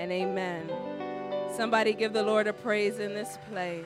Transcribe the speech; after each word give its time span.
and 0.00 0.10
amen. 0.12 0.66
Somebody 1.54 1.92
give 1.92 2.14
the 2.14 2.22
Lord 2.22 2.46
a 2.46 2.54
praise 2.54 2.98
in 3.00 3.12
this 3.12 3.36
place. 3.50 3.84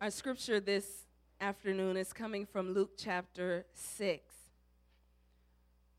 Our 0.00 0.12
scripture 0.12 0.60
this 0.60 0.86
afternoon 1.40 1.96
is 1.96 2.12
coming 2.12 2.46
from 2.46 2.72
Luke 2.72 2.92
chapter 2.96 3.66
6, 3.74 4.32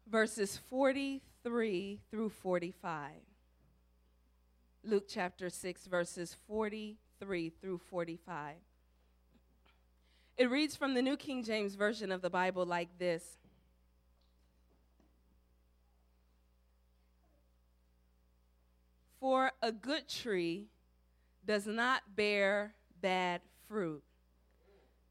verses 0.08 0.56
43 0.70 2.00
through 2.10 2.30
45. 2.30 3.12
Luke 4.86 5.08
chapter 5.10 5.50
6, 5.50 5.88
verses 5.88 6.38
43 6.48 7.50
through 7.60 7.82
45. 7.90 8.56
It 10.38 10.50
reads 10.50 10.78
from 10.78 10.94
the 10.94 11.02
New 11.02 11.18
King 11.18 11.44
James 11.44 11.76
Version 11.76 12.14
of 12.14 12.22
the 12.22 12.30
Bible 12.30 12.66
like 12.66 12.98
this 12.98 13.41
For 19.22 19.52
a 19.62 19.72
good 19.72 20.10
tree 20.10 20.68
does 21.46 21.68
not 21.68 22.16
bear 22.16 22.74
bad 23.00 23.42
fruit, 23.68 24.04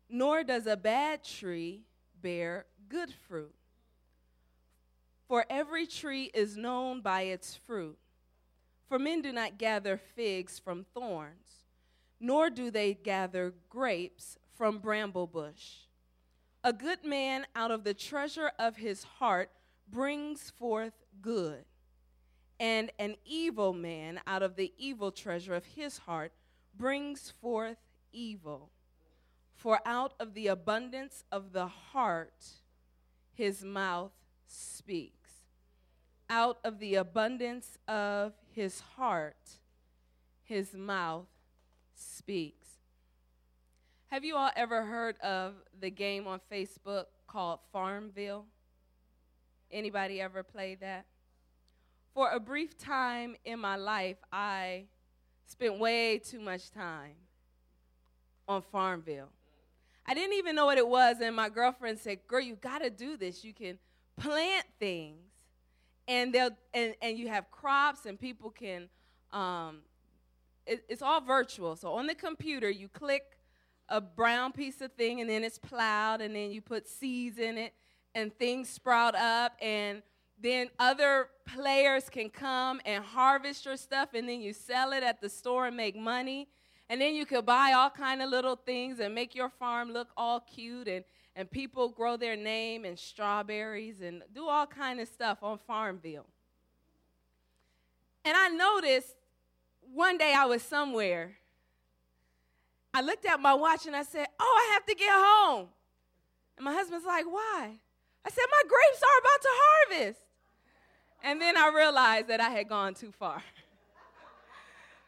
nor 0.09 0.43
does 0.43 0.67
a 0.67 0.77
bad 0.77 1.23
tree 1.23 1.85
bear 2.21 2.67
good 2.89 3.15
fruit. 3.29 3.55
For 5.29 5.47
every 5.49 5.87
tree 5.87 6.33
is 6.35 6.57
known 6.57 7.03
by 7.03 7.23
its 7.23 7.55
fruit. 7.55 7.99
For 8.89 8.99
men 8.99 9.23
do 9.23 9.33
not 9.33 9.59
gather 9.59 9.97
figs 9.97 10.59
from 10.59 10.85
thorns, 10.93 11.67
nor 12.19 12.51
do 12.51 12.73
they 12.73 12.95
gather 12.95 13.55
grapes 13.69 14.37
from 14.57 14.79
bramble 14.79 15.29
bush. 15.29 15.87
A 16.65 16.73
good 16.73 17.05
man 17.05 17.47
out 17.55 17.71
of 17.71 17.85
the 17.85 17.95
treasure 17.95 18.51
of 18.59 18.77
his 18.77 19.05
heart 19.05 19.53
brings 19.89 20.51
forth 20.51 20.95
good, 21.23 21.65
and 22.61 22.93
an 22.99 23.17
evil 23.25 23.73
man 23.73 24.21
out 24.27 24.43
of 24.43 24.55
the 24.55 24.73
evil 24.77 25.11
treasure 25.11 25.55
of 25.55 25.65
his 25.65 25.97
heart 25.99 26.31
brings 26.77 27.33
forth 27.41 27.79
evil. 28.13 28.71
For 29.55 29.81
out 29.87 30.13
of 30.21 30.35
the 30.35 30.49
abundance 30.49 31.25
of 31.33 31.53
the 31.53 31.67
heart 31.67 32.47
his 33.33 33.65
mouth 33.65 34.13
speaks. 34.47 35.31
Out 36.29 36.59
of 36.63 36.79
the 36.79 36.97
abundance 36.97 37.79
of 37.89 38.35
his 38.55 38.81
heart 38.81 39.59
his 40.45 40.75
mouth 40.75 41.29
speaks. 41.95 42.67
Have 44.09 44.25
you 44.25 44.37
all 44.37 44.51
ever 44.55 44.85
heard 44.85 45.19
of 45.21 45.55
the 45.81 45.91
game 45.91 46.27
on 46.27 46.41
Facebook 46.53 47.07
called 47.27 47.61
Farmville? 47.73 48.45
Anybody 49.71 50.21
ever 50.21 50.43
played 50.43 50.81
that? 50.81 51.07
For 52.15 52.31
a 52.31 52.41
brief 52.41 52.77
time 52.77 53.37
in 53.45 53.61
my 53.61 53.77
life, 53.77 54.17
I 54.33 54.87
spent 55.47 55.79
way 55.79 56.19
too 56.19 56.41
much 56.41 56.71
time 56.71 57.15
on 58.49 58.63
Farmville. 58.63 59.29
I 60.07 60.15
didn't 60.15 60.37
even 60.37 60.57
know 60.57 60.67
what 60.67 60.77
it 60.77 60.89
was, 60.89 61.17
and 61.23 61.37
my 61.37 61.49
girlfriend 61.49 62.01
said, 62.01 62.27
"Girl, 62.27 62.41
you 62.41 62.57
got 62.57 62.81
to 62.81 62.91
do 62.91 63.17
this. 63.17 63.45
You 63.45 63.55
can 63.55 63.79
plant 64.17 64.67
things, 64.81 65.31
and 66.09 66.33
they'll 66.33 66.51
and, 66.75 66.95
and 67.01 67.17
you 67.17 67.29
have 67.29 67.51
crops, 67.51 68.07
and 68.07 68.19
people 68.19 68.51
can. 68.51 68.89
Um, 69.33 69.83
it, 70.67 70.85
it's 70.89 71.03
all 71.03 71.21
virtual. 71.21 71.77
So 71.77 71.93
on 71.93 72.09
the 72.09 72.15
computer, 72.17 72.69
you 72.69 72.89
click 72.89 73.23
a 73.89 74.01
brown 74.01 74.51
piece 74.51 74.81
of 74.81 74.93
thing, 74.95 75.21
and 75.21 75.31
then 75.31 75.45
it's 75.45 75.59
plowed, 75.59 76.21
and 76.21 76.35
then 76.35 76.51
you 76.51 76.61
put 76.61 76.89
seeds 76.89 77.39
in 77.39 77.57
it, 77.57 77.73
and 78.17 78.37
things 78.37 78.69
sprout 78.69 79.15
up, 79.15 79.53
and 79.63 80.03
then 80.43 80.69
other 80.79 81.29
players 81.47 82.09
can 82.09 82.31
come 82.31 82.81
and 82.85 83.05
harvest 83.05 83.67
your 83.67 83.77
stuff, 83.77 84.11
and 84.15 84.29
then 84.29 84.41
you 84.41 84.53
sell 84.53 84.93
it 84.93 85.03
at 85.03 85.21
the 85.21 85.29
store 85.29 85.67
and 85.67 85.77
make 85.77 85.97
money. 85.97 86.49
And 86.89 87.01
then 87.01 87.15
you 87.15 87.25
could 87.25 87.47
buy 87.47 87.73
all 87.73 87.91
kind 87.91 88.21
of 88.21 88.31
little 88.31 88.57
things 88.57 88.99
and 88.99 89.15
make 89.15 89.35
your 89.35 89.49
farm 89.49 89.93
look 89.93 90.09
all 90.17 90.41
cute 90.41 90.89
and, 90.89 91.05
and 91.37 91.49
people 91.49 91.89
grow 91.89 92.17
their 92.17 92.35
name 92.35 92.85
and 92.85 92.99
strawberries 92.99 94.01
and 94.01 94.25
do 94.35 94.49
all 94.49 94.67
kind 94.67 94.99
of 94.99 95.07
stuff 95.07 95.39
on 95.43 95.59
Farmville. 95.59 96.27
And 98.25 98.37
I 98.37 98.49
noticed 98.49 99.15
one 99.95 100.19
day 100.19 100.35
I 100.37 100.47
was 100.47 100.63
somewhere. 100.63 101.37
I 102.93 103.03
looked 103.03 103.25
at 103.25 103.41
my 103.41 103.55
watch 103.55 103.87
and 103.87 103.95
I 103.95 104.03
said, 104.03 104.27
Oh, 104.41 104.69
I 104.69 104.73
have 104.73 104.85
to 104.87 104.95
get 104.95 105.13
home. 105.13 105.69
And 106.57 106.65
my 106.65 106.73
husband's 106.73 107.07
like, 107.07 107.25
Why? 107.25 107.71
I 108.25 108.31
said, 108.31 108.45
My 108.51 108.63
grapes 108.69 109.03
are 109.03 109.19
about 109.21 109.43
to 109.43 109.49
harvest. 109.53 110.21
And 111.23 111.41
then 111.41 111.57
I 111.57 111.71
realized 111.75 112.29
that 112.29 112.41
I 112.41 112.51
had 112.51 112.69
gone 112.69 112.95
too 112.95 113.13
far. 113.13 113.43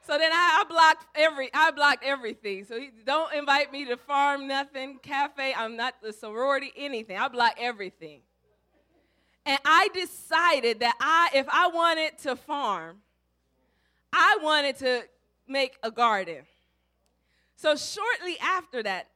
So 0.04 0.18
then 0.18 0.32
I, 0.32 0.62
I, 0.62 0.68
blocked 0.68 1.06
every 1.14 1.48
I 1.54 1.70
blocked 1.70 2.04
everything. 2.04 2.64
So 2.64 2.78
he, 2.78 2.90
don't 3.06 3.32
invite 3.34 3.72
me 3.72 3.84
to 3.84 3.96
farm 3.96 4.48
nothing, 4.48 4.98
cafe. 5.00 5.54
I'm 5.56 5.76
not 5.76 5.94
the 6.02 6.12
sorority, 6.12 6.72
anything. 6.76 7.16
I 7.16 7.28
block 7.28 7.54
everything. 7.56 8.22
And 9.46 9.58
I 9.64 9.88
decided 9.94 10.80
that 10.80 10.94
I, 11.00 11.30
if 11.34 11.46
I 11.48 11.68
wanted 11.68 12.18
to 12.18 12.34
farm, 12.34 12.98
I 14.12 14.38
wanted 14.42 14.76
to 14.78 15.02
make 15.46 15.78
a 15.82 15.90
garden. 15.90 16.42
So 17.54 17.76
shortly 17.76 18.36
after 18.40 18.82
that, 18.82 19.08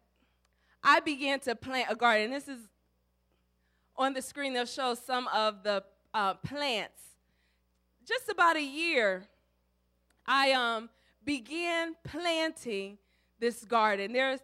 I 0.85 1.01
began 1.01 1.41
to 1.41 1.57
plant 1.57 1.89
a 1.91 1.97
garden. 1.97 2.31
This 2.31 2.47
is 2.47 2.61
on 3.97 4.15
the 4.15 4.23
screen. 4.23 4.55
They'll 4.55 4.67
show 4.67 4.95
some 4.95 5.27
of 5.29 5.65
the 5.65 5.83
uh, 6.17 6.33
plants. 6.33 7.03
Just 8.09 8.31
about 8.31 8.57
a 8.57 8.63
year 8.63 9.25
I 10.27 10.53
um, 10.53 10.89
began 11.25 11.95
planting 12.05 12.97
this 13.39 13.65
garden. 13.65 14.15
There's, 14.15 14.41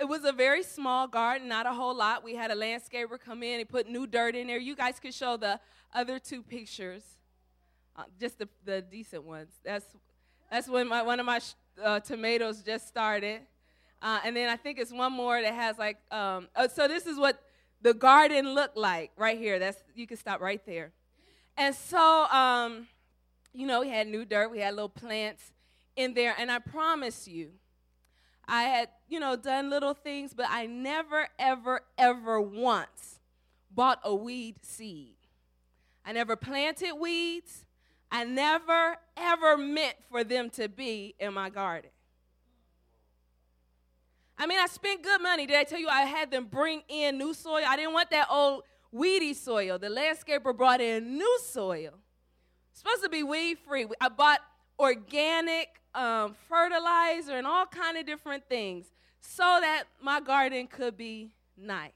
it 0.00 0.04
was 0.04 0.24
a 0.24 0.32
very 0.32 0.62
small 0.62 1.08
garden, 1.08 1.48
not 1.48 1.66
a 1.66 1.72
whole 1.72 1.96
lot. 1.96 2.22
We 2.22 2.36
had 2.36 2.52
a 2.52 2.54
landscaper 2.54 3.18
come 3.18 3.42
in 3.42 3.58
and 3.58 3.68
put 3.68 3.88
new 3.88 4.06
dirt 4.06 4.36
in 4.36 4.46
there. 4.46 4.58
You 4.58 4.76
guys 4.76 5.00
could 5.00 5.12
show 5.12 5.36
the 5.36 5.58
other 5.92 6.20
two 6.20 6.42
pictures, 6.42 7.02
uh, 7.96 8.04
just 8.20 8.38
the, 8.38 8.48
the 8.64 8.80
decent 8.80 9.24
ones. 9.24 9.50
That's, 9.64 9.84
that's 10.48 10.68
when 10.68 10.86
my, 10.86 11.02
one 11.02 11.18
of 11.18 11.26
my 11.26 11.40
uh, 11.82 11.98
tomatoes 12.00 12.62
just 12.62 12.86
started. 12.86 13.40
Uh, 14.00 14.20
and 14.24 14.36
then 14.36 14.48
I 14.48 14.56
think 14.56 14.78
it's 14.78 14.92
one 14.92 15.12
more 15.12 15.42
that 15.42 15.54
has 15.54 15.76
like, 15.76 15.96
um, 16.12 16.46
uh, 16.54 16.68
so 16.68 16.86
this 16.86 17.04
is 17.04 17.18
what 17.18 17.42
the 17.82 17.94
garden 17.94 18.54
looked 18.54 18.76
like 18.76 19.10
right 19.16 19.36
here. 19.36 19.58
That's 19.58 19.82
You 19.96 20.06
can 20.06 20.18
stop 20.18 20.40
right 20.40 20.64
there. 20.64 20.92
And 21.56 21.74
so, 21.74 22.26
um, 22.26 22.86
you 23.52 23.66
know, 23.66 23.80
we 23.80 23.88
had 23.88 24.06
new 24.06 24.24
dirt, 24.24 24.50
we 24.50 24.58
had 24.58 24.74
little 24.74 24.88
plants 24.88 25.52
in 25.96 26.14
there, 26.14 26.34
and 26.38 26.50
I 26.50 26.58
promise 26.58 27.26
you, 27.26 27.52
I 28.46 28.64
had, 28.64 28.88
you 29.08 29.18
know, 29.18 29.34
done 29.36 29.70
little 29.70 29.94
things, 29.94 30.34
but 30.34 30.46
I 30.48 30.66
never, 30.66 31.28
ever, 31.38 31.80
ever 31.98 32.40
once 32.40 33.20
bought 33.70 34.00
a 34.04 34.14
weed 34.14 34.56
seed. 34.62 35.16
I 36.04 36.12
never 36.12 36.36
planted 36.36 36.92
weeds. 36.94 37.64
I 38.10 38.24
never, 38.24 38.96
ever 39.16 39.56
meant 39.56 39.96
for 40.08 40.22
them 40.22 40.50
to 40.50 40.68
be 40.68 41.16
in 41.18 41.34
my 41.34 41.50
garden. 41.50 41.90
I 44.38 44.46
mean, 44.46 44.58
I 44.58 44.66
spent 44.66 45.02
good 45.02 45.20
money. 45.20 45.46
Did 45.46 45.56
I 45.56 45.64
tell 45.64 45.80
you 45.80 45.88
I 45.88 46.02
had 46.02 46.30
them 46.30 46.44
bring 46.44 46.82
in 46.88 47.18
new 47.18 47.34
soil? 47.34 47.64
I 47.66 47.76
didn't 47.76 47.94
want 47.94 48.10
that 48.10 48.28
old 48.30 48.62
weedy 48.96 49.34
soil. 49.34 49.78
The 49.78 49.88
landscaper 49.88 50.56
brought 50.56 50.80
in 50.80 51.18
new 51.18 51.38
soil 51.44 51.94
supposed 52.76 53.02
to 53.02 53.08
be 53.08 53.22
weed 53.22 53.58
free. 53.66 53.86
I 54.00 54.08
bought 54.08 54.40
organic 54.78 55.80
um, 55.94 56.36
fertilizer 56.48 57.36
and 57.36 57.46
all 57.46 57.66
kind 57.66 57.96
of 57.96 58.06
different 58.06 58.48
things 58.48 58.86
so 59.20 59.58
that 59.60 59.84
my 60.00 60.20
garden 60.20 60.66
could 60.66 60.96
be 60.96 61.30
nice. 61.56 61.92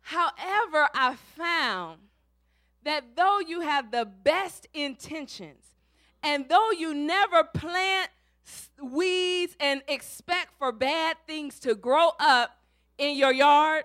However, 0.00 0.88
I 0.94 1.16
found 1.36 2.00
that 2.82 3.16
though 3.16 3.40
you 3.40 3.60
have 3.60 3.90
the 3.90 4.04
best 4.04 4.66
intentions 4.74 5.64
and 6.22 6.48
though 6.48 6.70
you 6.72 6.94
never 6.94 7.44
plant 7.44 8.10
weeds 8.82 9.54
and 9.60 9.82
expect 9.86 10.58
for 10.58 10.72
bad 10.72 11.16
things 11.26 11.60
to 11.60 11.74
grow 11.74 12.10
up 12.18 12.58
in 12.96 13.16
your 13.16 13.32
yard, 13.32 13.84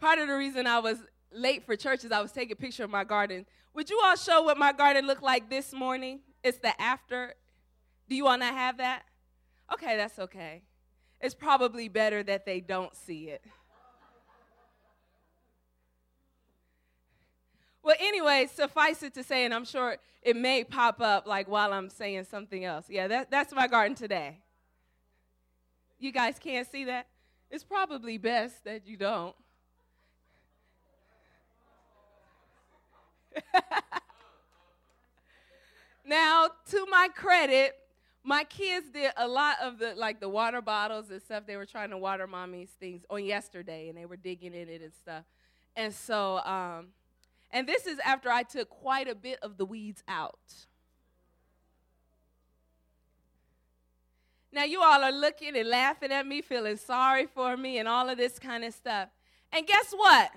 part 0.00 0.18
of 0.18 0.28
the 0.28 0.34
reason 0.34 0.66
I 0.66 0.78
was 0.78 0.98
late 1.32 1.64
for 1.64 1.76
church 1.76 2.04
is 2.04 2.12
I 2.12 2.20
was 2.20 2.32
taking 2.32 2.52
a 2.52 2.56
picture 2.56 2.84
of 2.84 2.90
my 2.90 3.04
garden. 3.04 3.46
Would 3.74 3.90
you 3.90 4.00
all 4.02 4.16
show 4.16 4.42
what 4.42 4.58
my 4.58 4.72
garden 4.72 5.06
looked 5.06 5.22
like 5.22 5.48
this 5.48 5.72
morning? 5.72 6.20
It's 6.42 6.58
the 6.58 6.80
after. 6.80 7.34
Do 8.08 8.16
you 8.16 8.26
all 8.26 8.38
not 8.38 8.54
have 8.54 8.78
that? 8.78 9.04
Okay, 9.72 9.96
that's 9.96 10.18
okay. 10.18 10.62
It's 11.20 11.34
probably 11.34 11.88
better 11.88 12.22
that 12.24 12.46
they 12.46 12.60
don't 12.60 12.94
see 12.96 13.28
it. 13.28 13.44
Well, 17.82 17.96
anyway, 17.98 18.46
suffice 18.52 19.02
it 19.02 19.14
to 19.14 19.22
say, 19.22 19.44
and 19.44 19.54
I'm 19.54 19.64
sure 19.64 19.96
it 20.22 20.36
may 20.36 20.64
pop 20.64 21.00
up 21.00 21.26
like 21.26 21.48
while 21.48 21.72
I'm 21.72 21.88
saying 21.88 22.24
something 22.24 22.64
else. 22.64 22.86
Yeah, 22.88 23.08
that, 23.08 23.30
that's 23.30 23.54
my 23.54 23.68
garden 23.68 23.94
today. 23.94 24.38
You 25.98 26.12
guys 26.12 26.38
can't 26.38 26.70
see 26.70 26.84
that? 26.84 27.06
It's 27.50 27.64
probably 27.64 28.18
best 28.18 28.64
that 28.64 28.86
you 28.86 28.96
don't. 28.96 29.34
now, 36.04 36.48
to 36.70 36.86
my 36.90 37.08
credit, 37.14 37.74
my 38.22 38.44
kids 38.44 38.86
did 38.90 39.12
a 39.16 39.26
lot 39.26 39.56
of 39.62 39.78
the 39.78 39.94
like 39.94 40.20
the 40.20 40.28
water 40.28 40.60
bottles 40.60 41.10
and 41.10 41.22
stuff. 41.22 41.44
They 41.46 41.56
were 41.56 41.66
trying 41.66 41.90
to 41.90 41.98
water 41.98 42.26
mommy's 42.26 42.70
things 42.78 43.04
on 43.08 43.24
yesterday, 43.24 43.88
and 43.88 43.96
they 43.96 44.06
were 44.06 44.16
digging 44.16 44.54
in 44.54 44.68
it 44.68 44.82
and 44.82 44.92
stuff. 44.92 45.24
And 45.76 45.94
so, 45.94 46.38
um, 46.44 46.88
and 47.50 47.66
this 47.66 47.86
is 47.86 47.98
after 48.04 48.30
I 48.30 48.42
took 48.42 48.68
quite 48.68 49.08
a 49.08 49.14
bit 49.14 49.38
of 49.42 49.56
the 49.56 49.64
weeds 49.64 50.02
out. 50.08 50.38
Now, 54.52 54.64
you 54.64 54.82
all 54.82 55.02
are 55.02 55.12
looking 55.12 55.56
and 55.56 55.68
laughing 55.68 56.10
at 56.10 56.26
me, 56.26 56.42
feeling 56.42 56.76
sorry 56.76 57.26
for 57.26 57.56
me, 57.56 57.78
and 57.78 57.88
all 57.88 58.08
of 58.08 58.18
this 58.18 58.38
kind 58.38 58.64
of 58.64 58.74
stuff. 58.74 59.08
And 59.52 59.66
guess 59.66 59.92
what? 59.92 60.30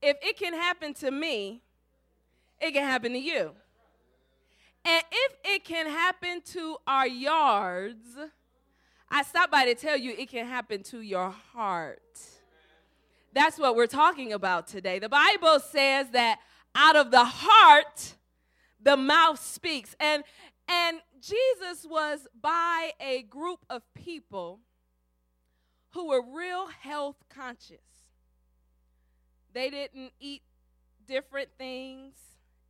If 0.00 0.16
it 0.22 0.38
can 0.38 0.54
happen 0.54 0.94
to 0.94 1.10
me, 1.10 1.62
it 2.60 2.72
can 2.72 2.84
happen 2.84 3.12
to 3.12 3.18
you. 3.18 3.52
And 4.84 5.02
if 5.10 5.32
it 5.44 5.64
can 5.64 5.86
happen 5.86 6.42
to 6.52 6.76
our 6.86 7.06
yards, 7.06 8.06
I 9.10 9.22
stopped 9.22 9.50
by 9.50 9.64
to 9.64 9.74
tell 9.74 9.96
you 9.96 10.14
it 10.16 10.28
can 10.28 10.46
happen 10.46 10.82
to 10.84 11.00
your 11.00 11.30
heart. 11.52 12.00
That's 13.32 13.58
what 13.58 13.76
we're 13.76 13.86
talking 13.86 14.32
about 14.32 14.66
today. 14.66 14.98
The 14.98 15.08
Bible 15.08 15.60
says 15.60 16.10
that 16.10 16.38
out 16.74 16.96
of 16.96 17.10
the 17.10 17.24
heart, 17.24 18.14
the 18.80 18.96
mouth 18.96 19.40
speaks. 19.42 19.94
And 19.98 20.22
and 20.68 20.98
Jesus 21.20 21.86
was 21.88 22.26
by 22.40 22.92
a 23.00 23.22
group 23.22 23.60
of 23.70 23.82
people 23.94 24.60
who 25.90 26.08
were 26.08 26.22
real 26.22 26.66
health 26.66 27.16
conscious. 27.28 27.78
They 29.52 29.70
didn't 29.70 30.12
eat 30.20 30.42
different 31.06 31.48
things, 31.56 32.14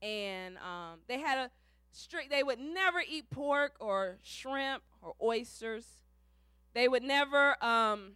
and 0.07 0.57
um, 0.59 1.01
they 1.09 1.19
had 1.19 1.39
a 1.39 1.51
strict, 1.91 2.31
they 2.31 2.43
would 2.43 2.61
never 2.61 3.03
eat 3.07 3.29
pork 3.29 3.77
or 3.81 4.19
shrimp 4.23 4.83
or 5.03 5.15
oysters. 5.21 5.85
They 6.75 6.87
would 6.87 7.03
never 7.03 7.63
um, 7.65 8.13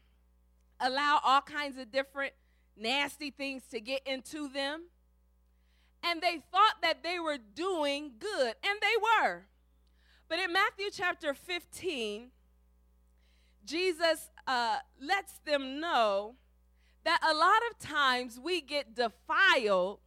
allow 0.79 1.21
all 1.25 1.41
kinds 1.41 1.79
of 1.79 1.91
different 1.91 2.33
nasty 2.77 3.31
things 3.31 3.65
to 3.73 3.81
get 3.81 4.03
into 4.07 4.49
them. 4.49 4.85
And 6.05 6.21
they 6.21 6.41
thought 6.53 6.77
that 6.81 7.03
they 7.03 7.19
were 7.19 7.39
doing 7.39 8.13
good, 8.19 8.55
and 8.65 8.79
they 8.81 8.97
were. 9.03 9.43
But 10.29 10.39
in 10.39 10.53
Matthew 10.53 10.87
chapter 10.93 11.35
15, 11.35 12.31
Jesus 13.65 14.31
uh, 14.47 14.79
lets 15.01 15.39
them 15.45 15.81
know 15.81 16.37
that 17.05 17.21
a 17.29 17.35
lot 17.35 17.61
of 17.71 17.79
times 17.79 18.39
we 18.43 18.61
get 18.61 18.95
defiled 18.95 19.99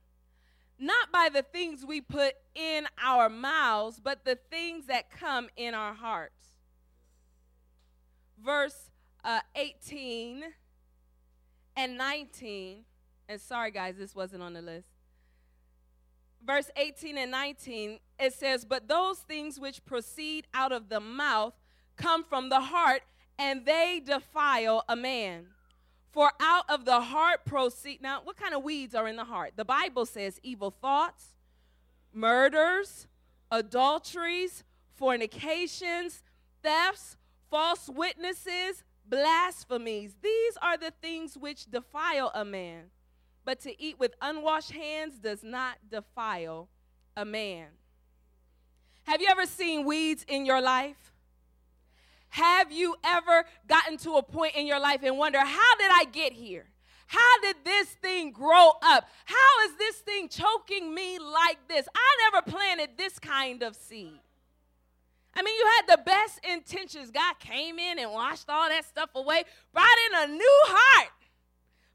not 0.79 1.11
by 1.11 1.29
the 1.31 1.41
things 1.41 1.85
we 1.85 2.01
put 2.01 2.33
in 2.55 2.87
our 3.01 3.29
mouths, 3.29 3.99
but 4.03 4.25
the 4.25 4.37
things 4.49 4.87
that 4.87 5.09
come 5.09 5.49
in 5.55 5.73
our 5.73 5.93
hearts. 5.93 6.47
Verse 8.43 8.89
uh, 9.23 9.39
18 9.55 10.43
and 11.75 11.97
19, 11.97 12.83
and 13.29 13.41
sorry 13.41 13.71
guys, 13.71 13.95
this 13.97 14.13
wasn't 14.13 14.43
on 14.43 14.53
the 14.53 14.61
list 14.61 14.87
verse 16.45 16.69
18 16.75 17.17
and 17.17 17.31
19, 17.31 17.99
it 18.19 18.33
says, 18.33 18.65
But 18.65 18.87
those 18.87 19.19
things 19.19 19.59
which 19.59 19.85
proceed 19.85 20.47
out 20.53 20.71
of 20.71 20.89
the 20.89 20.99
mouth 20.99 21.53
come 21.95 22.23
from 22.23 22.49
the 22.49 22.59
heart, 22.59 23.01
and 23.37 23.65
they 23.65 24.01
defile 24.03 24.83
a 24.87 24.95
man. 24.95 25.47
For 26.13 26.31
out 26.39 26.65
of 26.69 26.85
the 26.85 27.01
heart 27.01 27.43
proceed. 27.43 28.01
Now, 28.01 28.21
what 28.23 28.37
kind 28.37 28.53
of 28.53 28.63
weeds 28.63 28.95
are 28.95 29.07
in 29.07 29.15
the 29.15 29.25
heart? 29.25 29.53
The 29.55 29.65
Bible 29.65 30.05
says 30.05 30.39
evil 30.43 30.71
thoughts, 30.71 31.33
murders, 32.13 33.07
adulteries, 33.51 34.63
fornications, 34.95 36.21
thefts, 36.61 37.17
false 37.49 37.89
witnesses, 37.89 38.83
blasphemies. 39.09 40.15
These 40.21 40.57
are 40.61 40.77
the 40.77 40.93
things 41.01 41.35
which 41.35 41.69
defile 41.69 42.31
a 42.33 42.45
man 42.45 42.91
but 43.45 43.59
to 43.61 43.81
eat 43.81 43.99
with 43.99 44.13
unwashed 44.21 44.71
hands 44.71 45.19
does 45.19 45.43
not 45.43 45.77
defile 45.89 46.69
a 47.15 47.25
man. 47.25 47.67
Have 49.03 49.21
you 49.21 49.27
ever 49.29 49.45
seen 49.45 49.85
weeds 49.85 50.25
in 50.27 50.45
your 50.45 50.61
life? 50.61 51.12
Have 52.33 52.71
you 52.71 52.95
ever 53.03 53.45
gotten 53.67 53.97
to 53.97 54.13
a 54.13 54.23
point 54.23 54.55
in 54.55 54.65
your 54.65 54.79
life 54.79 55.01
and 55.03 55.19
wonder, 55.19 55.37
how 55.37 55.75
did 55.77 55.91
I 55.91 56.05
get 56.11 56.33
here? 56.33 56.65
How 57.05 57.41
did 57.43 57.57
this 57.63 57.89
thing 57.89 58.31
grow 58.31 58.71
up? 58.81 59.07
How 59.25 59.65
is 59.65 59.77
this 59.77 59.97
thing 59.97 60.29
choking 60.29 60.95
me 60.95 61.19
like 61.19 61.59
this? 61.67 61.87
I 61.93 62.31
never 62.31 62.49
planted 62.49 62.97
this 62.97 63.19
kind 63.19 63.61
of 63.61 63.75
seed. 63.75 64.19
I 65.35 65.43
mean, 65.43 65.55
you 65.55 65.65
had 65.77 65.97
the 65.97 66.01
best 66.03 66.39
intentions. 66.43 67.11
God 67.11 67.37
came 67.37 67.77
in 67.77 67.99
and 67.99 68.11
washed 68.11 68.49
all 68.49 68.67
that 68.67 68.85
stuff 68.85 69.11
away, 69.13 69.43
brought 69.71 69.85
in 70.07 70.31
a 70.31 70.33
new 70.33 70.61
heart 70.65 71.11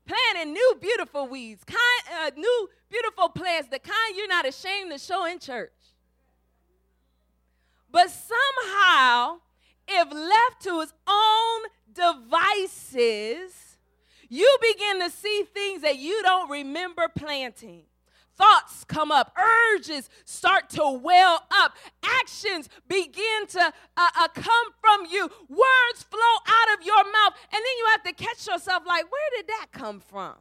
planting 0.06 0.52
new 0.52 0.78
beautiful 0.80 1.26
weeds, 1.26 1.64
kind, 1.64 1.78
uh, 2.22 2.30
new 2.36 2.70
beautiful 2.88 3.28
plants, 3.28 3.68
the 3.68 3.78
kind 3.80 4.16
you're 4.16 4.28
not 4.28 4.46
ashamed 4.46 4.92
to 4.92 4.98
show 4.98 5.26
in 5.26 5.40
church. 5.40 5.72
But 7.90 8.08
somehow, 8.08 9.40
if 9.88 10.12
left 10.12 10.62
to 10.62 10.80
his 10.80 10.92
own 11.08 11.60
devices, 11.92 13.78
you 14.28 14.58
begin 14.60 15.00
to 15.00 15.10
see 15.10 15.44
things 15.54 15.82
that 15.82 15.98
you 15.98 16.22
don't 16.22 16.50
remember 16.50 17.08
planting 17.08 17.84
thoughts 18.38 18.84
come 18.84 19.10
up, 19.10 19.36
urges 19.36 20.08
start 20.24 20.70
to 20.70 21.00
well 21.02 21.42
up, 21.50 21.76
actions 22.02 22.68
begin 22.86 23.46
to 23.48 23.60
uh, 23.60 24.08
uh, 24.16 24.28
come 24.28 24.68
from 24.80 25.06
you, 25.10 25.22
words 25.48 26.02
flow 26.08 26.36
out 26.46 26.78
of 26.78 26.86
your 26.86 27.02
mouth, 27.04 27.34
and 27.52 27.52
then 27.52 27.76
you 27.78 27.86
have 27.90 28.02
to 28.04 28.12
catch 28.12 28.46
yourself 28.46 28.84
like, 28.86 29.10
where 29.10 29.30
did 29.36 29.48
that 29.48 29.66
come 29.72 30.00
from? 30.00 30.34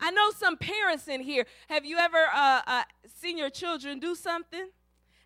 I 0.00 0.10
know 0.10 0.30
some 0.36 0.56
parents 0.56 1.06
in 1.06 1.20
here. 1.20 1.46
Have 1.68 1.84
you 1.86 1.96
ever 1.96 2.26
uh, 2.34 2.62
uh 2.66 2.82
seen 3.20 3.38
your 3.38 3.48
children 3.48 4.00
do 4.00 4.16
something? 4.16 4.68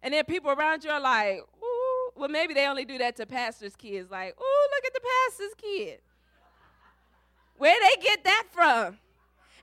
And 0.03 0.15
then 0.15 0.25
people 0.25 0.51
around 0.51 0.85
you 0.85 0.91
are 0.91 1.01
like, 1.01 1.39
ooh, 1.39 1.78
well, 2.19 2.29
maybe 2.29 2.55
they 2.55 2.67
only 2.67 2.85
do 2.85 2.99
that 2.99 3.17
to 3.17 3.27
pastors' 3.27 3.77
kids. 3.77 4.11
Like, 4.11 4.35
ooh, 4.39 4.69
look 4.75 4.85
at 4.87 4.95
the 4.95 5.01
pastor's 5.01 5.55
kid. 5.55 6.01
Where 7.57 7.77
they 7.81 8.03
get 8.03 8.25
that 8.25 8.45
from? 8.53 8.99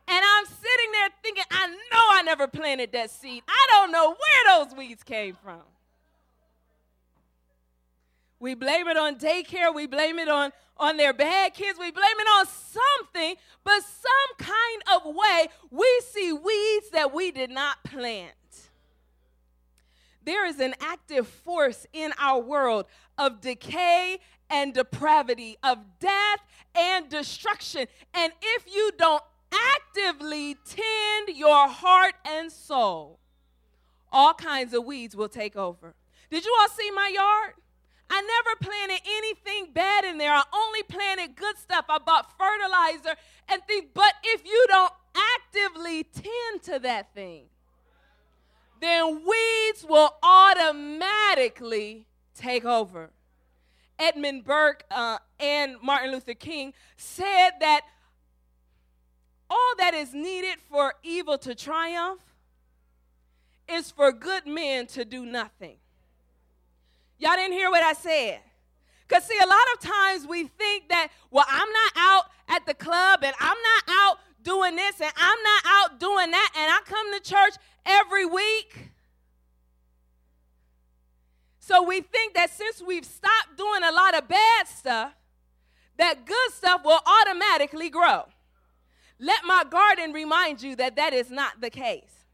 And 0.07 0.23
I'm 0.23 0.45
sitting 0.45 0.91
there 0.91 1.09
thinking, 1.23 1.43
I 1.49 1.67
know 1.67 1.75
I 2.11 2.21
never 2.23 2.47
planted 2.47 2.91
that 2.91 3.09
seed. 3.09 3.43
I 3.47 3.67
don't 3.71 3.91
know 3.91 4.09
where 4.09 4.57
those 4.65 4.75
weeds 4.75 5.03
came 5.03 5.35
from. 5.43 5.61
We 8.39 8.53
blame 8.53 8.87
it 8.87 8.97
on 8.97 9.15
daycare, 9.15 9.73
we 9.73 9.87
blame 9.87 10.19
it 10.19 10.27
on, 10.27 10.51
on 10.77 10.97
their 10.97 11.13
bad 11.13 11.53
kids, 11.53 11.79
we 11.79 11.89
blame 11.89 12.19
it 12.19 12.27
on 12.27 12.45
something, 12.45 13.35
but 13.63 13.81
some 13.81 14.37
kind 14.37 14.83
of 14.93 15.15
way 15.15 15.47
we 15.71 16.01
see 16.05 16.33
weeds 16.33 16.89
that 16.91 17.13
we 17.13 17.31
did 17.31 17.49
not 17.49 17.83
plant. 17.85 18.33
There 20.25 20.45
is 20.45 20.59
an 20.59 20.73
active 20.81 21.27
force 21.27 21.85
in 21.93 22.11
our 22.19 22.41
world 22.41 22.85
of 23.17 23.41
decay 23.41 24.19
and 24.49 24.73
depravity, 24.73 25.57
of 25.63 25.77
death 25.99 26.39
and 26.73 27.07
destruction. 27.09 27.87
And 28.13 28.33
if 28.41 28.65
you 28.73 28.91
don't 28.97 29.23
actively 29.51 30.57
tend 30.65 31.29
your 31.37 31.67
heart 31.67 32.15
and 32.25 32.51
soul, 32.51 33.19
all 34.11 34.33
kinds 34.33 34.73
of 34.73 34.83
weeds 34.85 35.15
will 35.15 35.29
take 35.29 35.55
over. 35.55 35.93
Did 36.31 36.43
you 36.43 36.55
all 36.59 36.69
see 36.69 36.89
my 36.91 37.11
yard? 37.13 37.53
I 38.09 38.21
never 38.21 38.55
planted 38.61 39.01
anything 39.07 39.73
bad 39.73 40.05
in 40.05 40.17
there. 40.17 40.31
I 40.31 40.43
only 40.53 40.83
planted 40.83 41.35
good 41.35 41.57
stuff. 41.57 41.85
I 41.89 41.97
bought 41.99 42.37
fertilizer 42.37 43.15
and 43.49 43.61
things. 43.67 43.85
But 43.93 44.13
if 44.23 44.45
you 44.45 44.65
don't 44.69 44.93
actively 45.15 46.03
tend 46.03 46.63
to 46.63 46.79
that 46.79 47.13
thing, 47.13 47.45
then 48.81 49.21
weeds 49.25 49.85
will 49.87 50.15
automatically 50.23 52.05
take 52.35 52.65
over. 52.65 53.11
Edmund 53.97 54.43
Burke 54.43 54.83
uh, 54.91 55.17
and 55.39 55.75
Martin 55.81 56.11
Luther 56.11 56.33
King 56.33 56.73
said 56.97 57.51
that 57.61 57.81
all 59.49 59.73
that 59.77 59.93
is 59.93 60.13
needed 60.13 60.57
for 60.69 60.95
evil 61.03 61.37
to 61.39 61.55
triumph 61.55 62.21
is 63.69 63.91
for 63.91 64.11
good 64.11 64.45
men 64.45 64.87
to 64.87 65.05
do 65.05 65.25
nothing. 65.25 65.77
Y'all 67.17 67.35
didn't 67.35 67.53
hear 67.53 67.69
what 67.69 67.83
I 67.83 67.93
said. 67.93 68.39
Because, 69.07 69.23
see, 69.23 69.37
a 69.37 69.47
lot 69.47 69.65
of 69.73 69.79
times 69.79 70.27
we 70.27 70.45
think 70.45 70.89
that, 70.89 71.09
well, 71.29 71.45
I'm 71.47 71.71
not 71.71 71.91
out 71.95 72.23
at 72.49 72.65
the 72.65 72.73
club 72.73 73.19
and 73.23 73.35
I'm 73.39 73.57
not 73.61 73.83
out 73.87 74.17
doing 74.41 74.75
this 74.75 74.99
and 74.99 75.11
I'm 75.15 75.43
not 75.43 75.63
out 75.65 75.99
doing 75.99 76.31
that 76.31 76.51
and 76.57 76.71
I 76.71 76.79
come 76.85 77.13
to 77.13 77.19
church 77.19 77.55
every 77.85 78.25
week. 78.25 78.91
So 81.59 81.81
we 81.83 82.01
think 82.01 82.35
that 82.35 82.51
since 82.51 82.81
we've 82.81 83.05
stopped 83.05 83.57
doing 83.57 83.83
a 83.83 83.91
lot 83.91 84.15
of 84.17 84.27
bad 84.27 84.67
stuff, 84.67 85.13
that 85.97 86.25
good 86.25 86.51
stuff 86.53 86.81
will 86.83 86.99
automatically 87.05 87.89
grow. 87.89 88.25
Let 89.19 89.45
my 89.45 89.63
garden 89.69 90.13
remind 90.13 90.61
you 90.61 90.75
that 90.75 90.95
that 90.97 91.13
is 91.13 91.31
not 91.31 91.61
the 91.61 91.69
case. 91.69 92.25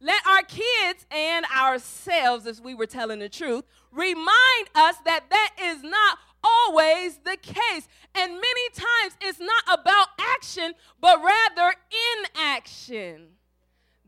let 0.00 0.24
our 0.26 0.42
kids 0.42 1.06
and 1.10 1.44
ourselves, 1.46 2.46
as 2.46 2.60
we 2.60 2.74
were 2.74 2.86
telling 2.86 3.18
the 3.18 3.28
truth, 3.28 3.64
remind 3.90 4.68
us 4.74 4.96
that 5.04 5.24
that 5.30 5.54
is 5.60 5.82
not 5.82 6.18
always 6.44 7.18
the 7.18 7.36
case. 7.36 7.88
And 8.14 8.32
many 8.32 8.68
times 8.74 9.16
it's 9.20 9.40
not 9.40 9.64
about 9.80 10.08
action, 10.36 10.74
but 11.00 11.18
rather 11.22 11.74
inaction 12.20 13.28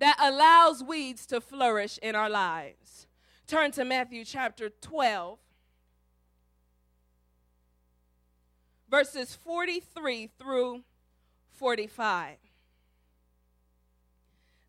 that 0.00 0.16
allows 0.18 0.82
weeds 0.82 1.26
to 1.26 1.40
flourish 1.40 1.98
in 2.02 2.14
our 2.14 2.28
lives. 2.28 3.06
Turn 3.46 3.70
to 3.72 3.84
Matthew 3.84 4.24
chapter 4.24 4.70
12, 4.70 5.38
verses 8.90 9.34
43 9.34 10.30
through 10.38 10.82
45. 11.58 12.36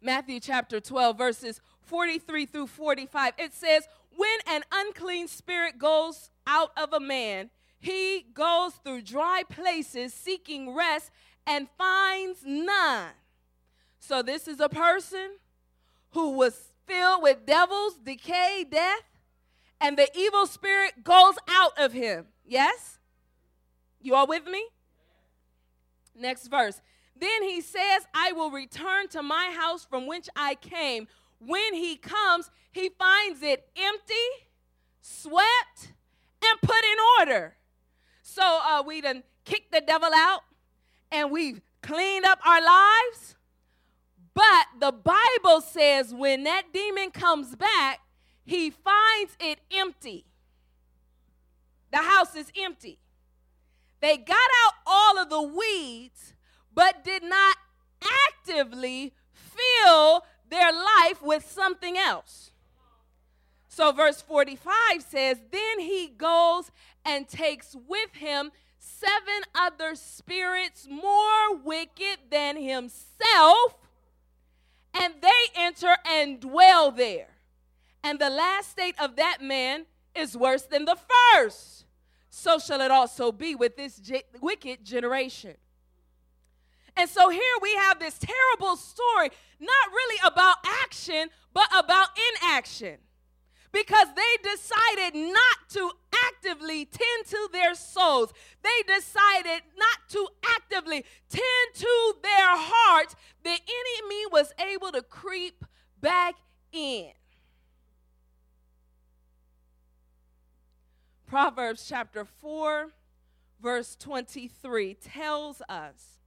Matthew 0.01 0.39
chapter 0.39 0.79
12, 0.79 1.17
verses 1.17 1.61
43 1.81 2.45
through 2.45 2.67
45. 2.67 3.33
It 3.37 3.53
says, 3.53 3.87
When 4.15 4.37
an 4.47 4.63
unclean 4.71 5.27
spirit 5.27 5.77
goes 5.77 6.29
out 6.45 6.71
of 6.75 6.91
a 6.91 6.99
man, 6.99 7.51
he 7.79 8.25
goes 8.33 8.73
through 8.83 9.03
dry 9.03 9.43
places 9.49 10.13
seeking 10.13 10.75
rest 10.75 11.09
and 11.47 11.67
finds 11.77 12.39
none. 12.45 13.11
So, 14.01 14.23
this 14.23 14.47
is 14.47 14.59
a 14.59 14.67
person 14.67 15.29
who 16.09 16.31
was 16.31 16.73
filled 16.87 17.21
with 17.21 17.45
devils, 17.45 17.99
decay, 18.03 18.65
death, 18.69 19.03
and 19.79 19.95
the 19.95 20.09
evil 20.17 20.47
spirit 20.47 21.03
goes 21.03 21.35
out 21.47 21.77
of 21.77 21.93
him. 21.93 22.25
Yes? 22.43 22.97
You 24.01 24.15
all 24.15 24.25
with 24.25 24.47
me? 24.47 24.65
Next 26.15 26.47
verse. 26.47 26.81
Then 27.15 27.43
he 27.43 27.61
says, 27.61 28.07
I 28.13 28.31
will 28.31 28.49
return 28.49 29.07
to 29.09 29.21
my 29.21 29.55
house 29.55 29.85
from 29.85 30.07
which 30.07 30.27
I 30.35 30.55
came. 30.55 31.07
When 31.39 31.75
he 31.75 31.95
comes, 31.95 32.49
he 32.71 32.89
finds 32.89 33.43
it 33.43 33.69
empty, 33.77 34.15
swept, 35.01 35.93
and 36.43 36.61
put 36.61 36.83
in 36.83 36.97
order. 37.19 37.55
So 38.23 38.41
uh, 38.43 38.81
we 38.85 39.01
done 39.01 39.21
kicked 39.45 39.71
the 39.71 39.81
devil 39.81 40.09
out 40.11 40.41
and 41.11 41.29
we've 41.29 41.61
cleaned 41.83 42.25
up 42.25 42.39
our 42.45 42.61
lives. 42.61 43.35
But 44.33 44.67
the 44.79 44.91
Bible 44.91 45.61
says 45.61 46.13
when 46.13 46.43
that 46.43 46.73
demon 46.73 47.11
comes 47.11 47.55
back, 47.55 47.99
he 48.45 48.69
finds 48.69 49.35
it 49.39 49.59
empty. 49.71 50.25
The 51.91 51.97
house 51.97 52.35
is 52.35 52.51
empty. 52.57 52.99
They 53.99 54.17
got 54.17 54.37
out 54.65 54.73
all 54.87 55.19
of 55.19 55.29
the 55.29 55.41
weeds 55.41 56.33
but 56.73 57.03
did 57.03 57.23
not 57.23 57.57
actively 58.01 59.13
fill 59.33 60.23
their 60.49 60.71
life 60.71 61.21
with 61.21 61.49
something 61.49 61.97
else. 61.97 62.51
So, 63.67 63.91
verse 63.91 64.21
45 64.21 65.01
says, 65.07 65.37
Then 65.51 65.79
he 65.79 66.07
goes 66.07 66.71
and 67.05 67.27
takes 67.27 67.75
with 67.87 68.13
him 68.15 68.51
seven 68.77 69.43
other 69.55 69.95
spirits 69.95 70.87
more 70.89 71.55
wicked 71.55 72.17
than 72.29 72.61
himself, 72.61 73.77
and 74.93 75.13
they 75.21 75.29
enter 75.55 75.95
and 76.05 76.39
dwell 76.39 76.91
there. 76.91 77.27
And 78.03 78.19
the 78.19 78.29
last 78.29 78.71
state 78.71 78.95
of 78.99 79.15
that 79.15 79.41
man 79.41 79.85
is 80.15 80.35
worse 80.35 80.63
than 80.63 80.85
the 80.85 80.97
first. 81.33 81.85
So 82.29 82.59
shall 82.59 82.81
it 82.81 82.91
also 82.91 83.31
be 83.31 83.55
with 83.55 83.77
this 83.77 84.01
wicked 84.41 84.83
generation. 84.83 85.55
And 86.95 87.09
so 87.09 87.29
here 87.29 87.41
we 87.61 87.73
have 87.75 87.99
this 87.99 88.17
terrible 88.17 88.75
story, 88.75 89.29
not 89.59 89.91
really 89.91 90.19
about 90.25 90.57
action, 90.83 91.29
but 91.53 91.67
about 91.77 92.09
inaction. 92.41 92.97
Because 93.71 94.07
they 94.15 94.49
decided 94.49 95.15
not 95.15 95.69
to 95.69 95.91
actively 96.27 96.85
tend 96.85 97.25
to 97.27 97.49
their 97.53 97.73
souls. 97.73 98.33
They 98.63 98.93
decided 98.93 99.61
not 99.77 100.09
to 100.09 100.27
actively 100.55 101.05
tend 101.29 101.75
to 101.75 102.13
their 102.21 102.47
hearts. 102.57 103.15
The 103.43 103.49
enemy 103.49 104.25
was 104.31 104.53
able 104.59 104.91
to 104.91 105.01
creep 105.01 105.63
back 106.01 106.35
in. 106.71 107.11
Proverbs 111.25 111.85
chapter 111.87 112.25
4, 112.25 112.91
verse 113.61 113.95
23 113.95 114.95
tells 114.95 115.61
us 115.69 116.17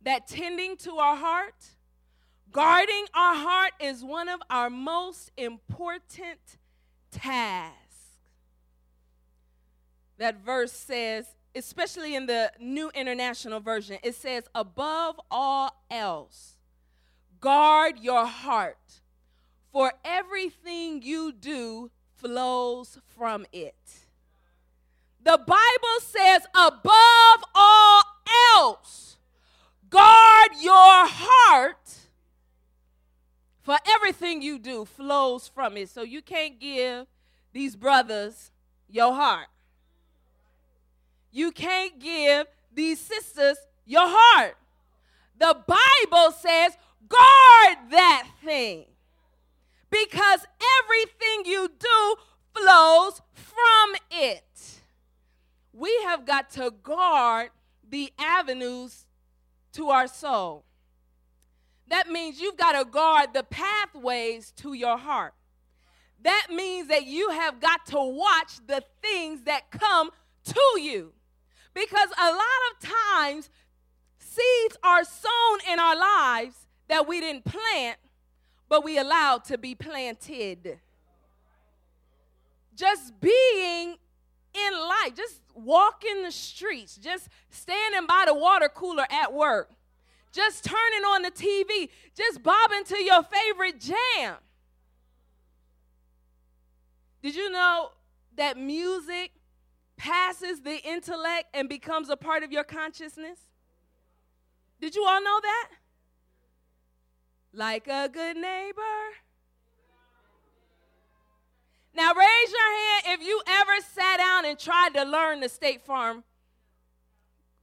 that 0.00 0.26
tending 0.26 0.76
to 0.78 0.92
our 0.92 1.16
heart, 1.16 1.75
guarding 2.56 3.04
our 3.12 3.34
heart 3.34 3.72
is 3.78 4.02
one 4.02 4.30
of 4.30 4.40
our 4.48 4.70
most 4.70 5.30
important 5.36 6.56
tasks. 7.10 7.76
That 10.16 10.42
verse 10.42 10.72
says, 10.72 11.26
especially 11.54 12.14
in 12.14 12.24
the 12.24 12.50
New 12.58 12.90
International 12.94 13.60
Version, 13.60 13.98
it 14.02 14.14
says, 14.14 14.44
above 14.54 15.20
all 15.30 15.84
else, 15.90 16.56
guard 17.42 17.98
your 18.00 18.24
heart, 18.24 19.02
for 19.70 19.92
everything 20.02 21.02
you 21.02 21.32
do 21.32 21.90
flows 22.14 22.96
from 23.18 23.44
it. 23.52 23.76
The 25.22 25.36
Bible 25.36 26.00
says, 26.00 26.46
above 26.54 27.44
all 27.54 28.02
else, 28.54 29.06
Guard 29.88 30.50
your 30.60 31.06
heart, 31.06 32.05
for 33.66 33.76
everything 33.96 34.42
you 34.42 34.60
do 34.60 34.84
flows 34.84 35.48
from 35.48 35.76
it. 35.76 35.88
So 35.88 36.02
you 36.02 36.22
can't 36.22 36.60
give 36.60 37.06
these 37.52 37.74
brothers 37.74 38.52
your 38.88 39.12
heart. 39.12 39.48
You 41.32 41.50
can't 41.50 41.98
give 41.98 42.46
these 42.72 43.00
sisters 43.00 43.56
your 43.84 44.06
heart. 44.06 44.56
The 45.36 45.56
Bible 45.66 46.30
says, 46.30 46.76
guard 47.08 47.90
that 47.90 48.28
thing. 48.44 48.84
Because 49.90 50.46
everything 50.84 51.52
you 51.52 51.68
do 51.76 52.14
flows 52.54 53.20
from 53.34 53.96
it. 54.12 54.80
We 55.72 55.90
have 56.04 56.24
got 56.24 56.50
to 56.50 56.70
guard 56.84 57.50
the 57.88 58.12
avenues 58.16 59.06
to 59.72 59.88
our 59.88 60.06
soul. 60.06 60.62
That 61.88 62.08
means 62.08 62.40
you've 62.40 62.56
got 62.56 62.72
to 62.72 62.84
guard 62.84 63.32
the 63.32 63.44
pathways 63.44 64.52
to 64.56 64.72
your 64.72 64.98
heart. 64.98 65.34
That 66.22 66.48
means 66.50 66.88
that 66.88 67.06
you 67.06 67.30
have 67.30 67.60
got 67.60 67.86
to 67.86 68.00
watch 68.00 68.58
the 68.66 68.82
things 69.02 69.42
that 69.42 69.70
come 69.70 70.10
to 70.44 70.80
you. 70.80 71.12
Because 71.74 72.08
a 72.18 72.30
lot 72.30 72.42
of 72.72 72.88
times, 72.88 73.50
seeds 74.18 74.76
are 74.82 75.04
sown 75.04 75.58
in 75.70 75.78
our 75.78 75.96
lives 75.96 76.66
that 76.88 77.06
we 77.06 77.20
didn't 77.20 77.44
plant, 77.44 77.98
but 78.68 78.82
we 78.82 78.98
allowed 78.98 79.44
to 79.44 79.58
be 79.58 79.74
planted. 79.74 80.80
Just 82.74 83.20
being 83.20 83.96
in 84.54 84.72
life, 84.72 85.14
just 85.14 85.40
walking 85.54 86.22
the 86.22 86.32
streets, 86.32 86.96
just 86.96 87.28
standing 87.50 88.06
by 88.06 88.24
the 88.26 88.34
water 88.34 88.68
cooler 88.68 89.06
at 89.10 89.32
work, 89.32 89.70
just 90.36 90.64
turning 90.64 91.04
on 91.06 91.22
the 91.22 91.30
TV, 91.30 91.88
just 92.14 92.42
bobbing 92.42 92.84
to 92.84 93.02
your 93.02 93.22
favorite 93.22 93.80
jam. 93.80 94.36
Did 97.22 97.34
you 97.34 97.50
know 97.50 97.90
that 98.36 98.58
music 98.58 99.32
passes 99.96 100.60
the 100.60 100.76
intellect 100.84 101.46
and 101.54 101.70
becomes 101.70 102.10
a 102.10 102.16
part 102.16 102.42
of 102.42 102.52
your 102.52 102.64
consciousness? 102.64 103.38
Did 104.78 104.94
you 104.94 105.06
all 105.06 105.22
know 105.22 105.40
that? 105.40 105.68
Like 107.54 107.88
a 107.88 108.10
good 108.12 108.36
neighbor. 108.36 108.82
Now, 111.94 112.12
raise 112.12 112.52
your 112.52 112.78
hand 112.78 113.20
if 113.20 113.26
you 113.26 113.40
ever 113.46 113.72
sat 113.90 114.18
down 114.18 114.44
and 114.44 114.58
tried 114.58 114.92
to 114.94 115.04
learn 115.04 115.40
the 115.40 115.48
State 115.48 115.80
Farm 115.80 116.24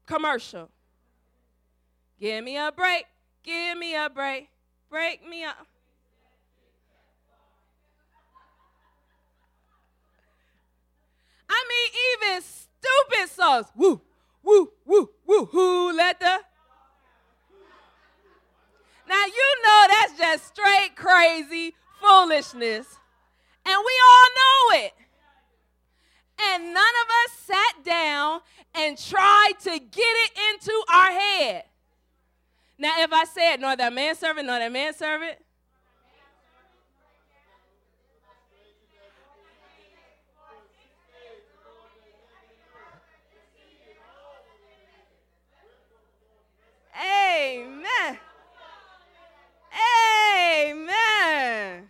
commercial. 0.08 0.72
Give 2.24 2.42
me 2.42 2.56
a 2.56 2.72
break, 2.72 3.04
give 3.44 3.78
me 3.78 3.96
a 3.96 4.10
break, 4.10 4.48
break 4.90 5.28
me 5.28 5.44
up. 5.44 5.58
I 11.50 11.66
mean, 11.68 12.32
even 12.32 12.42
stupid 12.42 13.30
songs. 13.30 13.66
Woo, 13.76 14.00
woo, 14.42 14.72
woo, 14.86 15.10
woo, 15.28 15.46
who 15.52 15.98
let 15.98 16.22
the. 16.22 16.40
Now, 19.10 19.26
you 19.26 19.56
know 19.66 19.86
that's 19.90 20.18
just 20.18 20.48
straight 20.48 20.92
crazy 20.96 21.76
foolishness. 22.00 22.88
And 23.66 23.80
we 23.86 24.02
all 24.08 24.28
know 24.38 24.86
it. 24.86 24.94
And 26.40 26.74
none 26.74 26.78
of 26.78 27.10
us 27.26 27.38
sat 27.38 27.84
down 27.84 28.40
and 28.74 28.98
tried 28.98 29.56
to 29.64 29.72
get 29.72 29.82
it 29.98 30.32
into 30.54 30.84
our 30.90 31.12
head. 31.12 31.64
Now, 32.84 33.02
if 33.02 33.14
I 33.14 33.24
said, 33.24 33.62
nor 33.62 33.78
that 33.78 33.94
manservant, 33.94 34.46
nor 34.46 34.60
that 34.60 34.70
manservant, 34.70 35.38
Amen. 47.02 48.20
Amen. 50.62 51.90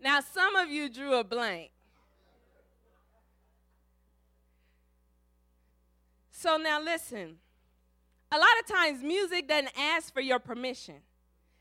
Now, 0.00 0.20
some 0.20 0.56
of 0.56 0.68
you 0.68 0.88
drew 0.88 1.14
a 1.14 1.22
blank. 1.22 1.70
So 6.32 6.56
now 6.56 6.82
listen. 6.82 7.36
A 8.30 8.36
lot 8.36 8.48
of 8.60 8.66
times 8.66 9.02
music 9.02 9.48
doesn't 9.48 9.70
ask 9.78 10.12
for 10.12 10.20
your 10.20 10.38
permission. 10.38 10.96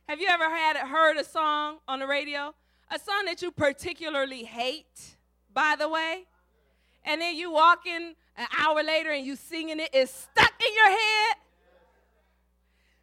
Have 0.10 0.20
you 0.20 0.28
ever 0.28 0.50
had 0.50 0.76
heard 0.78 1.18
a 1.18 1.24
song 1.24 1.78
on 1.88 2.00
the 2.00 2.08
radio? 2.08 2.54
A 2.92 3.00
song 3.00 3.26
that 3.26 3.42
you 3.42 3.52
particularly 3.52 4.44
hate, 4.44 5.16
by 5.54 5.76
the 5.80 5.88
way? 5.88 6.26
And 7.06 7.22
then 7.22 7.36
you 7.36 7.52
walk 7.52 7.86
in 7.86 8.16
an 8.36 8.48
hour 8.58 8.84
later 8.84 9.12
and 9.12 9.26
you 9.26 9.38
singing 9.38 9.80
it, 9.80 9.90
it's 9.94 10.14
stuck 10.14 10.54
in 10.62 10.74
your 10.74 10.90
head. 10.90 11.36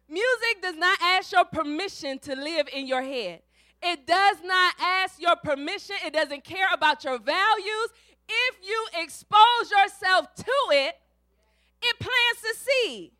Music 0.07 0.61
does 0.61 0.75
not 0.75 0.99
ask 1.01 1.31
your 1.31 1.45
permission 1.45 2.19
to 2.19 2.35
live 2.35 2.67
in 2.71 2.85
your 2.85 3.01
head. 3.01 3.41
It 3.81 4.05
does 4.05 4.37
not 4.43 4.75
ask 4.79 5.19
your 5.19 5.35
permission. 5.37 5.95
It 6.05 6.13
doesn't 6.13 6.43
care 6.43 6.67
about 6.71 7.03
your 7.03 7.17
values. 7.17 7.89
If 8.29 8.55
you 8.67 8.87
expose 9.01 9.71
yourself 9.71 10.33
to 10.35 10.53
it, 10.69 10.95
it 11.81 11.99
plants 11.99 12.43
a 12.51 12.55
seed. 12.59 13.11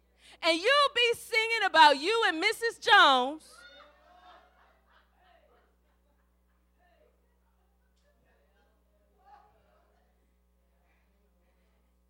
And 0.44 0.58
you'll 0.58 0.94
be 0.96 1.20
singing 1.20 1.66
about 1.66 2.00
you 2.00 2.24
and 2.28 2.44
Mrs. 2.44 2.80
Jones. 2.80 3.44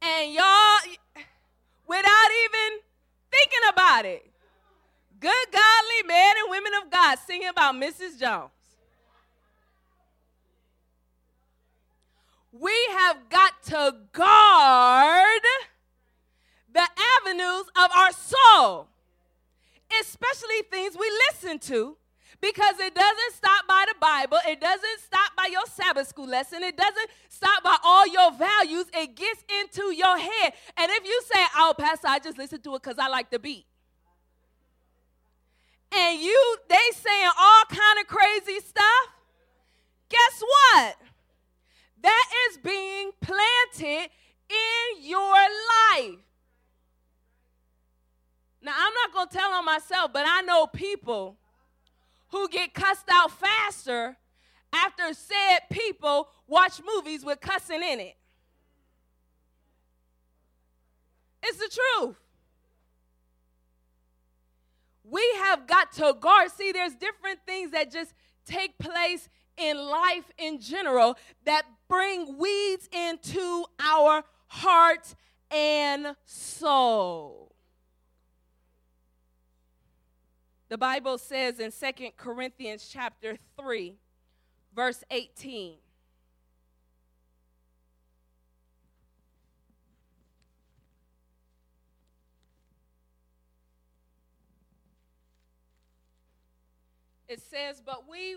And 0.02 0.34
y'all, 0.34 1.26
without 1.88 2.30
even 2.46 2.80
thinking 3.32 3.70
about 3.70 4.06
it, 4.06 4.30
good, 5.20 5.48
godly 5.52 6.08
men 6.08 6.36
and 6.38 6.52
women 6.52 6.74
of 6.84 6.92
God 6.92 7.18
singing 7.26 7.48
about 7.48 7.76
Mrs. 7.76 8.20
Jones. 8.20 8.52
We 12.52 12.74
have 12.92 13.18
got 13.30 13.64
to 13.64 13.96
guard 14.14 15.42
the 16.76 16.88
avenues 17.24 17.66
of 17.76 17.90
our 17.96 18.12
soul, 18.12 18.88
especially 20.00 20.62
things 20.70 20.96
we 20.96 21.10
listen 21.32 21.58
to, 21.58 21.98
because 22.40 22.80
it 22.80 22.94
doesn't 22.94 23.34
stop 23.34 23.68
by 23.68 23.86
the 23.88 23.96
Bible, 24.00 24.38
it 24.48 24.62
doesn't 24.62 25.00
stop 25.04 25.36
by 25.36 25.48
your 25.52 25.66
Sabbath 25.66 26.08
school 26.08 26.28
lesson, 26.28 26.62
it 26.62 26.78
doesn't 26.78 27.10
stop 27.30 27.64
by 27.64 27.78
all 27.84 28.06
your 28.06 28.32
values, 28.34 28.86
it 28.94 29.16
gets 29.16 29.44
into 29.62 29.96
your 29.96 30.20
head. 30.20 30.54
And 30.78 30.92
if 30.92 31.04
you 31.06 31.22
say, 31.34 31.40
Oh, 31.56 31.74
Pastor, 31.76 32.10
I 32.10 32.20
just 32.20 32.38
listen 32.38 32.62
to 32.62 32.76
it 32.76 32.84
because 32.84 33.00
I 33.00 33.08
like 33.08 33.32
the 33.32 33.40
beat 33.40 33.66
and 35.96 36.20
you 36.22 36.58
they 36.68 36.92
saying 36.94 37.30
all 37.40 37.64
kind 37.70 38.00
of 38.00 38.08
crazy 38.08 38.60
stuff 38.60 39.08
guess 40.10 40.42
what 40.42 40.98
that 42.02 42.26
is 42.50 42.58
being 42.58 43.12
planted 43.22 44.10
in 44.50 45.02
your 45.02 45.34
life 45.34 46.25
now 48.66 48.74
i'm 48.76 48.94
not 48.94 49.14
going 49.14 49.28
to 49.28 49.38
tell 49.38 49.52
on 49.52 49.66
myself 49.66 50.12
but 50.12 50.26
i 50.28 50.42
know 50.42 50.68
people 50.68 51.38
who 52.30 52.48
get 52.50 52.74
cussed 52.74 53.08
out 53.12 53.32
faster 53.32 54.18
after 54.74 55.14
said 55.14 55.60
people 55.72 56.28
watch 56.48 56.82
movies 56.96 57.24
with 57.24 57.40
cussing 57.40 57.82
in 57.82 58.00
it 58.00 58.16
it's 61.44 61.58
the 61.58 61.70
truth 61.70 62.16
we 65.10 65.24
have 65.44 65.68
got 65.68 65.92
to 65.94 66.16
guard. 66.20 66.52
See, 66.52 66.72
there's 66.72 66.96
different 66.96 67.40
things 67.46 67.72
that 67.72 67.92
just 67.92 68.14
take 68.46 68.78
place 68.78 69.30
in 69.58 69.78
life 69.78 70.32
in 70.38 70.60
general 70.60 71.18
that 71.46 71.64
bring 71.88 72.38
weeds 72.38 72.90
into 72.92 73.66
our 73.80 74.24
heart 74.48 75.16
and 75.52 76.16
soul. 76.26 77.55
The 80.76 80.80
Bible 80.80 81.18
says 81.18 81.62
in 81.62 81.72
Second 81.72 82.18
Corinthians 82.18 82.90
chapter 82.92 83.38
3, 83.58 83.96
verse 84.76 85.06
18. 85.10 85.76
it 97.30 97.42
says, 97.42 97.82
But 97.86 98.10
we 98.10 98.36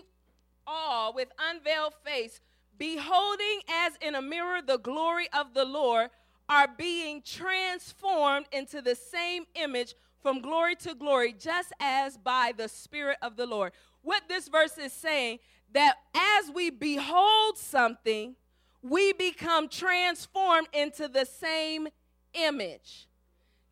all, 0.65 1.13
with 1.13 1.27
unveiled 1.37 1.93
face, 2.05 2.39
beholding 2.77 3.59
as 3.69 3.97
in 3.99 4.15
a 4.15 4.21
mirror 4.21 4.61
the 4.61 4.77
glory 4.77 5.27
of 5.33 5.53
the 5.53 5.65
Lord, 5.65 6.09
are 6.47 6.69
being 6.69 7.21
transformed 7.21 8.45
into 8.53 8.81
the 8.81 8.95
same 8.95 9.43
image 9.55 9.93
from 10.21 10.41
glory 10.41 10.75
to 10.77 10.95
glory, 10.95 11.33
just 11.37 11.73
as 11.79 12.17
by 12.17 12.53
the 12.55 12.67
Spirit 12.67 13.17
of 13.21 13.35
the 13.35 13.45
Lord. 13.45 13.71
What 14.01 14.23
this 14.27 14.47
verse 14.47 14.77
is 14.77 14.93
saying, 14.93 15.39
that 15.73 15.95
as 16.15 16.51
we 16.53 16.69
behold 16.69 17.57
something, 17.57 18.35
we 18.81 19.13
become 19.13 19.69
transformed 19.69 20.67
into 20.73 21.07
the 21.07 21.25
same 21.25 21.87
image. 22.33 23.07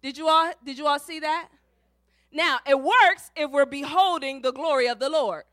Did 0.02 0.18
you 0.18 0.28
all 0.28 0.52
did 0.64 0.78
you 0.78 0.88
all 0.88 1.00
see 1.00 1.20
that? 1.20 1.50
Now, 2.32 2.60
it 2.68 2.80
works 2.80 3.32
if 3.36 3.50
we're 3.50 3.66
beholding 3.66 4.42
the 4.42 4.52
glory 4.52 4.88
of 4.88 5.00
the 5.00 5.10
Lord. 5.10 5.44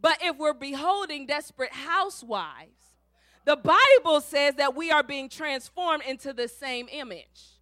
But 0.00 0.18
if 0.22 0.36
we're 0.38 0.54
beholding 0.54 1.26
desperate 1.26 1.72
housewives, 1.72 2.96
the 3.44 3.56
Bible 3.56 4.20
says 4.20 4.54
that 4.54 4.76
we 4.76 4.90
are 4.90 5.02
being 5.02 5.28
transformed 5.28 6.04
into 6.06 6.32
the 6.32 6.48
same 6.48 6.88
image. 6.90 7.57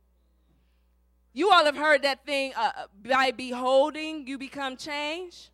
You 1.37 1.51
all 1.51 1.67
have 1.67 1.77
heard 1.77 2.01
that 2.05 2.25
thing 2.25 2.55
uh, 2.57 2.87
by 3.05 3.31
beholding, 3.31 4.27
you 4.27 4.39
become 4.39 4.75
changed. 4.79 5.51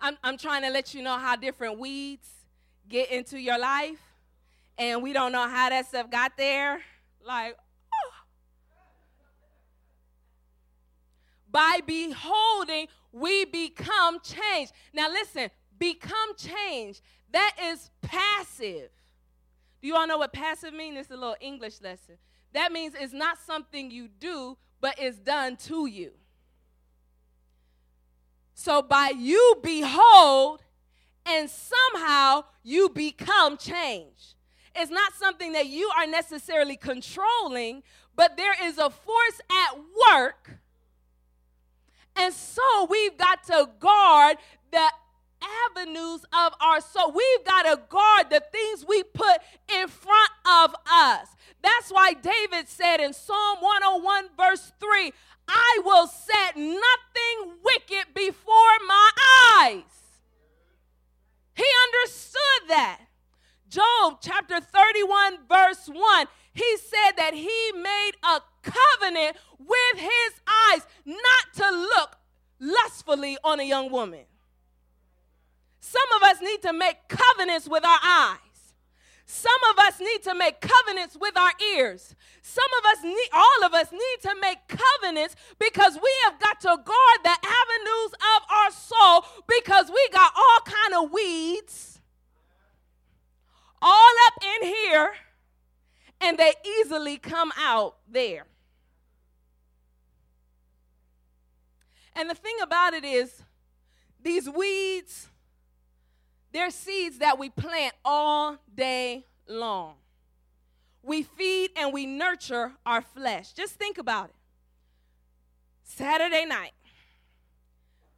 I'm, 0.00 0.18
I'm 0.24 0.36
trying 0.36 0.62
to 0.62 0.70
let 0.70 0.94
you 0.94 1.00
know 1.00 1.16
how 1.16 1.36
different 1.36 1.78
weeds 1.78 2.28
get 2.88 3.08
into 3.12 3.38
your 3.38 3.56
life, 3.56 4.00
and 4.76 5.00
we 5.00 5.12
don't 5.12 5.30
know 5.30 5.46
how 5.46 5.68
that 5.68 5.86
stuff 5.86 6.10
got 6.10 6.36
there. 6.36 6.80
Like, 7.24 7.56
By 11.52 11.78
beholding, 11.86 12.88
we 13.12 13.44
become 13.44 14.18
changed. 14.24 14.72
Now, 14.92 15.08
listen, 15.08 15.50
become 15.78 16.34
changed. 16.36 17.00
That 17.30 17.54
is 17.62 17.92
passive. 18.02 18.90
Do 19.80 19.86
you 19.86 19.94
all 19.94 20.08
know 20.08 20.18
what 20.18 20.32
passive 20.32 20.74
means? 20.74 20.98
It's 20.98 21.10
a 21.12 21.14
little 21.14 21.36
English 21.40 21.80
lesson. 21.80 22.16
That 22.58 22.72
means 22.72 22.94
it's 22.98 23.12
not 23.12 23.38
something 23.38 23.90
you 23.90 24.08
do, 24.08 24.56
but 24.80 24.96
it's 24.98 25.16
done 25.18 25.56
to 25.68 25.86
you. 25.86 26.10
So, 28.54 28.82
by 28.82 29.12
you 29.16 29.56
behold, 29.62 30.62
and 31.24 31.48
somehow 31.48 32.44
you 32.64 32.88
become 32.88 33.58
changed. 33.58 34.34
It's 34.74 34.90
not 34.90 35.12
something 35.14 35.52
that 35.52 35.68
you 35.68 35.88
are 35.96 36.06
necessarily 36.06 36.76
controlling, 36.76 37.84
but 38.16 38.36
there 38.36 38.54
is 38.64 38.78
a 38.78 38.90
force 38.90 39.40
at 39.50 39.78
work 40.10 40.58
and 42.18 42.34
so 42.34 42.86
we've 42.90 43.16
got 43.16 43.44
to 43.44 43.68
guard 43.78 44.38
the 44.72 44.88
avenues 45.70 46.24
of 46.32 46.52
our 46.60 46.80
soul. 46.80 47.12
We've 47.12 47.44
got 47.44 47.62
to 47.62 47.80
guard 47.88 48.30
the 48.30 48.42
things 48.50 48.84
we 48.86 49.04
put 49.04 49.38
in 49.72 49.86
front 49.86 50.30
of 50.44 50.74
us. 50.90 51.28
Why 52.08 52.14
David 52.14 52.70
said 52.70 53.00
in 53.00 53.12
Psalm 53.12 53.58
101, 53.60 54.28
verse 54.34 54.72
3, 54.80 55.12
I 55.46 55.80
will 55.84 56.06
set 56.06 56.56
nothing 56.56 57.58
wicked 57.62 58.14
before 58.14 58.78
my 58.86 59.10
eyes. 59.60 59.82
He 61.54 61.66
understood 61.84 62.68
that. 62.68 63.00
Job 63.68 64.20
chapter 64.22 64.58
31, 64.58 65.40
verse 65.50 65.86
1, 65.86 66.26
he 66.54 66.76
said 66.78 67.12
that 67.18 67.34
he 67.34 67.72
made 67.74 68.12
a 68.22 68.40
covenant 68.62 69.36
with 69.58 69.98
his 69.98 70.40
eyes 70.46 70.86
not 71.04 71.52
to 71.56 71.70
look 71.70 72.16
lustfully 72.58 73.36
on 73.44 73.60
a 73.60 73.64
young 73.64 73.92
woman. 73.92 74.24
Some 75.80 76.10
of 76.16 76.22
us 76.22 76.40
need 76.40 76.62
to 76.62 76.72
make 76.72 77.06
covenants 77.06 77.68
with 77.68 77.84
our 77.84 77.98
eyes. 78.02 78.47
Some 79.30 79.52
of 79.70 79.78
us 79.78 80.00
need 80.00 80.22
to 80.22 80.34
make 80.34 80.58
covenants 80.58 81.14
with 81.20 81.36
our 81.36 81.52
ears. 81.74 82.14
Some 82.40 82.64
of 82.78 82.90
us 82.90 83.04
need, 83.04 83.28
all 83.30 83.66
of 83.66 83.74
us 83.74 83.92
need 83.92 84.22
to 84.22 84.34
make 84.40 84.56
covenants 84.66 85.36
because 85.58 85.96
we 85.96 86.10
have 86.24 86.40
got 86.40 86.60
to 86.62 86.68
guard 86.68 87.18
the 87.22 87.36
avenues 87.36 88.12
of 88.14 88.42
our 88.50 88.70
soul 88.70 89.24
because 89.46 89.90
we 89.90 90.08
got 90.12 90.32
all 90.34 90.60
kind 90.64 91.04
of 91.04 91.12
weeds 91.12 92.00
all 93.82 94.12
up 94.26 94.42
in 94.42 94.66
here 94.66 95.12
and 96.22 96.38
they 96.38 96.54
easily 96.80 97.18
come 97.18 97.52
out 97.58 97.96
there. 98.10 98.46
And 102.16 102.30
the 102.30 102.34
thing 102.34 102.56
about 102.62 102.94
it 102.94 103.04
is, 103.04 103.42
these 104.22 104.48
weeds, 104.48 105.28
They're 106.58 106.70
seeds 106.72 107.18
that 107.18 107.38
we 107.38 107.50
plant 107.50 107.94
all 108.04 108.56
day 108.74 109.24
long. 109.46 109.94
We 111.04 111.22
feed 111.22 111.70
and 111.76 111.92
we 111.92 112.04
nurture 112.04 112.72
our 112.84 113.00
flesh. 113.00 113.52
Just 113.52 113.74
think 113.74 113.96
about 113.96 114.30
it. 114.30 114.34
Saturday 115.84 116.44
night, 116.46 116.72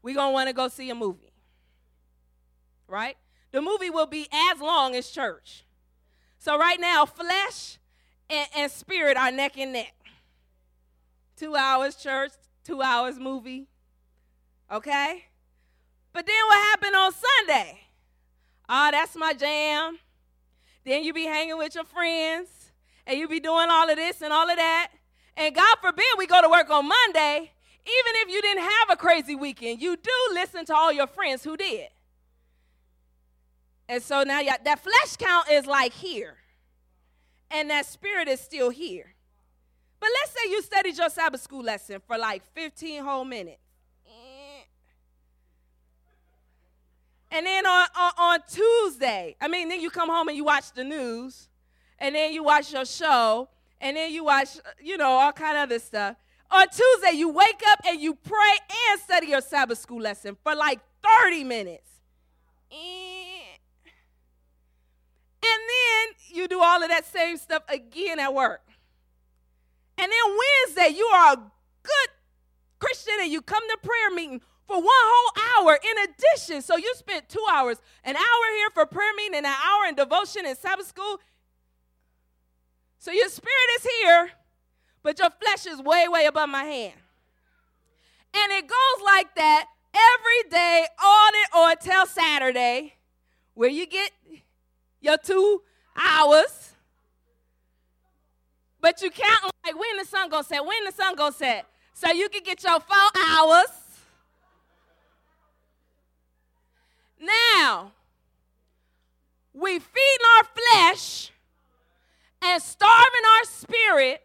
we're 0.00 0.14
going 0.14 0.30
to 0.30 0.32
want 0.32 0.48
to 0.48 0.54
go 0.54 0.68
see 0.68 0.88
a 0.88 0.94
movie. 0.94 1.34
Right? 2.88 3.18
The 3.52 3.60
movie 3.60 3.90
will 3.90 4.06
be 4.06 4.26
as 4.32 4.58
long 4.58 4.94
as 4.96 5.10
church. 5.10 5.66
So, 6.38 6.58
right 6.58 6.80
now, 6.80 7.04
flesh 7.04 7.76
and, 8.30 8.48
and 8.56 8.72
spirit 8.72 9.18
are 9.18 9.30
neck 9.30 9.58
and 9.58 9.74
neck. 9.74 9.94
Two 11.36 11.56
hours 11.56 11.94
church, 11.94 12.32
two 12.64 12.80
hours 12.80 13.18
movie. 13.18 13.68
Okay? 14.72 15.24
But 16.14 16.26
then 16.26 16.46
what 16.46 16.56
happened 16.70 16.96
on 16.96 17.12
Sunday? 17.12 17.80
Ah, 18.72 18.86
oh, 18.86 18.90
that's 18.92 19.16
my 19.16 19.34
jam. 19.34 19.98
Then 20.84 21.02
you 21.02 21.12
be 21.12 21.24
hanging 21.24 21.58
with 21.58 21.74
your 21.74 21.82
friends 21.82 22.48
and 23.04 23.18
you 23.18 23.26
be 23.26 23.40
doing 23.40 23.66
all 23.68 23.90
of 23.90 23.96
this 23.96 24.22
and 24.22 24.32
all 24.32 24.48
of 24.48 24.56
that. 24.56 24.92
And 25.36 25.52
God 25.52 25.76
forbid 25.82 26.06
we 26.16 26.28
go 26.28 26.40
to 26.40 26.48
work 26.48 26.70
on 26.70 26.86
Monday. 26.86 27.50
Even 27.82 28.12
if 28.22 28.28
you 28.30 28.40
didn't 28.40 28.62
have 28.62 28.90
a 28.90 28.96
crazy 28.96 29.34
weekend, 29.34 29.82
you 29.82 29.96
do 29.96 30.12
listen 30.34 30.64
to 30.66 30.74
all 30.76 30.92
your 30.92 31.08
friends 31.08 31.42
who 31.42 31.56
did. 31.56 31.88
And 33.88 34.00
so 34.00 34.22
now 34.22 34.40
that 34.64 34.78
flesh 34.78 35.16
count 35.18 35.50
is 35.50 35.66
like 35.66 35.92
here, 35.92 36.36
and 37.50 37.70
that 37.70 37.86
spirit 37.86 38.28
is 38.28 38.40
still 38.40 38.70
here. 38.70 39.16
But 39.98 40.10
let's 40.20 40.30
say 40.30 40.48
you 40.48 40.62
studied 40.62 40.96
your 40.96 41.10
Sabbath 41.10 41.40
school 41.40 41.64
lesson 41.64 42.00
for 42.06 42.16
like 42.16 42.44
15 42.54 43.02
whole 43.02 43.24
minutes. 43.24 43.69
And 47.30 47.46
then 47.46 47.64
on, 47.64 47.86
on, 47.96 48.12
on, 48.18 48.40
Tuesday, 48.48 49.36
I 49.40 49.46
mean, 49.46 49.68
then 49.68 49.80
you 49.80 49.90
come 49.90 50.08
home 50.08 50.28
and 50.28 50.36
you 50.36 50.44
watch 50.44 50.72
the 50.72 50.82
news, 50.82 51.48
and 51.98 52.14
then 52.14 52.32
you 52.32 52.42
watch 52.42 52.72
your 52.72 52.84
show, 52.84 53.48
and 53.80 53.96
then 53.96 54.12
you 54.12 54.24
watch, 54.24 54.58
you 54.80 54.96
know, 54.96 55.08
all 55.08 55.32
kind 55.32 55.56
of 55.56 55.64
other 55.64 55.78
stuff. 55.78 56.16
On 56.50 56.66
Tuesday, 56.68 57.16
you 57.16 57.28
wake 57.28 57.62
up 57.68 57.80
and 57.86 58.00
you 58.00 58.14
pray 58.14 58.56
and 58.90 59.00
study 59.00 59.28
your 59.28 59.40
Sabbath 59.40 59.78
school 59.78 60.00
lesson 60.00 60.36
for 60.42 60.56
like 60.56 60.80
30 61.24 61.44
minutes. 61.44 61.88
And 65.42 65.60
then 65.68 66.36
you 66.36 66.48
do 66.48 66.60
all 66.60 66.82
of 66.82 66.88
that 66.88 67.06
same 67.06 67.36
stuff 67.36 67.62
again 67.68 68.18
at 68.18 68.34
work. 68.34 68.62
And 69.96 70.10
then 70.10 70.38
Wednesday, 70.66 70.96
you 70.96 71.06
are 71.06 71.34
a 71.34 71.36
good 71.36 72.08
Christian 72.80 73.14
and 73.20 73.30
you 73.30 73.42
come 73.42 73.62
to 73.68 73.76
prayer 73.82 74.10
meeting 74.14 74.40
for 74.70 74.76
one 74.76 74.84
whole 74.86 75.66
hour 75.66 75.78
in 75.82 75.96
addition. 76.04 76.62
So 76.62 76.76
you 76.76 76.94
spent 76.94 77.28
two 77.28 77.44
hours, 77.52 77.78
an 78.04 78.14
hour 78.14 78.44
here 78.56 78.70
for 78.70 78.86
prayer 78.86 79.12
meeting 79.16 79.38
and 79.38 79.46
an 79.46 79.52
hour 79.52 79.88
in 79.88 79.96
devotion 79.96 80.46
and 80.46 80.56
Sabbath 80.56 80.86
school. 80.86 81.18
So 83.00 83.10
your 83.10 83.28
spirit 83.28 83.70
is 83.78 83.86
here, 83.98 84.30
but 85.02 85.18
your 85.18 85.30
flesh 85.42 85.66
is 85.66 85.82
way, 85.82 86.06
way 86.06 86.26
above 86.26 86.48
my 86.48 86.62
hand. 86.62 86.94
And 88.32 88.52
it 88.52 88.68
goes 88.68 89.04
like 89.04 89.34
that 89.34 89.66
every 89.92 90.50
day, 90.50 90.86
on 91.02 91.32
it 91.34 91.48
or 91.56 91.74
till 91.74 92.06
Saturday, 92.06 92.94
where 93.54 93.70
you 93.70 93.86
get 93.86 94.12
your 95.00 95.18
two 95.18 95.62
hours. 95.96 96.74
But 98.80 99.02
you 99.02 99.10
count 99.10 99.52
like 99.66 99.74
when 99.74 99.96
the 99.98 100.04
sun 100.04 100.28
gonna 100.28 100.44
set, 100.44 100.64
when 100.64 100.84
the 100.84 100.92
sun 100.92 101.16
gonna 101.16 101.32
set. 101.32 101.66
So 101.92 102.12
you 102.12 102.28
can 102.28 102.44
get 102.44 102.62
your 102.62 102.78
four 102.78 103.22
hours. 103.26 103.79
Now, 107.20 107.92
we 109.52 109.78
feed 109.78 110.18
our 110.36 110.44
flesh 110.44 111.30
and 112.42 112.62
starving 112.62 113.26
our 113.38 113.44
spirit 113.44 114.22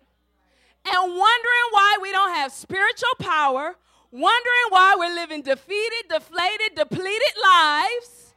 and 0.86 1.02
wondering 1.02 1.68
why 1.72 1.98
we 2.02 2.12
don't 2.12 2.34
have 2.36 2.54
spiritual 2.54 3.16
power, 3.20 3.76
wondering 4.12 4.68
why 4.70 4.96
we're 4.98 5.14
living 5.14 5.42
defeated, 5.42 6.10
deflated, 6.10 6.76
depleted 6.76 7.34
lives. 7.44 8.34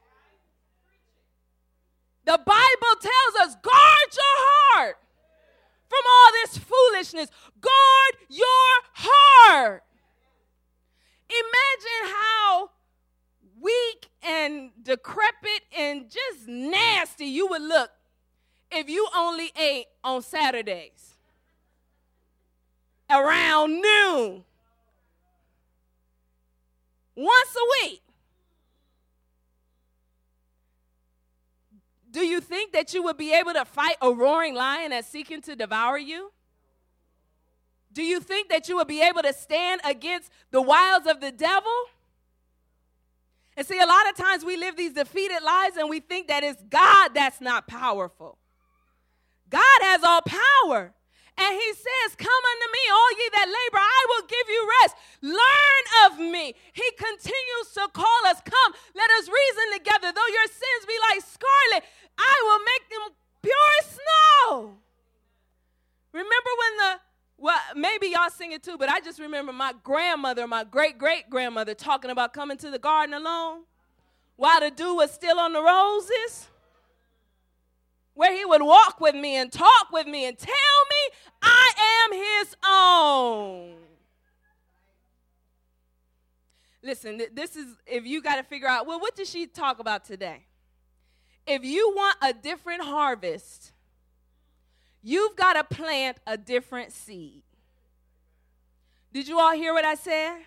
The 2.24 2.38
Bible 2.44 3.00
tells 3.00 3.48
us 3.48 3.54
guard 3.62 4.08
your 4.12 4.36
heart 4.36 4.96
from 5.88 6.00
all 6.10 6.32
this 6.32 6.58
foolishness. 6.58 7.30
Guard 7.60 8.26
your 8.28 8.70
heart. 8.92 9.84
Imagine 11.30 12.14
how 12.14 12.70
weak 13.60 14.08
and 14.22 14.70
decrepit 14.82 15.62
and 15.76 16.10
just 16.10 16.46
nasty 16.46 17.26
you 17.26 17.46
would 17.48 17.62
look 17.62 17.90
if 18.70 18.88
you 18.88 19.06
only 19.16 19.52
ate 19.56 19.86
on 20.04 20.22
Saturdays 20.22 21.14
around 23.10 23.80
noon 23.80 24.44
once 27.16 27.56
a 27.56 27.86
week. 27.86 28.02
Do 32.10 32.20
you 32.26 32.40
think 32.40 32.72
that 32.72 32.94
you 32.94 33.02
would 33.02 33.16
be 33.16 33.32
able 33.32 33.52
to 33.52 33.64
fight 33.64 33.96
a 34.00 34.10
roaring 34.10 34.54
lion 34.54 34.90
that's 34.90 35.08
seeking 35.08 35.42
to 35.42 35.54
devour 35.54 35.98
you? 35.98 36.32
Do 37.92 38.02
you 38.02 38.20
think 38.20 38.48
that 38.48 38.68
you 38.68 38.76
would 38.76 38.88
be 38.88 39.02
able 39.02 39.22
to 39.22 39.32
stand 39.32 39.80
against 39.84 40.30
the 40.50 40.62
wiles 40.62 41.06
of 41.06 41.20
the 41.20 41.32
devil? 41.32 41.72
And 43.58 43.66
see, 43.66 43.80
a 43.80 43.86
lot 43.86 44.08
of 44.08 44.14
times 44.14 44.44
we 44.44 44.56
live 44.56 44.76
these 44.76 44.92
defeated 44.92 45.42
lives 45.42 45.76
and 45.76 45.90
we 45.90 45.98
think 45.98 46.28
that 46.28 46.44
it's 46.44 46.62
God 46.70 47.10
that's 47.12 47.40
not 47.40 47.66
powerful. 47.66 48.38
God 49.50 49.80
has 49.82 50.04
all 50.04 50.22
power. 50.22 50.94
And 51.36 51.52
he 51.58 51.70
says, 51.74 52.14
Come 52.14 52.30
unto 52.30 52.68
me, 52.70 52.82
all 52.86 53.10
ye 53.18 53.26
that 53.34 53.48
labor, 53.50 53.82
I 53.82 54.02
will 54.14 54.26
give 54.30 54.46
you 54.46 54.68
rest. 54.82 54.94
Learn 55.22 55.84
of 56.06 56.10
me. 56.30 56.54
He 56.70 56.88
continues 56.94 57.68
to 57.74 57.88
call 57.92 58.20
us, 58.26 58.38
Come, 58.46 58.72
let 58.94 59.10
us 59.18 59.26
reason 59.26 59.82
together. 59.82 60.14
Though 60.14 60.30
your 60.30 60.46
sins 60.46 60.82
be 60.86 60.94
like 61.10 61.26
scarlet, 61.26 61.82
I 62.16 62.34
will 62.46 62.62
make 62.62 62.84
them 62.86 63.04
pure 63.42 63.70
as 63.82 63.86
snow. 63.90 64.78
Remember 66.12 66.52
when 66.62 66.76
the 66.78 67.07
well, 67.38 67.58
maybe 67.76 68.08
y'all 68.08 68.30
sing 68.30 68.52
it 68.52 68.62
too, 68.64 68.76
but 68.76 68.88
I 68.88 69.00
just 69.00 69.20
remember 69.20 69.52
my 69.52 69.72
grandmother, 69.84 70.46
my 70.46 70.64
great 70.64 70.98
great 70.98 71.30
grandmother, 71.30 71.72
talking 71.72 72.10
about 72.10 72.32
coming 72.32 72.56
to 72.58 72.70
the 72.70 72.78
garden 72.78 73.14
alone 73.14 73.62
while 74.36 74.60
the 74.60 74.70
dew 74.70 74.96
was 74.96 75.12
still 75.12 75.38
on 75.38 75.52
the 75.52 75.62
roses 75.62 76.48
where 78.14 78.36
he 78.36 78.44
would 78.44 78.62
walk 78.62 79.00
with 79.00 79.14
me 79.14 79.36
and 79.36 79.52
talk 79.52 79.92
with 79.92 80.08
me 80.08 80.26
and 80.26 80.36
tell 80.36 80.48
me 80.50 81.16
I 81.40 81.70
am 82.10 82.12
his 82.18 82.56
own. 82.66 83.74
Listen, 86.82 87.22
this 87.32 87.54
is 87.54 87.66
if 87.86 88.04
you 88.04 88.20
got 88.20 88.36
to 88.36 88.42
figure 88.42 88.66
out, 88.66 88.86
well, 88.86 88.98
what 88.98 89.14
did 89.14 89.28
she 89.28 89.46
talk 89.46 89.78
about 89.78 90.04
today? 90.04 90.46
If 91.46 91.62
you 91.64 91.92
want 91.94 92.16
a 92.20 92.32
different 92.32 92.82
harvest, 92.82 93.72
you've 95.02 95.36
got 95.36 95.54
to 95.54 95.64
plant 95.64 96.18
a 96.26 96.36
different 96.36 96.92
seed. 96.92 97.42
Did 99.12 99.28
you 99.28 99.38
all 99.38 99.52
hear 99.52 99.72
what 99.72 99.84
I 99.84 99.94
said? 99.94 100.38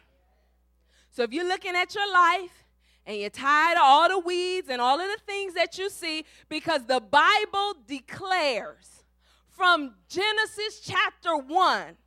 So 1.11 1.23
if 1.23 1.33
you're 1.33 1.47
looking 1.47 1.75
at 1.75 1.93
your 1.93 2.11
life 2.11 2.63
and 3.05 3.17
you're 3.17 3.29
tired 3.29 3.77
of 3.77 3.83
all 3.83 4.07
the 4.07 4.19
weeds 4.19 4.69
and 4.69 4.81
all 4.81 4.99
of 4.99 5.07
the 5.07 5.19
things 5.25 5.53
that 5.55 5.77
you 5.77 5.89
see 5.89 6.25
because 6.47 6.85
the 6.85 7.01
Bible 7.01 7.75
declares 7.87 9.03
from 9.49 9.95
Genesis 10.07 10.79
chapter 10.83 11.35
1 11.35 11.97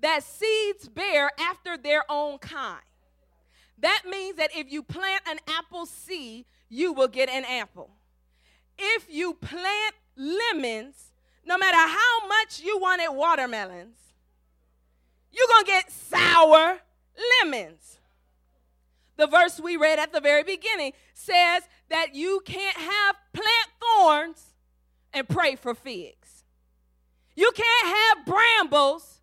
that 0.00 0.22
seeds 0.24 0.88
bear 0.88 1.30
after 1.38 1.76
their 1.76 2.04
own 2.10 2.38
kind. 2.38 2.82
That 3.78 4.02
means 4.08 4.36
that 4.36 4.50
if 4.56 4.70
you 4.72 4.82
plant 4.82 5.22
an 5.28 5.38
apple 5.46 5.86
seed, 5.86 6.46
you 6.68 6.92
will 6.92 7.08
get 7.08 7.28
an 7.28 7.44
apple. 7.44 7.90
If 8.78 9.06
you 9.08 9.34
plant 9.34 9.94
lemons, 10.16 11.11
no 11.44 11.58
matter 11.58 11.76
how 11.76 12.26
much 12.28 12.60
you 12.60 12.78
wanted 12.78 13.10
watermelons, 13.10 13.96
you're 15.30 15.48
going 15.48 15.64
to 15.64 15.70
get 15.70 15.90
sour 15.90 16.78
lemons 17.40 17.98
the 19.16 19.26
verse 19.26 19.60
we 19.60 19.76
read 19.76 19.98
at 19.98 20.12
the 20.12 20.20
very 20.20 20.42
beginning 20.42 20.92
says 21.14 21.62
that 21.90 22.14
you 22.14 22.42
can't 22.44 22.76
have 22.76 23.16
plant 23.32 23.68
thorns 23.80 24.54
and 25.12 25.28
pray 25.28 25.54
for 25.56 25.74
figs. 25.74 26.44
You 27.36 27.52
can't 27.54 27.96
have 27.96 28.26
brambles, 28.26 29.20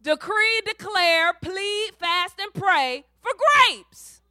decree, 0.00 0.62
declare, 0.64 1.34
plead, 1.34 1.90
fast, 1.98 2.36
and 2.40 2.54
pray 2.54 3.04
for 3.20 3.32
grapes. 3.36 4.22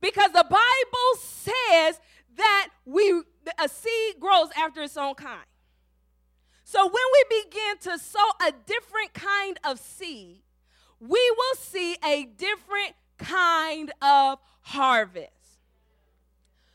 Because 0.00 0.32
the 0.32 0.46
Bible 0.48 1.20
says 1.20 2.00
that 2.36 2.68
we 2.86 3.22
a 3.62 3.68
seed 3.68 4.20
grows 4.20 4.48
after 4.56 4.82
its 4.82 4.96
own 4.96 5.14
kind. 5.14 5.44
So 6.70 6.84
when 6.84 6.92
we 6.92 7.42
begin 7.44 7.78
to 7.84 7.98
sow 7.98 8.28
a 8.46 8.52
different 8.66 9.14
kind 9.14 9.58
of 9.64 9.78
seed, 9.78 10.42
we 11.00 11.34
will 11.38 11.56
see 11.56 11.96
a 12.04 12.26
different 12.26 12.92
kind 13.16 13.90
of 14.02 14.38
harvest. 14.60 15.30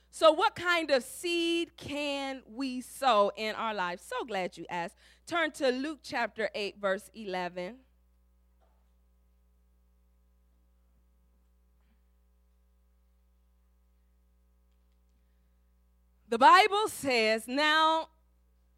So 0.09 0.31
what 0.31 0.55
kind 0.55 0.89
of 0.89 1.03
seed 1.03 1.77
can 1.77 2.41
we 2.51 2.81
sow 2.81 3.31
in 3.37 3.53
our 3.53 3.75
lives? 3.75 4.01
So 4.01 4.25
glad 4.25 4.57
you 4.57 4.65
asked. 4.67 4.95
Turn 5.27 5.51
to 5.51 5.69
Luke 5.69 5.99
chapter 6.01 6.49
8, 6.55 6.77
verse 6.81 7.11
11. 7.13 7.75
The 16.29 16.39
Bible 16.39 16.87
says, 16.87 17.47
now 17.47 18.07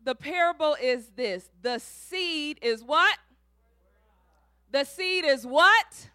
the 0.06 0.16
parable 0.16 0.78
is 0.82 1.10
this 1.16 1.50
the 1.62 1.80
seed 1.80 2.60
is 2.62 2.84
what? 2.84 3.18
The 4.72 4.84
seed 4.84 5.26
is 5.26 5.46
what? 5.46 6.10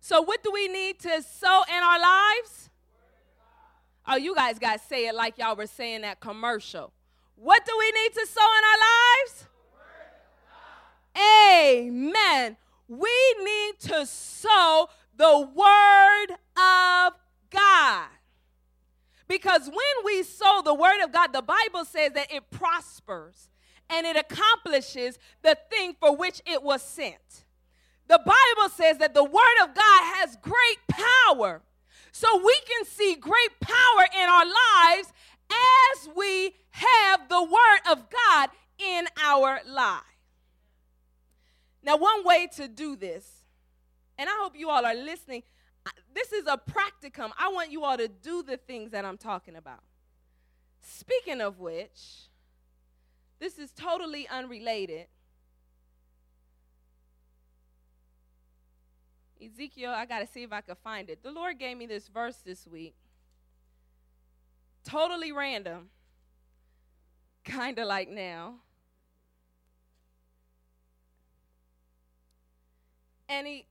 So, 0.00 0.22
what 0.22 0.42
do 0.42 0.50
we 0.52 0.68
need 0.68 0.98
to 1.00 1.22
sow 1.22 1.62
in 1.68 1.82
our 1.82 2.00
lives? 2.00 2.70
Oh, 4.06 4.16
you 4.16 4.34
guys 4.34 4.58
got 4.58 4.80
to 4.80 4.86
say 4.86 5.06
it 5.06 5.14
like 5.14 5.36
y'all 5.36 5.56
were 5.56 5.66
saying 5.66 6.02
that 6.02 6.20
commercial. 6.20 6.92
What 7.36 7.64
do 7.66 7.72
we 7.78 7.92
need 7.92 8.12
to 8.14 8.26
sow 8.26 8.40
in 8.40 8.64
our 8.64 8.78
lives? 9.18 9.46
Amen. 11.80 12.56
We 12.88 13.34
need 13.44 13.78
to 13.80 14.06
sow 14.06 14.88
the 15.16 15.48
word 15.54 16.36
of 16.56 17.14
God. 17.50 18.08
Because 19.30 19.68
when 19.68 20.04
we 20.04 20.24
sow 20.24 20.60
the 20.64 20.74
word 20.74 21.04
of 21.04 21.12
God, 21.12 21.32
the 21.32 21.40
Bible 21.40 21.84
says 21.84 22.14
that 22.14 22.32
it 22.32 22.50
prospers 22.50 23.48
and 23.88 24.04
it 24.04 24.16
accomplishes 24.16 25.20
the 25.42 25.56
thing 25.70 25.94
for 26.00 26.16
which 26.16 26.42
it 26.46 26.64
was 26.64 26.82
sent. 26.82 27.44
The 28.08 28.18
Bible 28.18 28.68
says 28.74 28.98
that 28.98 29.14
the 29.14 29.22
word 29.22 29.62
of 29.62 29.72
God 29.72 30.16
has 30.16 30.36
great 30.42 30.78
power. 30.88 31.62
So 32.10 32.44
we 32.44 32.56
can 32.66 32.84
see 32.84 33.14
great 33.14 33.60
power 33.60 34.08
in 34.20 34.28
our 34.28 34.46
lives 34.46 35.12
as 35.48 36.08
we 36.16 36.56
have 36.70 37.28
the 37.28 37.44
word 37.44 37.80
of 37.88 38.10
God 38.10 38.50
in 38.80 39.06
our 39.22 39.60
life. 39.64 40.02
Now, 41.84 41.98
one 41.98 42.24
way 42.24 42.48
to 42.56 42.66
do 42.66 42.96
this, 42.96 43.30
and 44.18 44.28
I 44.28 44.32
hope 44.42 44.58
you 44.58 44.70
all 44.70 44.84
are 44.84 44.94
listening 44.96 45.44
this 46.14 46.32
is 46.32 46.46
a 46.46 46.58
practicum. 46.58 47.30
I 47.38 47.48
want 47.48 47.70
you 47.70 47.84
all 47.84 47.96
to 47.96 48.08
do 48.08 48.42
the 48.42 48.56
things 48.56 48.90
that 48.92 49.04
I'm 49.04 49.16
talking 49.16 49.56
about. 49.56 49.82
Speaking 50.80 51.40
of 51.40 51.58
which, 51.58 52.28
this 53.38 53.58
is 53.58 53.72
totally 53.72 54.28
unrelated. 54.28 55.06
Ezekiel, 59.42 59.92
I 59.92 60.04
got 60.04 60.18
to 60.18 60.26
see 60.26 60.42
if 60.42 60.52
I 60.52 60.60
can 60.60 60.76
find 60.84 61.08
it. 61.08 61.22
The 61.22 61.30
Lord 61.30 61.58
gave 61.58 61.76
me 61.76 61.86
this 61.86 62.08
verse 62.08 62.36
this 62.44 62.66
week. 62.66 62.94
Totally 64.84 65.32
random. 65.32 65.88
Kind 67.44 67.78
of 67.78 67.86
like 67.86 68.10
now. 68.10 68.56
And 73.28 73.46
he 73.46 73.64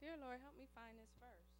Dear 0.00 0.18
Lord, 0.20 0.40
help 0.42 0.58
me 0.58 0.66
find 0.74 0.98
this 0.98 1.14
verse. 1.20 1.52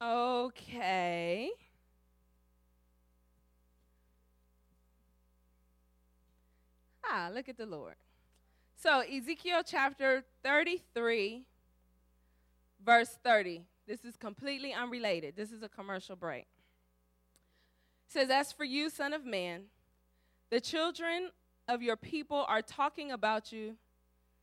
Okay. 0.00 1.50
Ah, 7.04 7.30
look 7.34 7.48
at 7.48 7.56
the 7.56 7.66
Lord. 7.66 7.94
So, 8.76 9.00
Ezekiel 9.00 9.62
chapter 9.66 10.22
33, 10.44 11.44
verse 12.84 13.18
30. 13.24 13.62
This 13.88 14.04
is 14.04 14.16
completely 14.16 14.72
unrelated. 14.72 15.34
This 15.34 15.50
is 15.50 15.62
a 15.62 15.68
commercial 15.68 16.14
break. 16.14 16.46
It 18.06 18.12
says, 18.12 18.30
As 18.30 18.52
for 18.52 18.64
you, 18.64 18.90
son 18.90 19.12
of 19.12 19.24
man, 19.24 19.64
the 20.50 20.60
children 20.60 21.30
of 21.66 21.82
your 21.82 21.96
people 21.96 22.44
are 22.48 22.62
talking 22.62 23.10
about 23.10 23.50
you. 23.50 23.76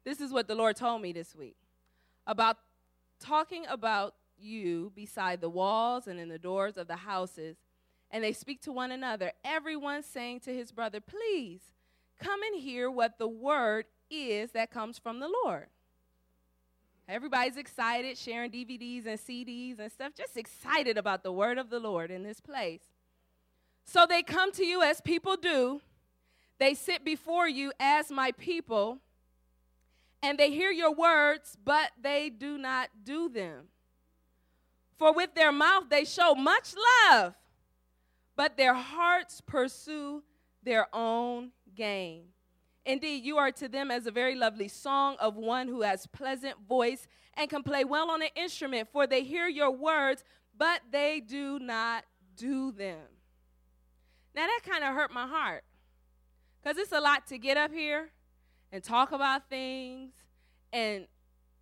This 0.04 0.20
is 0.20 0.34
what 0.34 0.48
the 0.48 0.56
Lord 0.56 0.76
told 0.76 1.02
me 1.02 1.14
this 1.14 1.34
week 1.34 1.58
about 2.28 2.58
talking 3.20 3.66
about 3.70 4.16
you 4.38 4.92
beside 4.96 5.42
the 5.42 5.50
walls 5.50 6.08
and 6.08 6.20
in 6.20 6.30
the 6.30 6.40
doors 6.40 6.78
of 6.78 6.88
the 6.88 6.96
houses. 6.96 7.58
And 8.12 8.24
they 8.24 8.34
speak 8.34 8.62
to 8.62 8.72
one 8.72 8.92
another, 8.92 9.32
everyone 9.44 10.04
saying 10.04 10.42
to 10.42 10.54
his 10.54 10.72
brother, 10.72 11.00
Please 11.02 11.62
come 12.20 12.42
and 12.44 12.62
hear 12.62 12.90
what 12.90 13.18
the 13.18 13.28
word 13.28 13.86
is 14.10 14.52
that 14.52 14.72
comes 14.72 14.98
from 14.98 15.20
the 15.20 15.30
Lord. 15.44 15.68
Everybody's 17.08 17.58
excited, 17.58 18.18
sharing 18.18 18.52
DVDs 18.52 19.06
and 19.06 19.20
CDs 19.20 19.80
and 19.80 19.92
stuff, 19.92 20.14
just 20.16 20.38
excited 20.38 20.98
about 20.98 21.24
the 21.24 21.32
word 21.32 21.58
of 21.58 21.70
the 21.70 21.80
Lord 21.80 22.10
in 22.10 22.24
this 22.24 22.40
place. 22.40 22.82
So 23.86 24.08
they 24.08 24.24
come 24.24 24.52
to 24.54 24.66
you 24.66 24.82
as 24.82 25.02
people 25.02 25.36
do 25.36 25.82
they 26.58 26.74
sit 26.74 27.04
before 27.04 27.48
you 27.48 27.74
as 27.80 28.10
my 28.10 28.32
people, 28.32 29.00
and 30.24 30.38
they 30.38 30.52
hear 30.52 30.72
your 30.72 30.94
words, 30.94 31.58
but 31.62 31.92
they 32.02 32.30
do 32.30 32.58
not 32.58 32.90
do 33.04 33.30
them. 33.30 33.66
For 34.98 35.14
with 35.14 35.36
their 35.36 35.52
mouth 35.52 35.86
they 35.90 36.06
show 36.06 36.36
much 36.36 36.74
love, 37.10 37.36
but 38.36 38.58
their 38.58 38.74
hearts 38.74 39.42
pursue 39.42 40.24
their 40.64 40.88
own 40.94 41.52
gain. 41.76 42.26
Indeed, 42.86 43.24
you 43.24 43.38
are 43.38 43.52
to 43.52 43.68
them 43.68 43.90
as 43.90 44.06
a 44.06 44.12
very 44.12 44.36
lovely 44.36 44.68
song 44.68 45.18
of 45.20 45.36
one 45.36 45.68
who 45.68 45.82
has 45.82 46.06
pleasant 46.08 46.56
voice 46.68 47.08
and 47.34 47.50
can 47.50 47.64
play 47.64 47.84
well 47.84 48.12
on 48.12 48.22
an 48.22 48.30
instrument, 48.36 48.90
for 48.92 49.08
they 49.08 49.24
hear 49.24 49.48
your 49.48 49.72
words, 49.72 50.24
but 50.58 50.82
they 50.92 51.20
do 51.20 51.60
not 51.60 52.06
do 52.38 52.72
them. 52.72 53.02
Now 54.36 54.46
that 54.46 54.62
kind 54.70 54.84
of 54.84 54.94
hurt 54.94 55.12
my 55.12 55.28
heart 55.28 55.64
because 56.62 56.78
it's 56.78 56.92
a 56.92 57.00
lot 57.00 57.28
to 57.28 57.38
get 57.38 57.58
up 57.58 57.72
here 57.72 58.10
and 58.72 58.84
talk 58.84 59.12
about 59.12 59.50
things 59.50 60.12
and 60.74 61.08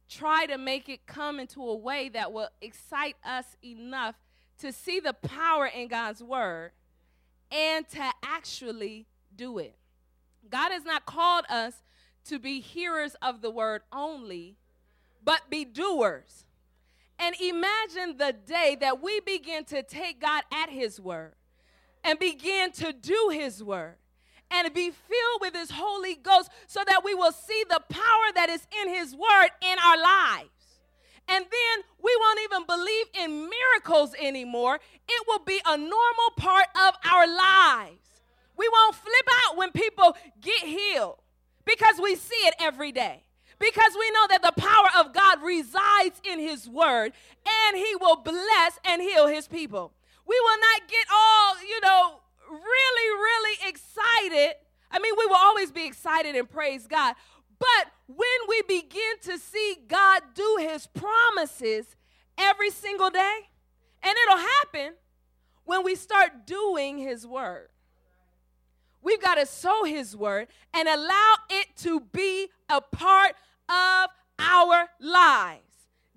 try 0.09 0.45
to 0.45 0.57
make 0.57 0.89
it 0.89 1.05
come 1.05 1.39
into 1.39 1.61
a 1.61 1.75
way 1.75 2.09
that 2.09 2.31
will 2.31 2.49
excite 2.61 3.15
us 3.23 3.45
enough 3.63 4.15
to 4.59 4.71
see 4.71 4.99
the 4.99 5.13
power 5.13 5.65
in 5.65 5.87
God's 5.87 6.21
word 6.21 6.71
and 7.51 7.87
to 7.89 8.11
actually 8.23 9.07
do 9.35 9.57
it. 9.57 9.75
God 10.49 10.71
has 10.71 10.83
not 10.83 11.05
called 11.05 11.45
us 11.49 11.81
to 12.25 12.39
be 12.39 12.59
hearers 12.59 13.15
of 13.21 13.41
the 13.41 13.49
word 13.49 13.81
only, 13.91 14.57
but 15.23 15.49
be 15.49 15.65
doers. 15.65 16.45
And 17.19 17.35
imagine 17.39 18.17
the 18.17 18.33
day 18.33 18.77
that 18.79 19.01
we 19.01 19.19
begin 19.21 19.65
to 19.65 19.83
take 19.83 20.19
God 20.19 20.43
at 20.51 20.69
his 20.69 20.99
word 20.99 21.33
and 22.03 22.19
begin 22.19 22.71
to 22.73 22.91
do 22.91 23.29
his 23.31 23.63
word 23.63 23.95
and 24.53 24.73
be 24.73 24.91
filled 24.91 25.41
with 25.41 25.55
His 25.55 25.71
Holy 25.71 26.15
Ghost 26.15 26.49
so 26.67 26.81
that 26.87 27.03
we 27.03 27.13
will 27.13 27.31
see 27.31 27.63
the 27.69 27.81
power 27.89 28.31
that 28.35 28.49
is 28.49 28.65
in 28.81 28.93
His 28.93 29.15
Word 29.15 29.49
in 29.61 29.77
our 29.83 29.97
lives. 29.97 30.49
And 31.27 31.45
then 31.45 31.83
we 32.01 32.15
won't 32.19 32.39
even 32.43 32.65
believe 32.65 33.05
in 33.13 33.49
miracles 33.49 34.13
anymore. 34.19 34.79
It 35.07 35.27
will 35.27 35.39
be 35.39 35.59
a 35.65 35.77
normal 35.77 36.31
part 36.37 36.67
of 36.75 36.93
our 37.09 37.27
lives. 37.27 38.21
We 38.57 38.69
won't 38.71 38.95
flip 38.95 39.27
out 39.45 39.57
when 39.57 39.71
people 39.71 40.15
get 40.41 40.63
healed 40.63 41.19
because 41.65 41.99
we 42.01 42.15
see 42.15 42.35
it 42.47 42.55
every 42.59 42.91
day. 42.91 43.23
Because 43.59 43.93
we 43.97 44.11
know 44.11 44.27
that 44.29 44.41
the 44.41 44.61
power 44.61 44.87
of 44.99 45.13
God 45.13 45.41
resides 45.41 46.21
in 46.29 46.39
His 46.39 46.67
Word 46.67 47.13
and 47.47 47.77
He 47.77 47.95
will 47.95 48.17
bless 48.17 48.79
and 48.83 49.01
heal 49.01 49.27
His 49.27 49.47
people. 49.47 49.93
We 50.27 50.39
will 50.39 50.57
not 50.59 50.89
get 50.89 51.05
all, 51.13 51.55
you 51.61 51.79
know, 51.81 52.19
really, 52.53 53.09
really 53.17 53.69
excited. 53.69 54.55
I 54.91 54.99
mean, 54.99 55.13
we 55.17 55.25
will 55.25 55.37
always 55.37 55.71
be 55.71 55.85
excited 55.85 56.35
and 56.35 56.49
praise 56.49 56.87
God. 56.87 57.15
But 57.59 57.91
when 58.07 58.39
we 58.47 58.61
begin 58.67 59.17
to 59.23 59.37
see 59.37 59.77
God 59.87 60.21
do 60.35 60.57
his 60.59 60.87
promises 60.87 61.95
every 62.37 62.69
single 62.69 63.09
day, 63.09 63.49
and 64.03 64.15
it'll 64.25 64.37
happen 64.37 64.93
when 65.65 65.83
we 65.83 65.95
start 65.95 66.45
doing 66.45 66.97
his 66.97 67.25
word. 67.25 67.69
We've 69.01 69.21
got 69.21 69.35
to 69.35 69.45
sow 69.45 69.83
his 69.83 70.15
word 70.15 70.47
and 70.73 70.87
allow 70.87 71.35
it 71.49 71.67
to 71.77 71.99
be 71.99 72.47
a 72.69 72.81
part 72.81 73.35
of 73.69 74.09
our 74.39 74.89
lives. 74.99 75.61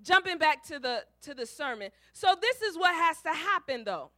Jumping 0.03 0.39
back 0.39 0.65
to 0.69 0.79
the 0.79 1.05
to 1.23 1.35
the 1.35 1.47
sermon. 1.47 1.91
So 2.13 2.37
this 2.41 2.63
is 2.63 2.79
what 2.79 2.95
has 2.95 3.21
to 3.23 3.31
happen 3.31 3.83
though. 3.85 4.11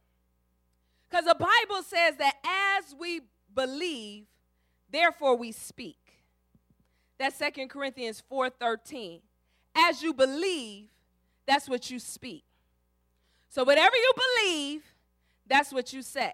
Because 1.09 1.25
the 1.25 1.35
Bible 1.35 1.81
says 1.83 2.17
that 2.17 2.35
as 2.45 2.95
we 2.99 3.21
believe, 3.55 4.25
therefore 4.91 5.35
we 5.35 5.51
speak. 5.51 5.97
That's 7.17 7.35
Second 7.35 7.69
Corinthians 7.69 8.21
4:13. 8.29 9.21
As 9.75 10.03
you 10.03 10.13
believe, 10.13 10.89
that's 11.45 11.67
what 11.67 11.89
you 11.89 11.99
speak. 11.99 12.43
So 13.49 13.63
whatever 13.63 13.95
you 13.95 14.11
believe, 14.15 14.83
that's 15.47 15.73
what 15.73 15.91
you 15.91 16.01
say. 16.01 16.33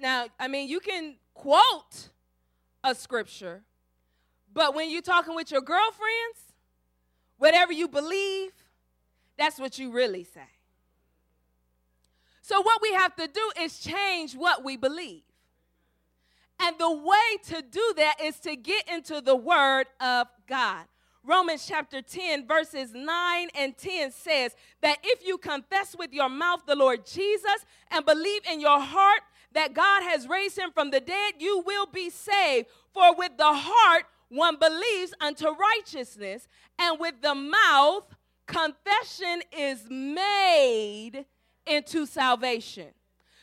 Now, 0.00 0.26
I 0.38 0.48
mean, 0.48 0.68
you 0.68 0.80
can 0.80 1.16
quote 1.32 2.10
a 2.82 2.94
scripture, 2.94 3.64
But 4.52 4.74
when 4.74 4.90
you're 4.90 5.02
talking 5.02 5.34
with 5.34 5.50
your 5.50 5.60
girlfriends, 5.60 6.54
whatever 7.38 7.72
you 7.72 7.88
believe, 7.88 8.52
that's 9.36 9.58
what 9.58 9.78
you 9.78 9.90
really 9.90 10.22
say. 10.22 10.48
So, 12.46 12.60
what 12.60 12.82
we 12.82 12.92
have 12.92 13.16
to 13.16 13.26
do 13.26 13.52
is 13.58 13.78
change 13.78 14.36
what 14.36 14.62
we 14.62 14.76
believe. 14.76 15.22
And 16.60 16.76
the 16.78 16.92
way 16.92 17.38
to 17.44 17.62
do 17.62 17.94
that 17.96 18.16
is 18.22 18.38
to 18.40 18.54
get 18.54 18.86
into 18.86 19.22
the 19.22 19.34
Word 19.34 19.86
of 19.98 20.26
God. 20.46 20.84
Romans 21.24 21.64
chapter 21.66 22.02
10, 22.02 22.46
verses 22.46 22.92
9 22.92 23.48
and 23.54 23.74
10 23.78 24.10
says 24.10 24.54
that 24.82 24.98
if 25.02 25.26
you 25.26 25.38
confess 25.38 25.96
with 25.98 26.12
your 26.12 26.28
mouth 26.28 26.60
the 26.66 26.76
Lord 26.76 27.06
Jesus 27.06 27.64
and 27.90 28.04
believe 28.04 28.42
in 28.44 28.60
your 28.60 28.78
heart 28.78 29.22
that 29.52 29.72
God 29.72 30.02
has 30.02 30.28
raised 30.28 30.58
him 30.58 30.70
from 30.70 30.90
the 30.90 31.00
dead, 31.00 31.36
you 31.38 31.62
will 31.64 31.86
be 31.86 32.10
saved. 32.10 32.68
For 32.92 33.16
with 33.16 33.38
the 33.38 33.54
heart 33.54 34.04
one 34.28 34.58
believes 34.58 35.14
unto 35.18 35.48
righteousness, 35.48 36.46
and 36.78 37.00
with 37.00 37.14
the 37.22 37.34
mouth 37.34 38.06
confession 38.46 39.40
is 39.50 39.86
made 39.88 41.24
into 41.66 42.06
salvation. 42.06 42.88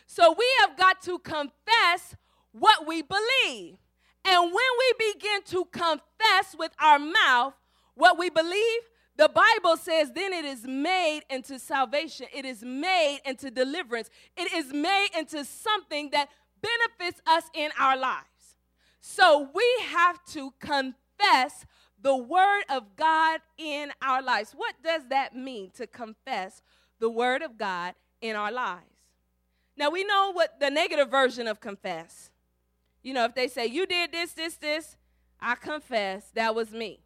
So 0.07 0.36
we 0.38 0.45
have 0.60 0.77
got 0.77 1.01
to 1.03 1.19
confess 1.19 2.15
what 2.51 2.86
we 2.86 3.01
believe. 3.01 3.77
And 4.25 4.43
when 4.43 4.53
we 4.53 5.13
begin 5.13 5.41
to 5.45 5.65
confess 5.65 6.55
with 6.57 6.71
our 6.79 6.99
mouth 6.99 7.53
what 7.95 8.17
we 8.19 8.29
believe, 8.29 8.81
the 9.17 9.29
Bible 9.29 9.77
says, 9.77 10.12
then 10.13 10.34
it 10.34 10.45
is 10.45 10.65
made 10.65 11.21
into 11.29 11.60
salvation. 11.60 12.27
It 12.34 12.45
is 12.45 12.63
made 12.63 13.19
into 13.25 13.51
deliverance. 13.51 14.10
It 14.38 14.51
is 14.53 14.73
made 14.73 15.10
into 15.17 15.45
something 15.45 16.10
that 16.12 16.29
benefits 16.62 17.21
us 17.25 17.43
in 17.53 17.71
our 17.79 17.97
lives. 17.97 18.55
So 18.99 19.49
we 19.53 19.65
have 19.88 20.23
to 20.34 20.53
confess 20.60 21.65
the 22.01 22.15
word 22.15 22.63
of 22.69 22.95
God 22.95 23.41
in 23.57 23.91
our 24.01 24.21
lives. 24.21 24.53
What 24.55 24.75
does 24.84 25.03
that 25.10 25.36
mean 25.36 25.71
to 25.75 25.88
confess 25.88 26.62
the 26.99 27.10
word 27.10 27.41
of 27.41 27.57
God 27.57 27.95
in 28.21 28.36
our 28.36 28.51
lives? 28.51 28.86
Now 29.77 29.89
we 29.89 30.03
know 30.03 30.31
what 30.34 30.60
the 30.60 30.69
negative 30.69 31.10
version 31.10 31.47
of 31.47 31.60
confess. 31.60 32.29
You 33.03 33.13
know, 33.13 33.25
if 33.25 33.36
they 33.36 33.47
say, 33.47 33.65
You 33.65 33.86
did 33.86 34.12
this, 34.12 34.34
this, 34.34 34.55
this, 34.55 34.95
I 35.39 35.55
confess 35.55 36.29
that 36.36 36.53
was 36.53 36.71
me. 36.71 36.99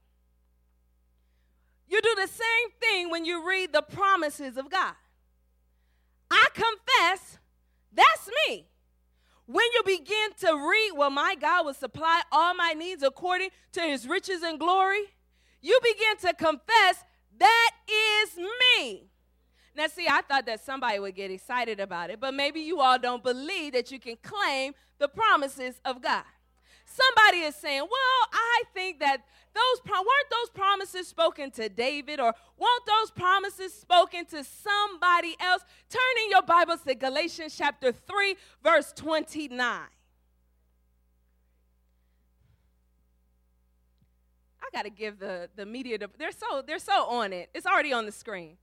You 1.87 2.01
do 2.01 2.15
the 2.15 2.27
same 2.27 2.71
thing 2.81 3.09
when 3.09 3.25
you 3.25 3.47
read 3.47 3.71
the 3.71 3.81
promises 3.81 4.57
of 4.57 4.69
God. 4.69 4.95
I 6.29 6.47
confess 6.53 7.37
that's 7.93 8.29
me. 8.47 8.67
When 9.45 9.65
you 9.75 9.83
begin 9.85 10.31
to 10.39 10.67
read, 10.67 10.91
well, 10.95 11.11
my 11.11 11.35
God 11.39 11.65
will 11.65 11.75
supply 11.75 12.21
all 12.31 12.55
my 12.55 12.73
needs 12.73 13.03
according 13.03 13.49
to 13.73 13.81
his 13.81 14.07
riches 14.07 14.41
and 14.41 14.59
glory, 14.59 15.03
you 15.61 15.79
begin 15.83 16.17
to 16.29 16.33
confess 16.33 17.03
that 17.37 17.71
is 17.87 18.37
me. 18.37 19.09
Now, 19.75 19.87
see, 19.87 20.07
I 20.07 20.21
thought 20.21 20.45
that 20.45 20.63
somebody 20.63 20.99
would 20.99 21.15
get 21.15 21.31
excited 21.31 21.81
about 21.81 22.09
it, 22.09 22.19
but 22.21 22.33
maybe 22.33 22.61
you 22.61 22.79
all 22.79 22.97
don't 22.97 23.21
believe 23.21 23.73
that 23.73 23.91
you 23.91 23.99
can 23.99 24.15
claim 24.23 24.73
the 24.99 25.09
promises 25.09 25.81
of 25.83 26.01
God. 26.01 26.23
Somebody 26.85 27.39
is 27.43 27.55
saying, 27.55 27.81
well, 27.81 28.29
I 28.31 28.63
think 28.73 28.99
that 28.99 29.17
those 29.53 29.81
weren't 29.85 30.29
those 30.29 30.49
promises 30.53 31.07
spoken 31.07 31.51
to 31.51 31.67
David 31.67 32.19
or 32.19 32.33
weren't 32.57 32.85
those 32.85 33.11
promises 33.11 33.73
spoken 33.73 34.25
to 34.27 34.43
somebody 34.43 35.35
else? 35.39 35.63
Turn 35.89 36.01
in 36.23 36.31
your 36.31 36.41
Bibles 36.43 36.81
to 36.81 36.95
Galatians 36.95 37.55
chapter 37.57 37.91
3 37.91 38.35
verse 38.63 38.93
29. 38.95 39.59
I 44.61 44.69
got 44.73 44.83
to 44.83 44.89
give 44.89 45.19
the, 45.19 45.49
the 45.55 45.65
media, 45.65 45.97
the, 45.97 46.09
they're, 46.17 46.31
so, 46.31 46.61
they're 46.65 46.79
so 46.79 47.05
on 47.07 47.33
it. 47.33 47.49
It's 47.53 47.65
already 47.65 47.93
on 47.93 48.05
the 48.05 48.11
screen. 48.11 48.57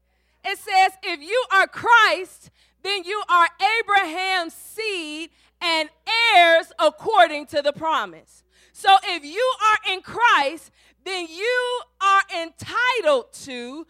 It 0.45 0.59
says, 0.59 0.93
if 1.03 1.21
you 1.21 1.45
are 1.53 1.67
Christ, 1.67 2.51
then 2.83 3.05
you 3.05 3.23
are 3.29 3.49
Abraham's 3.81 4.55
seed 4.55 5.31
and 5.61 5.89
heirs 6.35 6.73
according 6.79 7.47
to 7.47 7.63
the 7.63 7.73
promise. 7.73 8.43
So 8.73 8.97
if 9.05 9.25
you 9.25 9.55
are 9.65 9.93
in 9.93 10.03
Christ, 10.03 10.73
then 11.05 11.27
you 11.29 11.81
are 12.01 12.23
entitled 12.43 13.33
to 13.45 13.87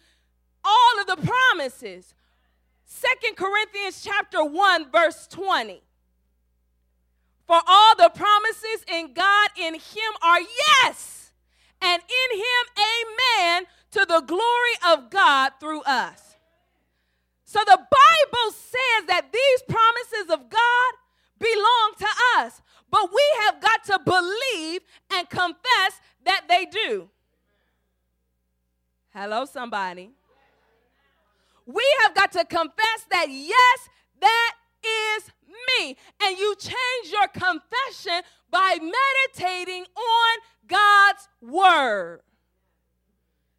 all 0.64 1.00
of 1.00 1.06
the 1.06 1.16
promises. 1.16 2.14
Second 2.84 3.36
Corinthians 3.36 4.02
chapter 4.04 4.44
1 4.44 4.90
verse 4.90 5.26
20. 5.28 5.82
For 7.46 7.60
all 7.66 7.96
the 7.96 8.10
promises 8.14 8.84
in 8.88 9.14
God 9.14 9.50
in 9.58 9.74
him 9.74 10.12
are 10.22 10.40
yes, 10.40 11.32
and 11.80 12.00
in 12.02 12.38
him 12.38 12.66
amen 12.78 13.64
to 13.92 14.06
the 14.06 14.20
glory 14.20 14.74
of 14.88 15.10
God 15.10 15.52
through 15.58 15.82
us. 15.82 16.31
So 17.52 17.58
the 17.66 17.76
Bible 17.76 18.52
says 18.52 19.08
that 19.08 19.30
these 19.30 19.62
promises 19.68 20.30
of 20.30 20.48
God 20.48 20.92
belong 21.38 21.92
to 21.98 22.06
us. 22.38 22.62
But 22.90 23.10
we 23.12 23.22
have 23.40 23.60
got 23.60 23.84
to 23.84 23.98
believe 23.98 24.80
and 25.12 25.28
confess 25.28 26.00
that 26.24 26.44
they 26.48 26.64
do. 26.64 27.10
Hello, 29.12 29.44
somebody. 29.44 30.12
We 31.66 31.84
have 32.00 32.14
got 32.14 32.32
to 32.32 32.44
confess 32.46 33.04
that, 33.10 33.26
yes, 33.28 33.88
that 34.22 34.54
is 34.82 35.30
me. 35.76 35.98
And 36.22 36.38
you 36.38 36.54
change 36.58 37.12
your 37.12 37.28
confession 37.28 38.22
by 38.50 38.78
meditating 38.80 39.84
on 39.94 40.38
God's 40.66 41.28
word. 41.42 42.20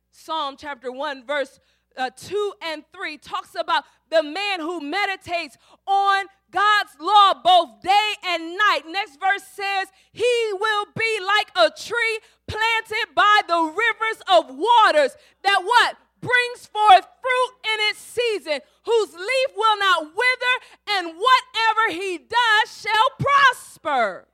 Psalm 0.09 0.55
chapter 0.57 0.91
1, 0.91 1.27
verse 1.27 1.59
uh, 1.97 2.09
2 2.15 2.53
and 2.63 2.83
3 2.93 3.17
talks 3.17 3.55
about 3.57 3.83
the 4.09 4.23
man 4.23 4.59
who 4.59 4.79
meditates 4.81 5.57
on 5.87 6.25
God's 6.51 6.91
law 6.99 7.33
both 7.43 7.81
day 7.81 8.13
and 8.25 8.57
night. 8.57 8.81
Next 8.87 9.19
verse 9.19 9.43
says, 9.43 9.87
He 10.11 10.51
will 10.53 10.85
be 10.95 11.19
like 11.25 11.49
a 11.55 11.71
tree 11.75 12.19
planted 12.47 13.15
by 13.15 13.41
the 13.47 13.61
rivers 13.61 14.21
of 14.31 14.55
waters 14.55 15.15
that 15.43 15.61
what? 15.63 15.97
Brings 16.21 16.67
forth 16.67 17.05
fruit 17.21 17.73
in 17.73 17.79
its 17.89 17.99
season, 17.99 18.59
whose 18.85 19.13
leaf 19.13 19.57
will 19.57 19.77
not 19.77 20.03
wither, 20.03 20.91
and 20.91 21.07
whatever 21.07 22.01
he 22.01 22.17
does 22.17 22.81
shall 22.81 23.09
prosper. 23.19 24.25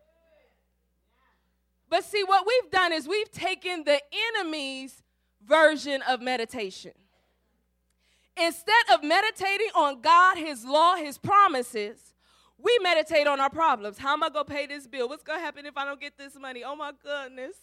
But 1.90 2.04
see, 2.04 2.24
what 2.24 2.46
we've 2.46 2.72
done 2.72 2.94
is 2.94 3.08
we've 3.08 3.32
taken 3.32 3.84
the 3.86 4.00
enemy's 4.38 5.02
version 5.44 6.04
of 6.08 6.22
meditation. 6.22 6.92
Instead 8.50 8.96
of 8.96 9.04
meditating 9.04 9.70
on 9.76 10.02
God, 10.02 10.36
His 10.36 10.66
law, 10.66 10.96
His 10.96 11.20
promises, 11.20 12.16
we 12.58 12.76
meditate 12.82 13.28
on 13.28 13.40
our 13.40 13.50
problems. 13.52 14.00
How 14.00 14.14
am 14.14 14.24
I 14.24 14.30
going 14.30 14.46
to 14.48 14.52
pay 14.52 14.66
this 14.66 14.88
bill? 14.88 15.08
What's 15.08 15.22
going 15.22 15.38
to 15.38 15.46
happen 15.46 15.68
if 15.68 15.78
I 15.78 15.86
don't 15.86 16.02
get 16.02 16.18
this 16.18 16.34
money? 16.36 16.64
Oh 16.66 16.76
my 16.76 16.92
goodness. 17.04 17.56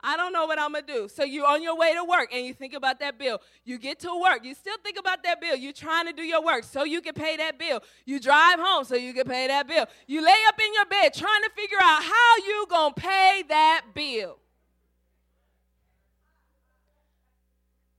I 0.00 0.16
don't 0.16 0.32
know 0.32 0.46
what 0.46 0.58
I'm 0.58 0.72
going 0.72 0.86
to 0.86 0.92
do. 0.92 1.08
So 1.08 1.22
you're 1.22 1.46
on 1.46 1.62
your 1.62 1.76
way 1.76 1.92
to 1.92 2.02
work 2.02 2.30
and 2.32 2.46
you 2.46 2.54
think 2.54 2.72
about 2.72 2.98
that 3.00 3.18
bill. 3.18 3.42
You 3.66 3.76
get 3.76 3.98
to 4.00 4.20
work. 4.22 4.42
You 4.42 4.54
still 4.54 4.78
think 4.82 4.98
about 4.98 5.22
that 5.22 5.38
bill. 5.38 5.54
You're 5.54 5.74
trying 5.74 6.06
to 6.06 6.14
do 6.14 6.22
your 6.22 6.42
work 6.42 6.64
so 6.64 6.82
you 6.82 7.02
can 7.02 7.12
pay 7.12 7.36
that 7.36 7.58
bill. 7.58 7.82
You 8.06 8.18
drive 8.18 8.58
home 8.58 8.84
so 8.84 8.96
you 8.96 9.12
can 9.12 9.26
pay 9.26 9.48
that 9.48 9.68
bill. 9.68 9.84
You 10.06 10.24
lay 10.24 10.38
up 10.48 10.58
in 10.58 10.72
your 10.72 10.86
bed 10.86 11.12
trying 11.12 11.42
to 11.42 11.50
figure 11.54 11.78
out 11.78 12.02
how 12.02 12.36
you 12.38 12.66
going 12.70 12.94
to 12.94 13.00
pay 13.02 13.44
that 13.50 13.82
bill. 13.94 14.38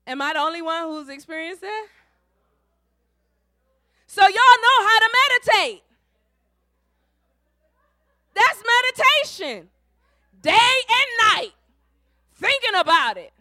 Am 0.08 0.20
I 0.20 0.34
the 0.34 0.40
only 0.40 0.64
one 0.64 0.82
who's 0.86 1.10
experienced 1.10 1.62
that? 1.62 1.88
So 4.14 4.22
y'all 4.22 4.30
know 4.30 4.88
how 4.88 5.00
to 5.00 5.10
meditate. 5.22 5.84
That's 8.36 8.62
meditation. 8.76 9.70
Day 10.40 10.52
and 10.52 11.08
night, 11.34 11.54
thinking 12.36 12.80
about 12.80 13.18
it. 13.18 13.34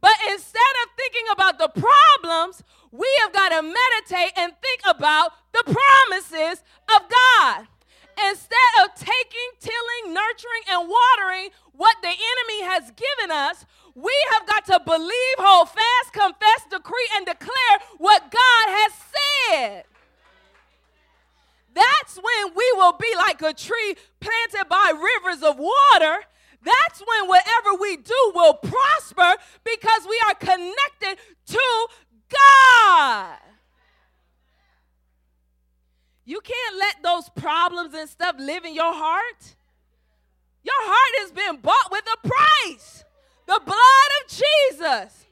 But 0.00 0.12
instead 0.30 0.74
of 0.84 0.90
thinking 0.96 1.24
about 1.32 1.58
the 1.58 1.68
problems, 1.70 2.62
we 2.92 3.08
have 3.22 3.32
got 3.32 3.48
to 3.48 3.62
meditate 3.62 4.32
and 4.36 4.52
think 4.62 4.80
about 4.86 5.32
the 5.52 5.64
promises 5.64 6.62
of 6.88 7.02
God. 7.10 7.66
Instead 8.28 8.72
of 8.84 8.94
taking, 8.94 9.50
tilling, 9.60 10.14
nurturing, 10.14 10.64
and 10.68 10.88
watering 10.88 11.50
what 11.72 11.96
the 12.02 12.08
enemy 12.08 12.62
has 12.64 12.90
given 12.90 13.30
us, 13.30 13.64
we 13.94 14.14
have 14.32 14.46
got 14.46 14.64
to 14.66 14.80
believe, 14.84 15.36
hold 15.38 15.68
fast, 15.68 16.12
confess, 16.12 16.64
decree, 16.70 17.08
and 17.16 17.26
declare 17.26 17.78
what 17.98 18.30
God 18.30 18.66
has 18.68 18.92
said. 19.14 19.84
That's 21.74 22.16
when 22.16 22.54
we 22.54 22.72
will 22.76 22.92
be 22.92 23.12
like 23.16 23.42
a 23.42 23.54
tree 23.54 23.94
planted 24.20 24.68
by 24.68 24.92
rivers 24.92 25.42
of 25.42 25.58
water. 25.58 26.20
That's 26.62 27.00
when 27.00 27.28
whatever 27.28 27.74
we 27.80 27.96
do 27.96 28.32
will 28.34 28.54
prosper 28.54 29.40
because 29.64 30.06
we 30.08 30.20
are 30.28 30.34
connected 30.34 31.18
to 31.46 31.86
God. 32.28 33.38
You 36.30 36.40
can't 36.40 36.76
let 36.78 37.02
those 37.02 37.28
problems 37.30 37.92
and 37.92 38.08
stuff 38.08 38.36
live 38.38 38.64
in 38.64 38.72
your 38.72 38.94
heart. 38.94 39.56
Your 40.62 40.78
heart 40.78 41.22
has 41.22 41.32
been 41.32 41.60
bought 41.60 41.90
with 41.90 42.04
a 42.06 42.28
price. 42.28 43.04
The 43.46 43.60
blood 43.66 44.10
of 44.22 44.28
Jesus. 44.28 45.26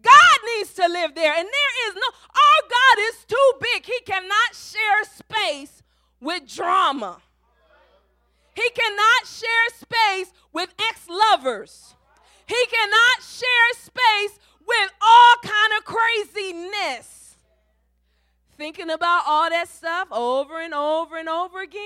God 0.00 0.38
needs 0.54 0.72
to 0.72 0.88
live 0.88 1.14
there. 1.14 1.30
And 1.30 1.46
there 1.46 1.90
is 1.90 1.94
no, 1.94 2.06
our 2.06 2.62
God 2.70 3.02
is 3.10 3.24
too 3.26 3.52
big. 3.60 3.84
He 3.84 4.00
cannot 4.06 4.54
share 4.54 5.04
space 5.04 5.82
with 6.22 6.48
drama. 6.48 7.18
He 8.54 8.70
cannot 8.70 9.26
share 9.26 9.68
space 9.78 10.32
with 10.54 10.72
ex 10.88 11.06
lovers. 11.06 11.94
He 12.46 12.66
cannot 12.72 13.22
share 13.22 13.72
space 13.74 14.40
with 14.66 14.90
all 15.02 15.34
kind 15.42 15.72
of 15.76 15.84
craziness. 15.84 17.25
Thinking 18.56 18.90
about 18.90 19.24
all 19.26 19.50
that 19.50 19.68
stuff 19.68 20.08
over 20.10 20.60
and 20.60 20.72
over 20.72 21.16
and 21.18 21.28
over 21.28 21.60
again. 21.60 21.80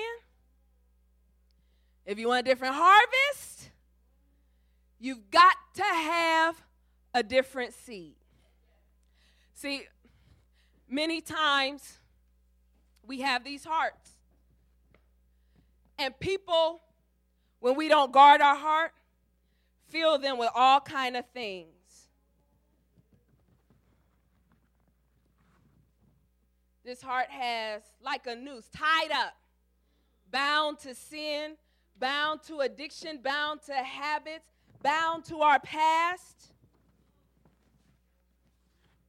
If 2.07 2.19
you 2.19 2.29
want 2.29 2.47
a 2.47 2.51
different 2.51 2.75
harvest, 2.75 3.71
you've 4.99 5.31
got 5.31 5.57
to 5.75 5.83
have 5.83 6.63
a 7.13 7.23
different 7.23 7.75
seed. 7.75 8.15
See, 9.55 9.83
many 10.89 11.21
times 11.21 11.99
we 13.07 13.21
have 13.21 13.45
these 13.45 13.65
hearts. 13.65 14.13
And 15.99 16.19
people, 16.19 16.81
when 17.59 17.77
we 17.77 17.89
don't 17.89 18.13
guard 18.13 18.41
our 18.41 18.57
heart, 18.57 18.93
fill 19.89 20.19
them 20.19 20.39
with 20.39 20.51
all 20.55 20.81
kind 20.81 21.17
of 21.17 21.25
things. 21.35 21.80
This 26.85 27.03
heart 27.03 27.29
has 27.29 27.83
like 28.03 28.27
a 28.27 28.35
noose 28.35 28.69
tied 28.75 29.11
up, 29.13 29.35
bound 30.31 30.79
to 30.81 30.95
sin, 30.95 31.57
bound 31.99 32.43
to 32.45 32.61
addiction, 32.61 33.21
bound 33.23 33.61
to 33.67 33.75
habits, 33.75 34.47
bound 34.83 35.25
to 35.27 35.41
our 35.41 35.61
past. 35.61 36.53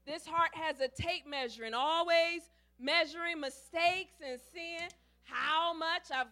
This 0.06 0.26
heart 0.26 0.52
has 0.54 0.82
a 0.82 0.90
tape 0.90 1.26
measure 1.28 1.64
and 1.64 1.74
always 1.74 2.42
measuring 2.78 3.40
mistakes 3.40 4.16
and 4.26 4.40
sin, 4.54 4.90
how 5.24 5.74
much 5.74 6.04
I've 6.14 6.28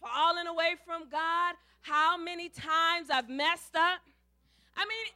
fallen 0.00 0.46
away 0.46 0.74
from 0.84 1.08
God, 1.08 1.54
how 1.80 2.18
many 2.18 2.48
times 2.50 3.08
I've 3.10 3.30
messed 3.30 3.76
up. 3.76 4.00
I 4.76 4.84
mean, 4.84 5.06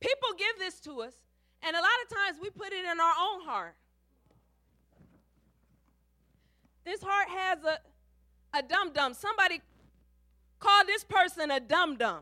people 0.00 0.28
give 0.38 0.58
this 0.58 0.80
to 0.80 1.02
us, 1.02 1.14
and 1.62 1.76
a 1.76 1.80
lot 1.80 1.90
of 2.04 2.16
times 2.16 2.38
we 2.40 2.48
put 2.50 2.72
it 2.72 2.84
in 2.84 3.00
our 3.00 3.14
own 3.20 3.42
heart. 3.42 3.74
This 6.88 7.02
heart 7.02 7.28
has 7.28 7.58
a, 7.64 8.58
a 8.58 8.62
dum 8.62 8.94
dum. 8.94 9.12
Somebody 9.12 9.60
called 10.58 10.86
this 10.86 11.04
person 11.04 11.50
a 11.50 11.60
dum 11.60 11.98
dum, 11.98 12.20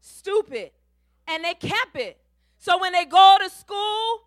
stupid, 0.00 0.70
and 1.26 1.42
they 1.42 1.54
kept 1.54 1.96
it. 1.96 2.16
So 2.56 2.78
when 2.78 2.92
they 2.92 3.04
go 3.04 3.36
to 3.40 3.50
school 3.50 4.20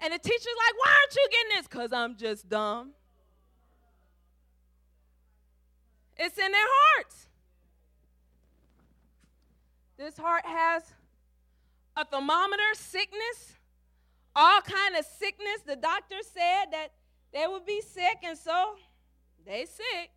and 0.00 0.14
the 0.14 0.18
teacher's 0.18 0.46
like, 0.46 0.74
Why 0.78 0.90
aren't 0.90 1.14
you 1.14 1.28
getting 1.30 1.56
this? 1.58 1.68
Because 1.68 1.92
I'm 1.92 2.16
just 2.16 2.48
dumb. 2.48 2.92
It's 6.16 6.38
in 6.38 6.50
their 6.50 6.66
hearts. 6.66 7.26
This 9.98 10.16
heart 10.16 10.46
has 10.46 10.82
a 11.94 12.06
thermometer, 12.06 12.72
sickness, 12.72 13.58
all 14.34 14.62
kind 14.62 14.96
of 14.96 15.04
sickness. 15.04 15.60
The 15.66 15.76
doctor 15.76 16.16
said 16.22 16.72
that 16.72 16.92
they 17.34 17.46
would 17.46 17.66
be 17.66 17.82
sick, 17.82 18.20
and 18.22 18.38
so 18.38 18.76
they 19.46 19.64
sick. 19.64 20.10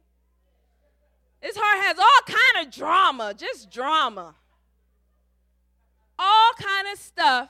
This 1.41 1.55
heart 1.55 1.85
has 1.85 1.97
all 1.97 2.35
kind 2.35 2.67
of 2.67 2.73
drama, 2.73 3.33
just 3.33 3.71
drama. 3.71 4.35
All 6.17 6.51
kind 6.59 6.87
of 6.91 6.99
stuff 6.99 7.49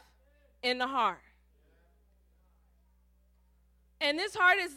in 0.62 0.78
the 0.78 0.88
heart. 0.88 1.22
And 4.02 4.20
this 4.20 4.36
heart 4.36 4.60
is 4.60 4.74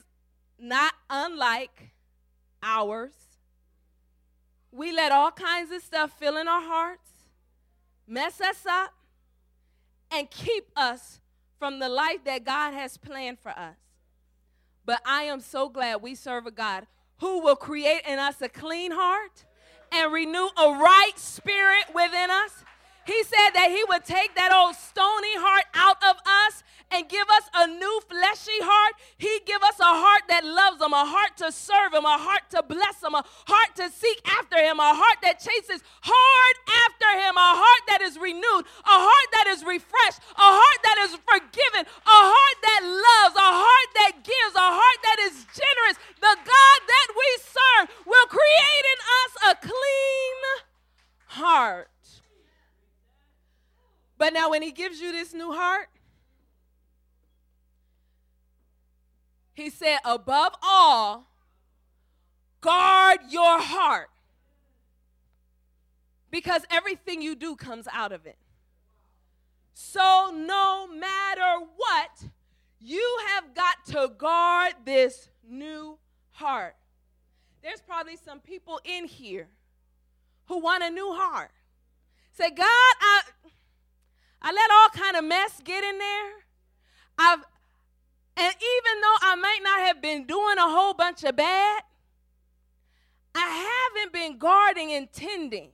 not 0.59 0.95
unlike 1.11 1.91
ours. 2.63 3.13
We 4.71 4.93
let 4.93 5.13
all 5.13 5.31
kinds 5.31 5.71
of 5.71 5.83
stuff 5.83 6.13
fill 6.19 6.39
in 6.39 6.49
our 6.49 6.63
hearts, 6.63 7.11
mess 8.07 8.41
us 8.41 8.65
up, 8.67 8.95
and 10.11 10.31
keep 10.31 10.71
us 10.77 11.21
from 11.59 11.79
the 11.79 11.89
life 11.89 12.25
that 12.25 12.45
God 12.45 12.73
has 12.73 12.97
planned 12.97 13.39
for 13.39 13.51
us. 13.51 13.77
But 14.85 15.01
I 15.05 15.23
am 15.25 15.41
so 15.41 15.69
glad 15.69 16.03
we 16.03 16.15
serve 16.15 16.47
a 16.47 16.51
God 16.51 16.87
who 17.19 17.41
will 17.41 17.57
create 17.57 18.03
in 18.07 18.19
us 18.19 18.41
a 18.43 18.49
clean 18.49 18.93
heart 18.93 19.45
and 19.93 20.13
renew 20.13 20.49
a 20.59 20.73
right 20.73 21.13
spirit 21.17 21.85
within 21.95 22.31
us. 22.31 22.65
He 23.07 23.23
said 23.25 23.51
that 23.55 23.71
He 23.71 23.85
would 23.89 24.05
take 24.05 24.35
that 24.37 24.53
old 24.53 24.77
stony 24.77 25.35
heart 25.37 25.65
out 25.75 26.03
of 26.03 26.17
us 26.27 26.63
and 26.93 27.09
give 27.09 27.27
us 27.29 27.49
a 27.55 27.67
new 27.67 28.01
fleshy 28.09 28.61
heart. 28.61 28.95
He 29.17 29.41
give 29.47 29.63
us 29.63 29.81
a 29.81 29.97
heart 29.97 30.29
that 30.29 30.45
loves 30.45 30.77
him, 30.81 30.93
a 30.93 31.09
heart 31.09 31.37
to 31.41 31.51
serve 31.51 31.97
him, 31.97 32.05
a 32.05 32.21
heart 32.21 32.53
to 32.53 32.63
bless 32.63 33.01
him, 33.01 33.17
a 33.17 33.25
heart 33.49 33.73
to 33.81 33.89
seek 33.89 34.21
after 34.29 34.61
him, 34.61 34.77
a 34.79 34.93
heart 34.93 35.19
that 35.25 35.41
chases 35.41 35.81
hard 36.05 36.57
after 36.85 37.11
him, 37.17 37.35
a 37.35 37.51
heart 37.57 37.85
that 37.89 38.05
is 38.05 38.21
renewed, 38.21 38.65
a 38.85 38.99
heart 39.01 39.29
that 39.33 39.49
is 39.49 39.65
refreshed, 39.65 40.21
a 40.37 40.49
heart 40.53 40.81
that 40.85 40.99
is 41.09 41.17
forgiven, 41.25 41.89
a 41.89 42.21
heart 42.29 42.59
that 42.61 42.83
loves, 42.85 43.35
a 43.41 43.51
heart 43.57 43.91
that 44.05 44.13
gives, 44.21 44.55
a 44.55 44.71
heart 44.77 45.01
that 45.01 45.19
is 45.33 45.35
generous. 45.49 45.97
The 46.21 46.37
God 46.45 46.79
that 46.87 47.09
we 47.17 47.31
serve 47.41 47.85
will 48.05 48.29
create 48.29 48.85
in 48.93 49.01
us 49.01 49.33
a 49.49 49.53
clean 49.65 50.39
heart. 51.41 51.89
But 54.23 54.35
now, 54.35 54.51
when 54.51 54.63
he 54.63 54.71
gives 54.71 55.01
you 55.01 55.11
this 55.11 55.35
new 55.35 55.51
heart, 55.51 55.89
He 59.53 59.69
said, 59.69 59.99
above 60.05 60.53
all, 60.63 61.27
guard 62.61 63.19
your 63.29 63.61
heart. 63.61 64.11
Because 66.31 66.63
everything 66.71 67.21
you 67.21 67.35
do 67.35 67.57
comes 67.57 67.89
out 67.93 68.13
of 68.13 68.25
it. 68.25 68.39
So, 69.75 70.33
no 70.33 70.87
matter 70.87 71.67
what, 71.77 72.31
you 72.79 73.19
have 73.27 73.57
got 73.57 73.85
to 73.87 74.15
guard 74.17 74.75
this 74.85 75.31
new 75.45 75.99
heart. 76.31 76.77
There's 77.61 77.81
probably 77.81 78.17
some 78.25 78.39
people 78.39 78.81
in 78.85 79.07
here 79.07 79.49
who 80.47 80.61
want 80.61 80.85
a 80.85 80.91
new 80.91 81.13
heart. 81.13 81.51
Say, 82.35 82.51
God, 82.51 82.67
I, 83.01 83.23
I 84.43 84.53
let 84.53 84.71
all 84.71 84.89
kind 84.89 85.17
of 85.17 85.25
mess 85.25 85.61
get 85.65 85.85
in 85.85 85.99
there. 85.99 86.33
I've 87.19 87.45
and 88.37 88.55
even 88.55 89.01
though 89.01 89.17
I 89.21 89.35
might 89.37 89.61
not 89.63 89.81
have 89.81 90.03
been 90.03 90.27
doing 90.27 90.59
a 90.59 90.69
whole 90.69 90.95
bunch 90.95 91.23
of 91.23 91.37
bad, 91.37 91.83
I 93.35 93.91
haven't 93.95 94.13
been 94.13 94.39
guarding 94.39 94.93
and 94.93 95.13
tending 95.13 95.71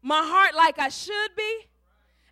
my 0.00 0.22
heart 0.24 0.54
like 0.54 0.78
I 0.78 0.88
should 0.88 1.30
be. 1.36 1.68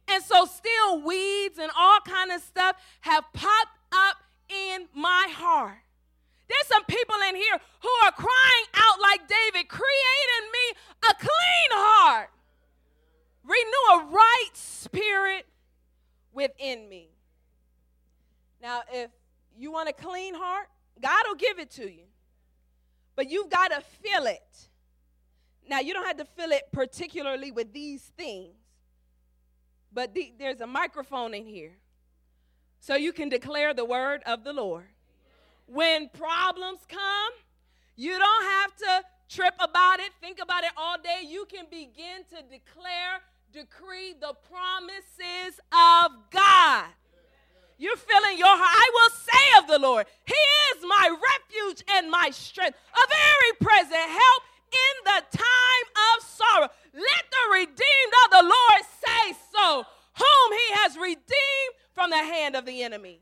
And 0.09 0.23
so 0.23 0.45
still 0.45 1.03
weeds 1.03 1.59
and 1.59 1.71
all 1.77 2.01
kind 2.01 2.33
of 2.33 2.43
stuff 2.43 2.77
have 3.01 3.25
popped 3.33 3.79
up 3.93 4.17
in 4.49 4.87
my 4.95 5.27
heart. 5.31 5.79
There's 6.49 6.67
some 6.67 6.85
people 6.85 7.15
in 7.29 7.37
here 7.37 7.59
who 7.83 8.07
are 8.07 8.13
crying 8.13 8.67
out 8.75 9.01
like 9.01 9.21
David, 9.29 9.69
create 9.69 10.29
in 10.39 10.45
me 10.51 10.79
a 11.11 11.15
clean 11.15 11.71
heart. 11.71 12.31
Renew 13.51 14.01
a 14.01 14.13
right 14.13 14.51
spirit 14.55 15.47
within 16.33 16.89
me. 16.89 17.09
Now, 18.63 18.83
if 18.93 19.11
you 19.59 19.73
want 19.73 19.89
a 19.89 19.93
clean 19.93 20.35
heart? 20.35 20.69
God 21.03 21.25
will 21.27 21.35
give 21.35 21.59
it 21.59 21.71
to 21.73 21.91
you. 21.91 22.05
But 23.17 23.29
you've 23.29 23.51
got 23.51 23.69
to 23.73 23.81
feel 23.81 24.27
it. 24.27 24.69
Now, 25.69 25.81
you 25.81 25.93
don't 25.95 26.07
have 26.07 26.19
to 26.19 26.25
feel 26.25 26.51
it 26.51 26.63
particularly 26.73 27.51
with 27.51 27.73
these 27.73 28.03
things, 28.17 28.55
but 29.93 30.15
the, 30.15 30.33
there's 30.39 30.61
a 30.61 30.67
microphone 30.67 31.35
in 31.35 31.47
here. 31.47 31.77
So 32.81 32.97
you 32.97 33.13
can 33.13 33.29
declare 33.29 33.75
the 33.75 33.85
word 33.85 34.23
of 34.27 34.43
the 34.43 34.53
Lord. 34.53 34.87
When 35.67 36.09
problems 36.09 36.81
come, 36.89 37.33
you 37.95 38.19
don't 38.19 38.45
have 38.45 38.77
to 38.77 39.05
trip 39.29 39.55
about 39.61 40.01
it, 40.01 40.11
think 40.21 40.41
about 40.43 40.65
it 40.65 40.73
all 40.77 40.97
day. 40.99 41.21
You 41.27 41.47
can 41.49 41.67
begin 41.71 42.25
to 42.31 42.43
declare, 42.43 43.21
decree 43.53 44.15
the 44.21 44.35
promises 44.49 45.61
of 45.73 46.13
God. 46.31 46.87
You're 47.79 47.97
feeling 47.97 48.37
your 48.39 48.49
heart. 48.49 48.77
I 48.77 48.91
will 48.93 49.11
say 49.17 49.59
of 49.59 49.67
the 49.67 49.87
Lord, 49.87 50.07
He 50.27 50.35
is 50.35 50.85
my 50.87 51.09
refuge 51.09 51.83
and 51.97 52.11
my 52.11 52.31
strength, 52.31 52.77
a 52.93 53.09
very 53.09 53.53
present 53.59 54.11
help 54.11 54.43
in 54.71 55.05
the 55.05 55.39
time 55.39 55.87
of 56.15 56.25
sorrow. 56.25 56.69
Let 56.93 57.25
the 57.31 57.53
redeemed 57.53 58.15
of 58.25 58.31
the 58.31 58.43
Lord 58.43 58.83
say 59.05 59.35
so, 59.53 59.85
whom 60.19 60.53
He 60.53 60.73
has 60.75 60.97
redeemed 60.97 61.75
from 61.95 62.11
the 62.11 62.19
hand 62.19 62.55
of 62.55 62.67
the 62.67 62.83
enemy. 62.83 63.21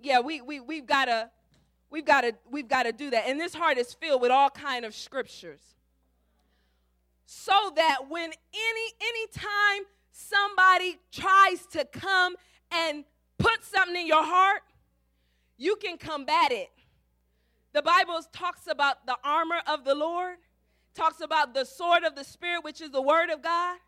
Yeah, 0.00 0.20
we, 0.20 0.40
we, 0.42 0.60
we've 0.60 0.86
got 0.86 1.06
to 1.06 1.30
we've 1.90 2.04
got 2.04 2.20
to 2.22 2.34
we've 2.50 2.68
got 2.68 2.84
to 2.84 2.92
do 2.92 3.10
that 3.10 3.24
and 3.26 3.40
this 3.40 3.54
heart 3.54 3.78
is 3.78 3.94
filled 3.94 4.20
with 4.20 4.30
all 4.30 4.50
kind 4.50 4.84
of 4.84 4.94
scriptures 4.94 5.73
so 7.26 7.72
that 7.76 8.08
when 8.08 8.30
any 8.30 8.94
any 9.00 9.26
time 9.32 9.84
somebody 10.10 10.98
tries 11.10 11.66
to 11.66 11.84
come 11.84 12.36
and 12.70 13.04
put 13.38 13.64
something 13.64 13.96
in 13.96 14.06
your 14.06 14.24
heart, 14.24 14.62
you 15.56 15.76
can 15.76 15.96
combat 15.98 16.52
it. 16.52 16.70
The 17.72 17.82
Bible 17.82 18.20
talks 18.32 18.66
about 18.68 19.04
the 19.06 19.16
armor 19.24 19.60
of 19.66 19.84
the 19.84 19.94
Lord, 19.94 20.36
talks 20.94 21.20
about 21.20 21.54
the 21.54 21.64
sword 21.64 22.04
of 22.04 22.14
the 22.14 22.24
Spirit, 22.24 22.62
which 22.62 22.80
is 22.80 22.90
the 22.90 23.02
word 23.02 23.30
of 23.30 23.42
God, 23.42 23.78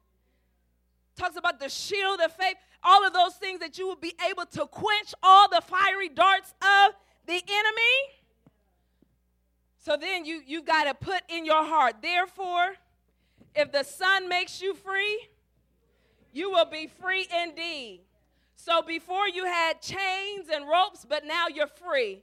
talks 1.16 1.36
about 1.36 1.60
the 1.60 1.68
shield 1.68 2.20
of 2.20 2.32
faith, 2.32 2.56
all 2.82 3.06
of 3.06 3.12
those 3.12 3.34
things 3.34 3.60
that 3.60 3.78
you 3.78 3.86
will 3.86 3.96
be 3.96 4.14
able 4.28 4.46
to 4.46 4.66
quench 4.66 5.14
all 5.22 5.48
the 5.48 5.62
fiery 5.62 6.08
darts 6.08 6.52
of 6.60 6.94
the 7.26 7.34
enemy. 7.34 7.96
So 9.78 9.96
then 9.96 10.24
you, 10.24 10.42
you 10.44 10.62
got 10.62 10.84
to 10.84 10.94
put 10.94 11.22
in 11.28 11.44
your 11.44 11.64
heart, 11.64 11.96
therefore, 12.02 12.74
if 13.56 13.72
the 13.72 13.82
Son 13.82 14.28
makes 14.28 14.60
you 14.60 14.74
free, 14.74 15.28
you 16.32 16.50
will 16.50 16.66
be 16.66 16.86
free 16.86 17.26
indeed. 17.42 18.00
So 18.54 18.82
before 18.82 19.28
you 19.28 19.46
had 19.46 19.80
chains 19.80 20.48
and 20.52 20.68
ropes, 20.68 21.06
but 21.08 21.24
now 21.24 21.46
you're 21.48 21.66
free. 21.66 22.22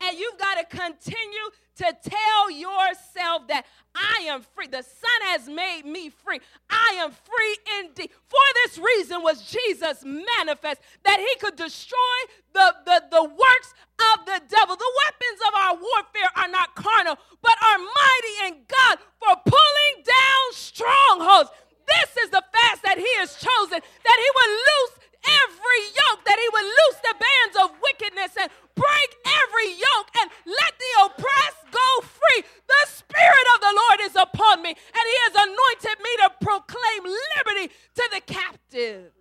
And 0.00 0.18
you've 0.18 0.38
got 0.38 0.58
to 0.58 0.76
continue 0.76 1.50
to 1.76 1.96
tell 2.02 2.50
yourself 2.50 3.46
that 3.48 3.66
I 3.94 4.26
am 4.28 4.42
free. 4.42 4.66
The 4.66 4.82
Son 4.82 5.20
has 5.32 5.48
made 5.48 5.82
me 5.84 6.10
free. 6.10 6.40
I 6.70 6.96
am 6.98 7.10
free 7.10 7.56
indeed. 7.80 8.10
For 8.26 8.40
this 8.64 8.78
reason 8.78 9.22
was 9.22 9.50
Jesus 9.50 10.04
manifest 10.04 10.80
that 11.04 11.20
he 11.20 11.38
could 11.40 11.56
destroy 11.56 12.18
the, 12.54 12.74
the, 12.84 13.02
the 13.10 13.24
works 13.24 13.74
of 14.12 14.26
the 14.26 14.40
devil. 14.48 14.76
The 14.76 14.92
weapons 15.04 15.40
of 15.48 15.54
our 15.54 15.74
warfare 15.74 16.30
are 16.36 16.48
not 16.48 16.74
carnal, 16.74 17.16
but 17.42 17.56
are 17.62 17.78
mighty 17.78 18.36
in 18.46 18.64
God 18.66 18.98
for 19.18 19.36
pulling 19.44 20.04
down 20.04 20.44
strongholds. 20.52 21.50
This 21.86 22.24
is 22.24 22.30
the 22.30 22.42
fast 22.52 22.82
that 22.84 22.98
he 22.98 23.08
has 23.18 23.34
chosen, 23.36 23.80
that 23.80 24.18
he 24.18 24.28
would 24.36 24.52
loose 24.52 24.94
every 25.24 25.82
yoke, 25.94 26.24
that 26.24 26.38
he 26.38 26.48
would 26.52 26.66
loose 26.66 26.98
the 27.02 27.16
bands 27.18 27.54
of 27.62 27.68
wickedness 27.82 28.32
and 28.40 28.50
break 28.74 29.10
every 29.22 29.70
yoke 29.76 30.08
and 30.18 30.30
let 30.46 30.72
the 30.78 30.92
oppressed 31.06 31.64
go 31.70 31.88
free. 32.02 32.42
The 32.66 32.82
Spirit 32.90 33.46
of 33.54 33.60
the 33.60 33.74
Lord 33.76 33.98
is 34.02 34.16
upon 34.16 34.62
me, 34.62 34.70
and 34.70 35.04
he 35.04 35.16
has 35.28 35.34
anointed 35.46 35.98
me 36.02 36.12
to 36.22 36.28
proclaim 36.40 37.02
liberty 37.06 37.74
to 37.96 38.04
the 38.12 38.22
captives. 38.26 39.14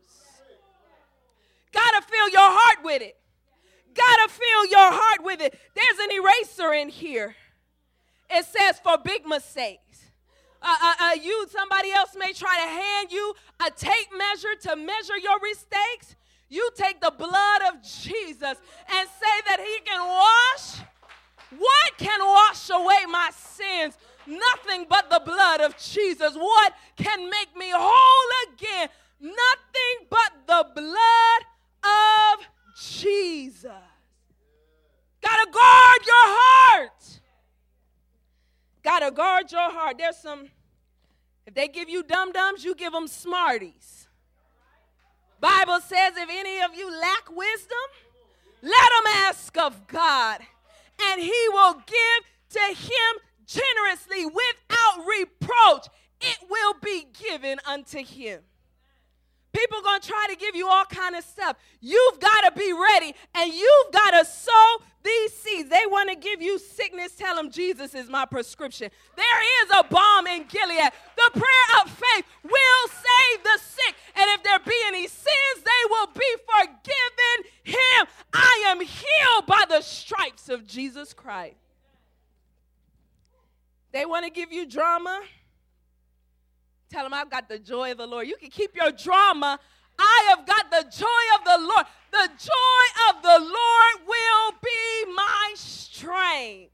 Gotta 1.71 2.01
fill 2.01 2.29
your 2.29 2.49
heart 2.51 2.83
with 2.83 3.01
it. 3.01 3.17
Gotta 3.93 4.29
fill 4.31 4.65
your 4.67 4.91
heart 4.91 5.23
with 5.23 5.41
it. 5.41 5.57
There's 5.75 5.99
an 5.99 6.11
eraser 6.11 6.73
in 6.73 6.89
here. 6.89 7.35
It 8.29 8.45
says 8.45 8.79
for 8.79 8.97
big 8.97 9.25
mistakes. 9.27 9.90
Uh, 10.61 10.75
uh, 10.81 10.93
uh, 10.99 11.13
you, 11.21 11.47
somebody 11.49 11.91
else 11.91 12.15
may 12.17 12.33
try 12.33 12.55
to 12.55 12.67
hand 12.67 13.11
you 13.11 13.33
a 13.65 13.71
tape 13.71 14.09
measure 14.15 14.55
to 14.61 14.75
measure 14.75 15.17
your 15.17 15.39
mistakes. 15.41 16.15
You 16.49 16.69
take 16.75 17.01
the 17.01 17.11
blood 17.11 17.61
of 17.73 17.81
Jesus 17.81 18.57
and 18.89 19.09
say 19.09 19.41
that 19.47 19.59
He 19.59 19.79
can 19.85 20.05
wash. 20.05 20.85
What 21.57 21.97
can 21.97 22.19
wash 22.19 22.69
away 22.69 23.05
my 23.09 23.31
sins? 23.35 23.97
Nothing 24.27 24.85
but 24.87 25.09
the 25.09 25.21
blood 25.25 25.61
of 25.61 25.77
Jesus. 25.77 26.35
What 26.35 26.73
can 26.95 27.29
make 27.29 27.55
me 27.57 27.71
whole 27.73 28.53
again? 28.53 28.89
Nothing 29.19 30.07
but 30.09 30.31
the 30.47 30.67
blood 30.75 31.41
of 31.83 32.45
Jesus. 32.79 33.71
Gotta 35.21 35.51
guard 35.51 35.99
your 36.05 36.27
heart. 36.27 37.20
Gotta 38.83 39.11
guard 39.11 39.51
your 39.51 39.71
heart. 39.71 39.97
There's 39.97 40.17
some, 40.17 40.49
if 41.45 41.53
they 41.53 41.67
give 41.67 41.89
you 41.89 42.03
dum 42.03 42.31
dums, 42.31 42.63
you 42.63 42.75
give 42.75 42.93
them 42.93 43.07
smarties. 43.07 44.07
Bible 45.39 45.79
says 45.79 46.13
if 46.17 46.29
any 46.29 46.61
of 46.61 46.75
you 46.75 46.91
lack 46.91 47.35
wisdom, 47.35 47.77
let 48.61 48.71
them 48.71 49.13
ask 49.27 49.57
of 49.57 49.87
God, 49.87 50.39
and 51.09 51.21
he 51.21 51.47
will 51.49 51.73
give 51.73 52.23
to 52.51 52.59
him 52.59 53.17
generously 53.45 54.25
without 54.25 55.05
reproach. 55.07 55.87
It 56.21 56.37
will 56.47 56.75
be 56.83 57.07
given 57.27 57.57
unto 57.65 58.03
him. 58.03 58.41
People 59.53 59.79
are 59.79 59.83
going 59.83 60.01
to 60.01 60.07
try 60.07 60.27
to 60.29 60.35
give 60.35 60.55
you 60.55 60.67
all 60.67 60.85
kind 60.85 61.15
of 61.15 61.23
stuff. 61.23 61.57
You've 61.81 62.19
got 62.19 62.41
to 62.41 62.57
be 62.57 62.71
ready 62.71 63.13
and 63.35 63.53
you've 63.53 63.91
got 63.91 64.11
to 64.11 64.25
sow 64.25 64.77
these 65.03 65.33
seeds. 65.33 65.69
They 65.69 65.83
want 65.87 66.09
to 66.09 66.15
give 66.15 66.41
you 66.41 66.57
sickness. 66.57 67.13
Tell 67.17 67.35
them 67.35 67.51
Jesus 67.51 67.93
is 67.93 68.09
my 68.09 68.25
prescription. 68.25 68.89
There 69.15 69.63
is 69.63 69.71
a 69.77 69.83
balm 69.83 70.27
in 70.27 70.45
Gilead. 70.47 70.91
The 71.17 71.31
prayer 71.33 71.83
of 71.83 71.89
faith 71.89 72.25
will 72.43 72.87
save 72.87 73.43
the 73.43 73.59
sick. 73.61 73.95
And 74.15 74.29
if 74.31 74.43
there 74.43 74.59
be 74.59 74.79
any 74.87 75.07
sins, 75.07 75.63
they 75.63 75.89
will 75.89 76.07
be 76.07 76.35
forgiven 76.45 77.51
him. 77.63 78.07
I 78.33 78.65
am 78.67 78.79
healed 78.79 79.47
by 79.47 79.65
the 79.67 79.81
stripes 79.81 80.47
of 80.49 80.65
Jesus 80.65 81.13
Christ. 81.13 81.55
They 83.91 84.05
want 84.05 84.23
to 84.25 84.31
give 84.31 84.53
you 84.53 84.65
drama. 84.65 85.21
Tell 86.91 87.03
them 87.03 87.13
I've 87.13 87.29
got 87.29 87.47
the 87.47 87.57
joy 87.57 87.91
of 87.91 87.97
the 87.97 88.05
Lord. 88.05 88.27
You 88.27 88.35
can 88.35 88.49
keep 88.49 88.75
your 88.75 88.91
drama. 88.91 89.57
I 89.97 90.25
have 90.29 90.45
got 90.45 90.69
the 90.69 90.89
joy 90.91 91.05
of 91.39 91.45
the 91.45 91.65
Lord. 91.65 91.85
The 92.11 92.29
joy 92.37 93.09
of 93.09 93.21
the 93.23 93.39
Lord 93.39 94.07
will 94.07 94.51
be 94.61 95.13
my 95.15 95.53
strength. 95.55 96.71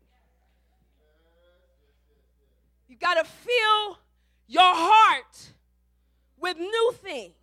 You 2.90 2.96
got 2.96 3.14
to 3.16 3.26
fill 3.26 4.00
your 4.48 4.64
heart 4.64 5.52
with 6.40 6.58
new 6.58 6.94
things. 7.04 7.34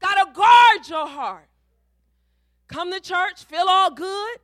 Got 0.00 0.14
to 0.14 0.32
guard 0.32 0.88
your 0.88 1.08
heart. 1.08 1.48
Come 2.68 2.92
to 2.92 3.00
church, 3.00 3.44
feel 3.44 3.64
all 3.66 3.90
good, 3.90 4.36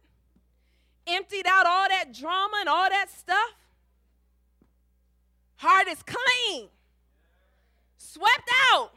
emptied 1.07 1.47
out 1.47 1.67
all 1.67 1.89
that 1.89 2.13
drama 2.13 2.57
and 2.59 2.69
all 2.69 2.89
that 2.89 3.09
stuff. 3.11 3.55
Heart 5.57 5.87
is 5.89 6.03
clean 6.03 6.71
swept 8.15 8.51
out. 8.73 8.93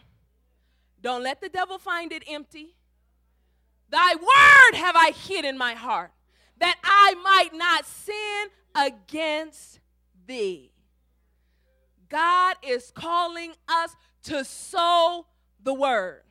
Don't 1.01 1.23
let 1.23 1.41
the 1.41 1.49
devil 1.49 1.77
find 1.77 2.11
it 2.11 2.23
empty. 2.27 2.75
Thy 3.89 4.13
word 4.15 4.77
have 4.77 4.95
I 4.95 5.11
hid 5.11 5.45
in 5.45 5.57
my 5.57 5.73
heart, 5.73 6.11
that 6.59 6.77
I 6.83 7.13
might 7.23 7.57
not 7.57 7.85
sin 7.85 8.47
against 8.75 9.79
thee. 10.25 10.71
God 12.09 12.55
is 12.61 12.91
calling 12.91 13.53
us 13.67 13.95
to 14.23 14.43
sow 14.45 15.25
the 15.63 15.73
word. 15.73 16.23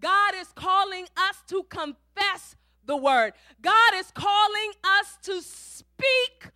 God 0.00 0.34
is 0.36 0.48
calling 0.54 1.06
us 1.16 1.42
to 1.48 1.64
confess 1.64 2.56
the 2.84 2.96
word. 2.96 3.32
God 3.60 3.92
is 3.94 4.10
calling 4.12 4.72
us 4.84 5.18
to 5.22 5.40
speak 5.40 6.50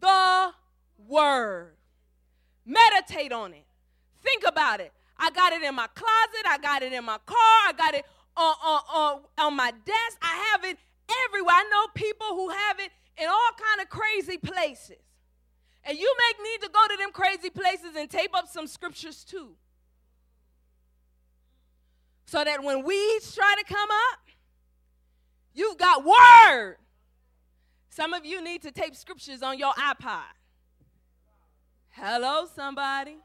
the 0.00 0.50
word. 1.08 1.72
Meditate 2.66 3.32
on 3.32 3.54
it. 3.54 3.64
Think 4.22 4.44
about 4.46 4.80
it. 4.80 4.92
I 5.20 5.30
got 5.30 5.52
it 5.52 5.62
in 5.62 5.74
my 5.74 5.86
closet. 5.88 6.46
I 6.46 6.58
got 6.58 6.82
it 6.82 6.92
in 6.94 7.04
my 7.04 7.18
car. 7.26 7.36
I 7.36 7.72
got 7.76 7.94
it 7.94 8.06
on, 8.36 8.54
on, 8.64 8.80
on, 8.92 9.20
on 9.36 9.54
my 9.54 9.70
desk. 9.70 10.18
I 10.22 10.50
have 10.50 10.64
it 10.64 10.78
everywhere. 11.26 11.54
I 11.54 11.68
know 11.70 11.86
people 11.94 12.28
who 12.28 12.48
have 12.48 12.80
it 12.80 12.90
in 13.18 13.28
all 13.28 13.50
kind 13.58 13.82
of 13.82 13.90
crazy 13.90 14.38
places. 14.38 14.96
And 15.84 15.98
you 15.98 16.16
may 16.18 16.44
need 16.50 16.62
to 16.62 16.70
go 16.72 16.80
to 16.88 16.96
them 16.96 17.12
crazy 17.12 17.50
places 17.50 17.96
and 17.96 18.08
tape 18.08 18.30
up 18.34 18.48
some 18.48 18.66
scriptures 18.66 19.22
too. 19.22 19.50
So 22.24 22.42
that 22.42 22.64
when 22.64 22.84
weeds 22.84 23.34
try 23.34 23.54
to 23.58 23.64
come 23.64 23.88
up, 23.90 24.20
you've 25.52 25.76
got 25.76 26.04
word. 26.04 26.76
Some 27.90 28.14
of 28.14 28.24
you 28.24 28.42
need 28.42 28.62
to 28.62 28.70
tape 28.70 28.96
scriptures 28.96 29.42
on 29.42 29.58
your 29.58 29.72
iPod. 29.72 30.32
Hello, 31.90 32.46
somebody. 32.54 33.16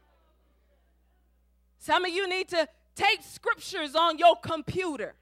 Some 1.85 2.03
of 2.03 2.11
you 2.11 2.27
need 2.27 2.47
to 2.47 2.67
tape 2.95 3.21
scriptures 3.21 3.93
on 3.93 4.17
your 4.17 4.35
computer, 4.37 5.13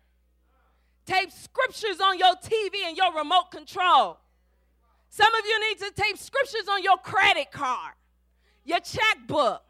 tape 1.06 1.30
scriptures 1.30 2.00
on 2.02 2.18
your 2.18 2.36
TV 2.36 2.88
and 2.88 2.96
your 2.96 3.14
remote 3.14 3.52
control. 3.52 4.18
Some 5.10 5.36
of 5.36 5.46
you 5.46 5.60
need 5.70 5.80
to 5.80 5.92
tape 5.92 6.18
scriptures 6.18 6.70
on 6.72 6.82
your 6.82 6.96
credit 7.00 7.52
card, 7.52 7.96
your 8.64 8.80
checkbook, 8.80 9.62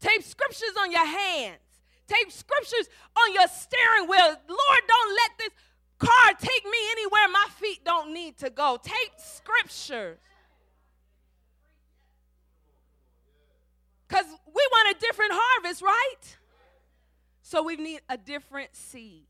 tape 0.00 0.22
scriptures 0.22 0.72
on 0.80 0.90
your 0.90 1.04
hands, 1.04 1.60
tape 2.08 2.32
scriptures 2.32 2.88
on 3.18 3.34
your 3.34 3.46
steering 3.46 4.08
wheel. 4.08 4.34
Lord, 4.48 4.82
don't 4.88 5.14
let 5.14 5.30
this 5.38 5.50
car 5.98 6.32
take 6.38 6.64
me 6.64 6.78
anywhere 6.92 7.28
my 7.30 7.48
feet 7.60 7.84
don't 7.84 8.14
need 8.14 8.38
to 8.38 8.48
go. 8.48 8.78
Tape 8.82 9.12
scriptures. 9.18 10.16
Because 14.08 14.26
we 14.26 14.68
want 14.72 14.96
a 14.96 15.00
different 15.00 15.32
harvest, 15.34 15.82
right? 15.82 16.36
So 17.42 17.62
we 17.62 17.76
need 17.76 18.00
a 18.08 18.16
different 18.16 18.74
seed. 18.74 19.26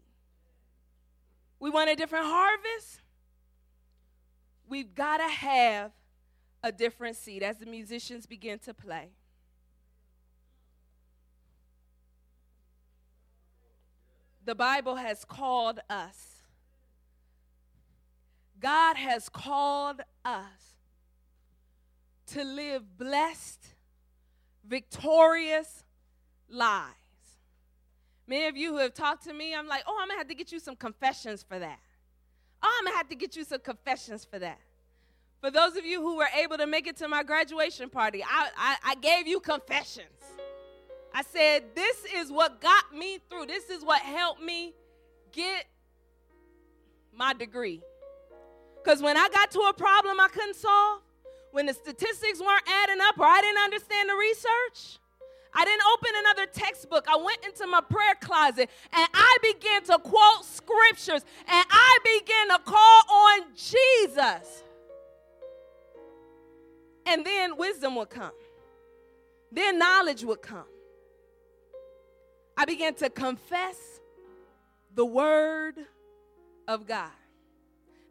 We 1.61 1.71
want 1.71 1.91
a 1.91 1.97
different 1.97 2.27
harvest. 2.27 3.01
We've 4.69 4.95
got 4.95 5.19
to 5.19 5.29
have 5.29 5.93
a 6.63 6.73
different 6.73 7.17
seed 7.17 7.43
as 7.43 7.59
the 7.59 7.67
musicians 7.67 8.27
begin 8.27 8.59
to 8.61 8.75
play. 8.75 9.11
The 14.45 14.55
Bible 14.55 14.97
has 14.97 15.25
called 15.25 15.81
us. 15.89 16.43
God 18.61 18.97
has 18.97 19.29
called 19.29 20.01
us 20.25 20.77
to 22.29 22.45
live 22.45 22.97
blessed 22.97 23.74
victorious 24.67 25.85
lies. 26.49 26.91
Many 28.27 28.47
of 28.47 28.57
you 28.57 28.73
who 28.73 28.79
have 28.79 28.95
talked 28.95 29.25
to 29.25 29.33
me, 29.33 29.55
I'm 29.55 29.67
like, 29.69 29.83
oh, 29.87 29.99
I'm 30.01 30.09
gonna 30.09 30.19
have 30.19 30.29
to 30.29 30.35
get 30.35 30.51
you 30.51 30.59
some 30.59 30.77
confessions 30.77 31.45
for 31.47 31.59
that. 31.59 31.79
Oh, 32.63 32.77
I'm 32.79 32.87
gonna 32.87 32.97
have 32.97 33.09
to 33.09 33.15
get 33.15 33.37
you 33.37 33.45
some 33.45 33.61
confessions 33.61 34.25
for 34.25 34.39
that. 34.39 34.59
For 35.41 35.51
those 35.51 35.77
of 35.77 35.85
you 35.85 36.01
who 36.01 36.17
were 36.17 36.29
able 36.35 36.57
to 36.57 36.67
make 36.67 36.87
it 36.87 36.97
to 36.97 37.09
my 37.09 37.23
graduation 37.23 37.91
party, 37.91 38.25
I, 38.25 38.49
I, 38.57 38.77
I 38.83 38.95
gave 38.95 39.27
you 39.27 39.41
confessions. 39.41 40.09
I 41.13 41.23
said, 41.23 41.65
This 41.75 41.99
is 42.17 42.33
what 42.33 42.63
got 42.63 42.95
me 42.95 43.19
through. 43.29 43.47
This 43.47 43.69
is 43.69 43.85
what 43.85 44.01
helped 44.01 44.43
me 44.43 44.73
get 45.33 45.67
my 47.13 47.35
degree. 47.35 47.83
Because 48.83 49.03
when 49.03 49.17
I 49.17 49.29
got 49.29 49.51
to 49.51 49.61
a 49.61 49.73
problem 49.75 50.19
I 50.19 50.29
couldn't 50.29 50.57
solve, 50.57 51.01
when 51.55 51.67
the 51.67 51.73
statistics 51.73 52.41
weren't 52.41 52.69
adding 52.69 53.01
up 53.01 53.17
or 53.17 53.27
I 53.27 53.41
didn't 53.41 53.63
understand 53.63 54.09
the 54.11 54.17
research, 54.17 54.99
I 55.55 55.65
didn't 55.65 55.85
open 55.93 56.11
another 56.17 56.47
textbook. 56.47 57.07
I 57.09 57.17
went 57.17 57.45
into 57.47 57.69
my 57.69 57.81
prayer 57.81 58.17
closet 58.21 58.69
and 58.93 59.09
I 59.15 59.37
began 59.41 59.85
to 59.85 59.99
quote 60.01 60.45
scriptures 60.45 61.25
and 61.47 61.67
I 61.71 61.99
began 62.03 62.49
to 62.49 62.65
call 62.65 63.03
on 63.09 63.43
Jesus 63.55 64.65
and 67.07 67.25
then 67.25 67.57
wisdom 67.57 67.95
would 67.95 68.11
come. 68.11 68.33
Then 69.53 69.79
knowledge 69.79 70.25
would 70.25 70.43
come. 70.43 70.67
I 72.57 72.65
began 72.65 72.95
to 72.95 73.09
confess 73.11 74.01
the 74.93 75.05
word 75.05 75.77
of 76.67 76.89
God. 76.89 77.11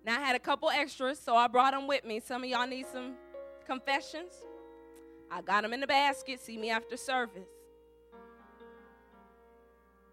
Now, 0.06 0.18
I 0.18 0.26
had 0.26 0.36
a 0.36 0.40
couple 0.40 0.70
extras, 0.70 1.20
so 1.20 1.36
I 1.36 1.48
brought 1.48 1.74
them 1.74 1.88
with 1.88 2.06
me. 2.06 2.22
Some 2.22 2.44
of 2.44 2.50
y'all 2.50 2.68
need 2.68 2.86
some 2.92 3.16
confessions. 3.66 4.34
I 5.32 5.42
got 5.42 5.64
them 5.64 5.74
in 5.74 5.80
the 5.80 5.88
basket. 5.88 6.40
See 6.40 6.58
me 6.58 6.70
after 6.70 6.98
service. 6.98 7.48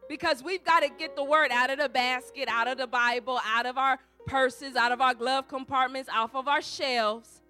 Because 0.08 0.42
we've 0.42 0.64
got 0.64 0.80
to 0.80 0.88
get 0.88 1.14
the 1.14 1.22
word 1.22 1.50
out 1.52 1.70
of 1.70 1.78
the 1.78 1.88
basket, 1.88 2.48
out 2.48 2.66
of 2.66 2.78
the 2.78 2.86
Bible, 2.86 3.38
out 3.44 3.66
of 3.66 3.78
our 3.78 3.98
purses, 4.26 4.74
out 4.76 4.92
of 4.92 5.00
our 5.00 5.14
glove 5.14 5.46
compartments, 5.46 6.08
off 6.12 6.34
of 6.34 6.48
our 6.48 6.62
shelves 6.62 7.42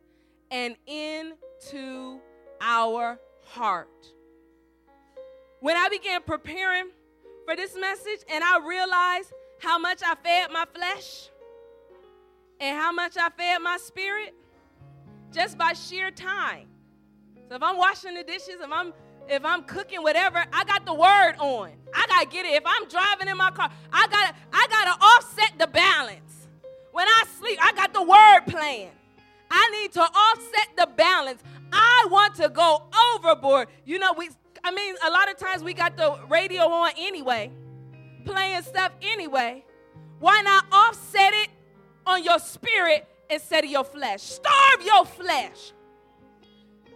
and 0.50 0.76
into 0.86 2.20
our 2.60 3.18
heart. 3.44 3.88
When 5.60 5.76
I 5.76 5.88
began 5.88 6.22
preparing 6.22 6.90
for 7.46 7.56
this 7.56 7.76
message 7.78 8.20
and 8.30 8.42
I 8.42 8.58
realized 8.66 9.32
how 9.60 9.78
much 9.78 10.00
I 10.04 10.14
fed 10.16 10.50
my 10.50 10.64
flesh 10.74 11.28
and 12.58 12.76
how 12.76 12.92
much 12.92 13.16
I 13.16 13.28
fed 13.30 13.60
my 13.62 13.76
spirit 13.76 14.34
just 15.32 15.58
by 15.58 15.72
sheer 15.72 16.10
time. 16.10 16.66
So 17.48 17.56
if 17.56 17.62
I'm 17.62 17.76
washing 17.76 18.14
the 18.14 18.22
dishes, 18.22 18.60
if 18.60 18.70
I'm 18.70 18.92
if 19.28 19.44
I'm 19.44 19.62
cooking 19.62 20.02
whatever, 20.02 20.44
I 20.52 20.64
got 20.64 20.84
the 20.84 20.94
word 20.94 21.34
on. 21.38 21.72
I 21.94 22.06
gotta 22.08 22.26
get 22.26 22.46
it. 22.46 22.54
If 22.54 22.64
I'm 22.66 22.88
driving 22.88 23.28
in 23.28 23.36
my 23.36 23.50
car, 23.50 23.70
I 23.92 24.06
gotta 24.08 24.34
I 24.52 24.66
gotta 24.68 25.04
offset 25.04 25.52
the 25.58 25.66
balance. 25.66 26.48
When 26.92 27.06
I 27.06 27.24
sleep, 27.38 27.58
I 27.62 27.72
got 27.72 27.92
the 27.92 28.02
word 28.02 28.40
playing. 28.46 28.90
I 29.50 29.80
need 29.80 29.92
to 29.92 30.00
offset 30.00 30.68
the 30.76 30.88
balance. 30.96 31.42
I 31.72 32.08
want 32.10 32.34
to 32.36 32.48
go 32.48 32.82
overboard. 33.14 33.68
You 33.84 33.98
know, 33.98 34.12
we 34.16 34.30
I 34.64 34.72
mean, 34.72 34.94
a 35.04 35.10
lot 35.10 35.30
of 35.30 35.36
times 35.36 35.62
we 35.62 35.74
got 35.74 35.96
the 35.96 36.18
radio 36.28 36.62
on 36.64 36.92
anyway, 36.98 37.50
playing 38.24 38.62
stuff 38.62 38.92
anyway. 39.00 39.64
Why 40.18 40.42
not 40.42 40.66
offset 40.70 41.32
it 41.34 41.48
on 42.06 42.22
your 42.24 42.38
spirit 42.38 43.08
instead 43.30 43.64
of 43.64 43.70
your 43.70 43.84
flesh? 43.84 44.22
Starve 44.22 44.84
your 44.84 45.04
flesh. 45.04 45.72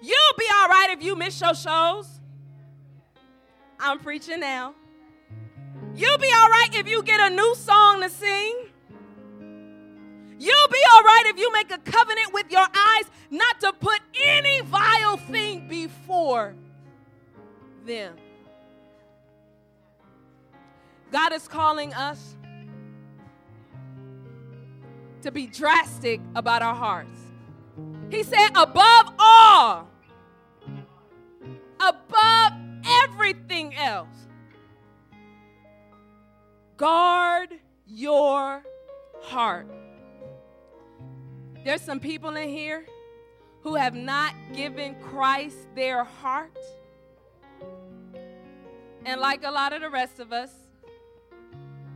You'll 0.02 0.36
be 0.38 0.46
all 0.52 0.68
right 0.68 0.88
if 0.90 1.02
you 1.02 1.16
miss 1.16 1.40
your 1.40 1.54
shows. 1.54 2.08
I'm 3.78 3.98
preaching 3.98 4.40
now. 4.40 4.74
You'll 5.94 6.18
be 6.18 6.30
all 6.34 6.48
right 6.48 6.68
if 6.72 6.88
you 6.88 7.02
get 7.02 7.20
a 7.20 7.34
new 7.34 7.54
song 7.54 8.00
to 8.02 8.10
sing. 8.10 8.66
You'll 10.38 10.68
be 10.68 10.82
all 10.92 11.02
right 11.02 11.22
if 11.26 11.38
you 11.38 11.52
make 11.52 11.70
a 11.70 11.78
covenant 11.78 12.32
with 12.32 12.50
your 12.50 12.66
eyes 12.74 13.04
not 13.30 13.60
to 13.60 13.72
put 13.72 14.00
any 14.14 14.60
vile 14.62 15.16
thing 15.16 15.68
before 15.68 16.54
them. 17.86 18.16
God 21.12 21.32
is 21.32 21.46
calling 21.46 21.94
us 21.94 22.34
to 25.24 25.30
be 25.30 25.46
drastic 25.46 26.20
about 26.34 26.60
our 26.60 26.74
hearts. 26.74 27.18
He 28.10 28.22
said, 28.22 28.50
above 28.54 29.14
all, 29.18 29.88
above 31.80 32.52
everything 33.02 33.74
else, 33.74 34.28
guard 36.76 37.54
your 37.86 38.62
heart. 39.22 39.66
There's 41.64 41.80
some 41.80 42.00
people 42.00 42.36
in 42.36 42.50
here 42.50 42.84
who 43.62 43.76
have 43.76 43.94
not 43.94 44.34
given 44.52 44.94
Christ 45.00 45.56
their 45.74 46.04
heart. 46.04 46.58
And 49.06 49.18
like 49.22 49.42
a 49.42 49.50
lot 49.50 49.72
of 49.72 49.80
the 49.80 49.88
rest 49.88 50.20
of 50.20 50.34
us, 50.34 50.50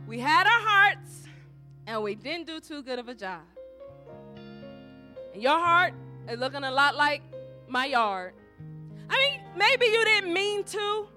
we 0.07 0.17
had 0.17 0.47
our 0.47 0.67
hearts 0.67 1.28
and 1.89 2.03
we 2.03 2.15
didn't 2.15 2.47
do 2.47 2.59
too 2.59 2.81
good 2.83 2.99
of 2.99 3.09
a 3.09 3.15
job. 3.15 3.41
And 5.33 5.41
your 5.41 5.57
heart 5.57 5.93
is 6.29 6.39
looking 6.39 6.63
a 6.63 6.71
lot 6.71 6.95
like 6.95 7.21
my 7.67 7.85
yard. 7.85 8.33
I 9.09 9.17
mean, 9.17 9.41
maybe 9.57 9.87
you 9.87 10.05
didn't 10.05 10.31
mean 10.31 10.63
to. 10.65 11.07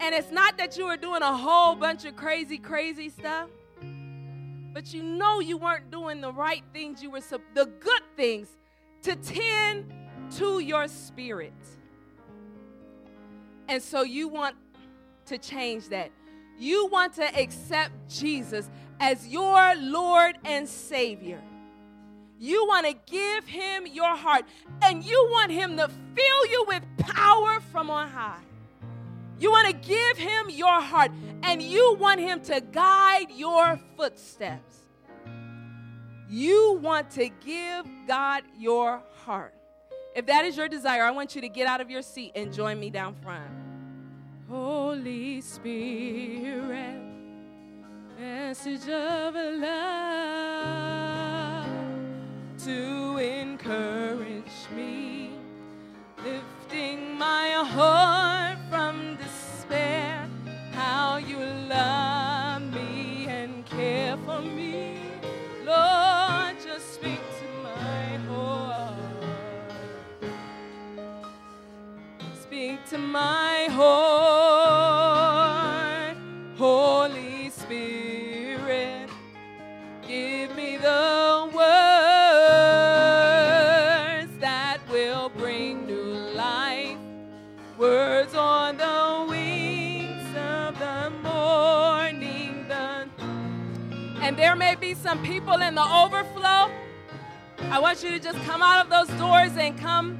And 0.00 0.14
it's 0.14 0.30
not 0.30 0.56
that 0.58 0.78
you 0.78 0.86
were 0.86 0.96
doing 0.96 1.22
a 1.22 1.36
whole 1.36 1.74
bunch 1.74 2.04
of 2.04 2.16
crazy, 2.16 2.58
crazy 2.58 3.08
stuff 3.08 3.48
but 4.72 4.94
you 4.94 5.02
know 5.02 5.40
you 5.40 5.56
weren't 5.56 5.90
doing 5.90 6.20
the 6.20 6.32
right 6.32 6.64
things, 6.72 7.02
you 7.02 7.10
were 7.10 7.20
the 7.54 7.66
good 7.80 8.02
things 8.16 8.48
to 9.02 9.16
tend 9.16 9.92
to 10.36 10.60
your 10.60 10.88
spirit. 10.88 11.52
And 13.68 13.82
so 13.82 14.02
you 14.02 14.28
want 14.28 14.56
to 15.26 15.38
change 15.38 15.88
that. 15.90 16.10
You 16.58 16.86
want 16.86 17.14
to 17.14 17.38
accept 17.38 17.92
Jesus 18.08 18.70
as 19.02 19.26
your 19.26 19.74
Lord 19.74 20.38
and 20.44 20.68
Savior. 20.68 21.42
You 22.38 22.66
want 22.68 22.86
to 22.86 22.94
give 23.06 23.46
him 23.48 23.84
your 23.88 24.16
heart, 24.16 24.44
and 24.80 25.04
you 25.04 25.28
want 25.32 25.50
him 25.50 25.76
to 25.76 25.88
fill 25.88 26.46
you 26.46 26.64
with 26.68 26.84
power 26.98 27.58
from 27.72 27.90
on 27.90 28.08
high. 28.08 28.38
You 29.40 29.50
want 29.50 29.66
to 29.66 29.74
give 29.88 30.18
him 30.18 30.50
your 30.50 30.80
heart 30.80 31.10
and 31.42 31.60
you 31.60 31.96
want 31.98 32.20
him 32.20 32.40
to 32.42 32.60
guide 32.60 33.26
your 33.34 33.76
footsteps. 33.96 34.82
You 36.30 36.78
want 36.80 37.10
to 37.12 37.28
give 37.44 37.86
God 38.06 38.44
your 38.56 39.02
heart. 39.24 39.52
If 40.14 40.26
that 40.26 40.44
is 40.44 40.56
your 40.56 40.68
desire, 40.68 41.02
I 41.02 41.10
want 41.10 41.34
you 41.34 41.40
to 41.40 41.48
get 41.48 41.66
out 41.66 41.80
of 41.80 41.90
your 41.90 42.02
seat 42.02 42.32
and 42.36 42.52
join 42.52 42.78
me 42.78 42.88
down 42.90 43.16
front. 43.16 43.50
Holy 44.48 45.40
Spirit, 45.40 47.11
message 48.52 48.86
of 48.90 49.34
love 49.34 50.12
to 52.62 53.01
people 95.52 95.66
in 95.66 95.74
the 95.74 95.82
overflow. 95.82 96.70
I 97.70 97.78
want 97.78 98.02
you 98.02 98.10
to 98.10 98.18
just 98.18 98.38
come 98.44 98.62
out 98.62 98.86
of 98.86 98.90
those 98.90 99.08
doors 99.18 99.54
and 99.58 99.78
come. 99.78 100.18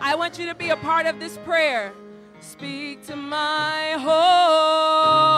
I 0.00 0.14
want 0.14 0.38
you 0.38 0.46
to 0.46 0.54
be 0.54 0.70
a 0.70 0.76
part 0.76 1.04
of 1.04 1.20
this 1.20 1.36
prayer. 1.44 1.92
Speak 2.40 3.06
to 3.06 3.16
my 3.16 3.96
heart. 3.98 5.34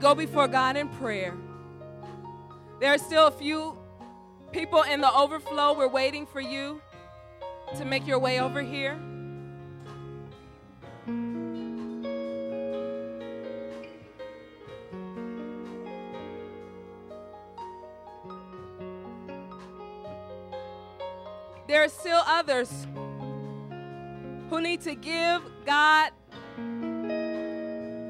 Go 0.00 0.14
before 0.14 0.48
God 0.48 0.76
in 0.76 0.88
prayer, 0.88 1.34
there 2.80 2.94
are 2.94 2.98
still 2.98 3.26
a 3.26 3.30
few 3.30 3.76
people 4.50 4.82
in 4.82 5.02
the 5.02 5.12
overflow. 5.12 5.76
We're 5.76 5.88
waiting 5.88 6.26
for 6.26 6.40
you 6.40 6.80
to 7.76 7.84
make 7.84 8.06
your 8.06 8.18
way 8.18 8.40
over 8.40 8.62
here. 8.62 8.98
There 21.68 21.84
are 21.84 21.88
still 21.88 22.20
others 22.26 22.86
who 24.48 24.60
need 24.60 24.80
to 24.80 24.94
give 24.96 25.42
God, 25.64 26.10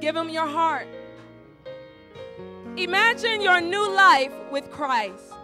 give 0.01 0.16
Him 0.16 0.30
your 0.30 0.47
heart. 0.47 0.86
Imagine 2.80 3.42
your 3.42 3.60
new 3.60 3.94
life 3.94 4.32
with 4.50 4.70
Christ. 4.70 5.34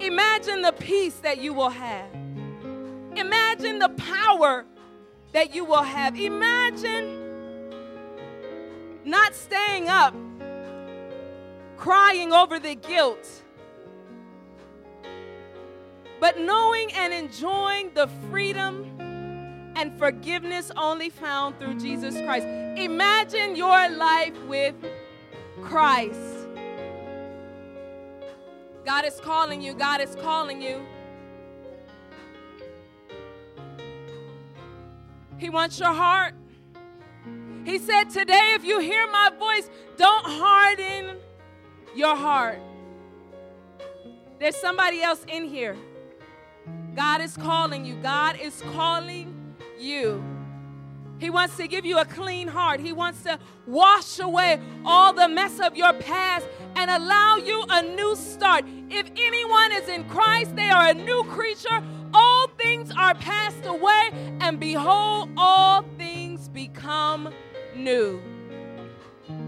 Imagine 0.00 0.62
the 0.62 0.72
peace 0.72 1.14
that 1.20 1.38
you 1.38 1.54
will 1.54 1.70
have. 1.70 2.12
Imagine 3.14 3.78
the 3.78 3.90
power 3.90 4.64
that 5.30 5.54
you 5.54 5.64
will 5.64 5.84
have. 5.84 6.18
Imagine 6.18 7.22
not 9.04 9.36
staying 9.36 9.88
up 9.88 10.12
crying 11.76 12.32
over 12.32 12.58
the 12.58 12.74
guilt, 12.74 13.44
but 16.18 16.40
knowing 16.40 16.92
and 16.94 17.14
enjoying 17.14 17.92
the 17.94 18.08
freedom 18.28 18.83
and 19.76 19.98
forgiveness 19.98 20.70
only 20.76 21.10
found 21.10 21.58
through 21.58 21.78
Jesus 21.78 22.14
Christ. 22.20 22.46
Imagine 22.76 23.56
your 23.56 23.88
life 23.90 24.34
with 24.46 24.74
Christ. 25.62 26.20
God 28.84 29.04
is 29.04 29.20
calling 29.20 29.62
you. 29.62 29.74
God 29.74 30.00
is 30.00 30.14
calling 30.16 30.60
you. 30.60 30.80
He 35.38 35.50
wants 35.50 35.78
your 35.78 35.92
heart. 35.92 36.34
He 37.64 37.78
said, 37.78 38.10
Today, 38.10 38.52
if 38.54 38.64
you 38.64 38.78
hear 38.78 39.06
my 39.10 39.30
voice, 39.38 39.68
don't 39.96 40.24
harden 40.24 41.16
your 41.94 42.14
heart. 42.14 42.58
There's 44.38 44.56
somebody 44.56 45.02
else 45.02 45.24
in 45.28 45.44
here. 45.44 45.76
God 46.94 47.20
is 47.20 47.36
calling 47.36 47.84
you. 47.84 47.94
God 47.96 48.38
is 48.38 48.62
calling 48.72 49.33
you. 49.78 50.22
He 51.18 51.30
wants 51.30 51.56
to 51.56 51.68
give 51.68 51.84
you 51.84 51.98
a 51.98 52.04
clean 52.04 52.48
heart. 52.48 52.80
He 52.80 52.92
wants 52.92 53.22
to 53.22 53.38
wash 53.66 54.18
away 54.18 54.60
all 54.84 55.12
the 55.12 55.28
mess 55.28 55.60
of 55.60 55.76
your 55.76 55.92
past 55.94 56.46
and 56.74 56.90
allow 56.90 57.36
you 57.36 57.64
a 57.68 57.82
new 57.82 58.16
start. 58.16 58.64
If 58.90 59.10
anyone 59.16 59.72
is 59.72 59.88
in 59.88 60.04
Christ, 60.08 60.56
they 60.56 60.70
are 60.70 60.88
a 60.88 60.94
new 60.94 61.24
creature. 61.24 61.82
All 62.12 62.48
things 62.58 62.92
are 62.96 63.14
passed 63.14 63.64
away, 63.64 64.10
and 64.40 64.60
behold, 64.60 65.30
all 65.36 65.84
things 65.96 66.48
become 66.48 67.32
new. 67.74 68.20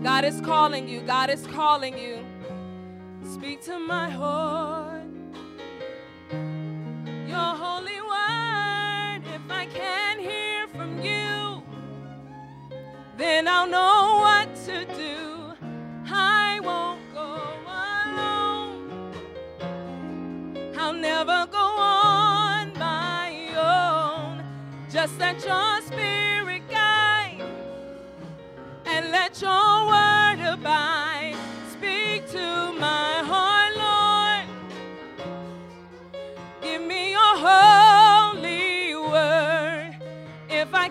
God 0.02 0.24
is 0.24 0.40
calling 0.40 0.88
you. 0.88 1.00
God 1.02 1.30
is 1.30 1.46
calling 1.48 1.98
you. 1.98 2.24
Speak 3.32 3.60
to 3.62 3.78
my 3.78 4.08
heart. 4.08 5.02
Your 7.28 7.54
holy 7.62 8.00
word, 8.00 9.22
if 9.34 9.50
I 9.50 9.66
can 9.72 10.05
from 10.86 11.02
you, 11.02 11.62
then 13.16 13.48
I'll 13.48 13.66
know 13.66 14.18
what 14.20 14.54
to 14.66 14.84
do. 14.94 15.54
I 16.08 16.60
won't 16.62 17.00
go 17.12 17.40
alone. 18.12 19.12
I'll 20.78 20.92
never 20.92 21.46
go 21.50 21.58
on 21.58 22.72
my 22.78 23.30
own. 23.56 24.44
Just 24.90 25.18
let 25.18 25.44
your 25.44 25.80
spirit 25.82 26.62
guide 26.70 27.42
and 28.84 29.10
let 29.10 29.40
your 29.42 29.86
word 29.88 30.40
abide. 30.52 31.05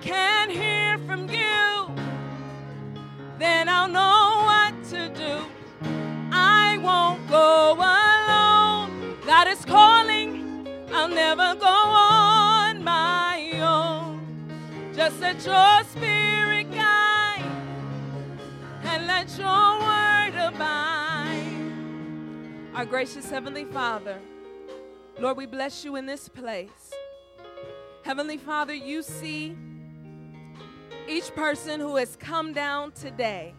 Can't 0.06 0.52
hear 0.52 1.00
from 1.00 1.28
you, 1.30 1.90
then 3.40 3.68
I'll 3.68 3.88
know 3.88 4.44
what 4.46 4.84
to 4.92 5.10
do. 5.10 5.40
I 6.32 6.78
won't 6.78 7.28
go 7.28 7.74
alone. 7.74 9.18
God 9.26 9.48
is 9.48 9.66
calling. 9.66 10.68
I'll 10.94 11.08
never 11.08 11.56
go 11.56 11.66
on 11.66 12.84
my 12.84 13.60
own. 13.60 14.22
Just 14.96 15.20
let 15.20 15.44
your 15.44 15.84
spirit 15.86 16.72
guide 16.72 17.44
and 18.84 19.08
let 19.08 19.36
your 19.40 19.80
word 19.80 20.36
abide. 20.40 21.58
Our 22.76 22.86
gracious 22.86 23.28
Heavenly 23.28 23.66
Father, 23.66 24.20
Lord, 25.20 25.36
we 25.36 25.48
bless 25.48 25.84
you 25.84 25.96
in 25.96 26.06
this 26.06 26.30
place. 26.30 26.94
Heavenly 28.04 28.38
Father, 28.38 28.76
you 28.76 29.02
see 29.02 29.56
each 31.08 31.34
person 31.36 31.80
who 31.80 31.96
has 31.98 32.16
come 32.16 32.54
down 32.54 32.92
today. 32.92 33.54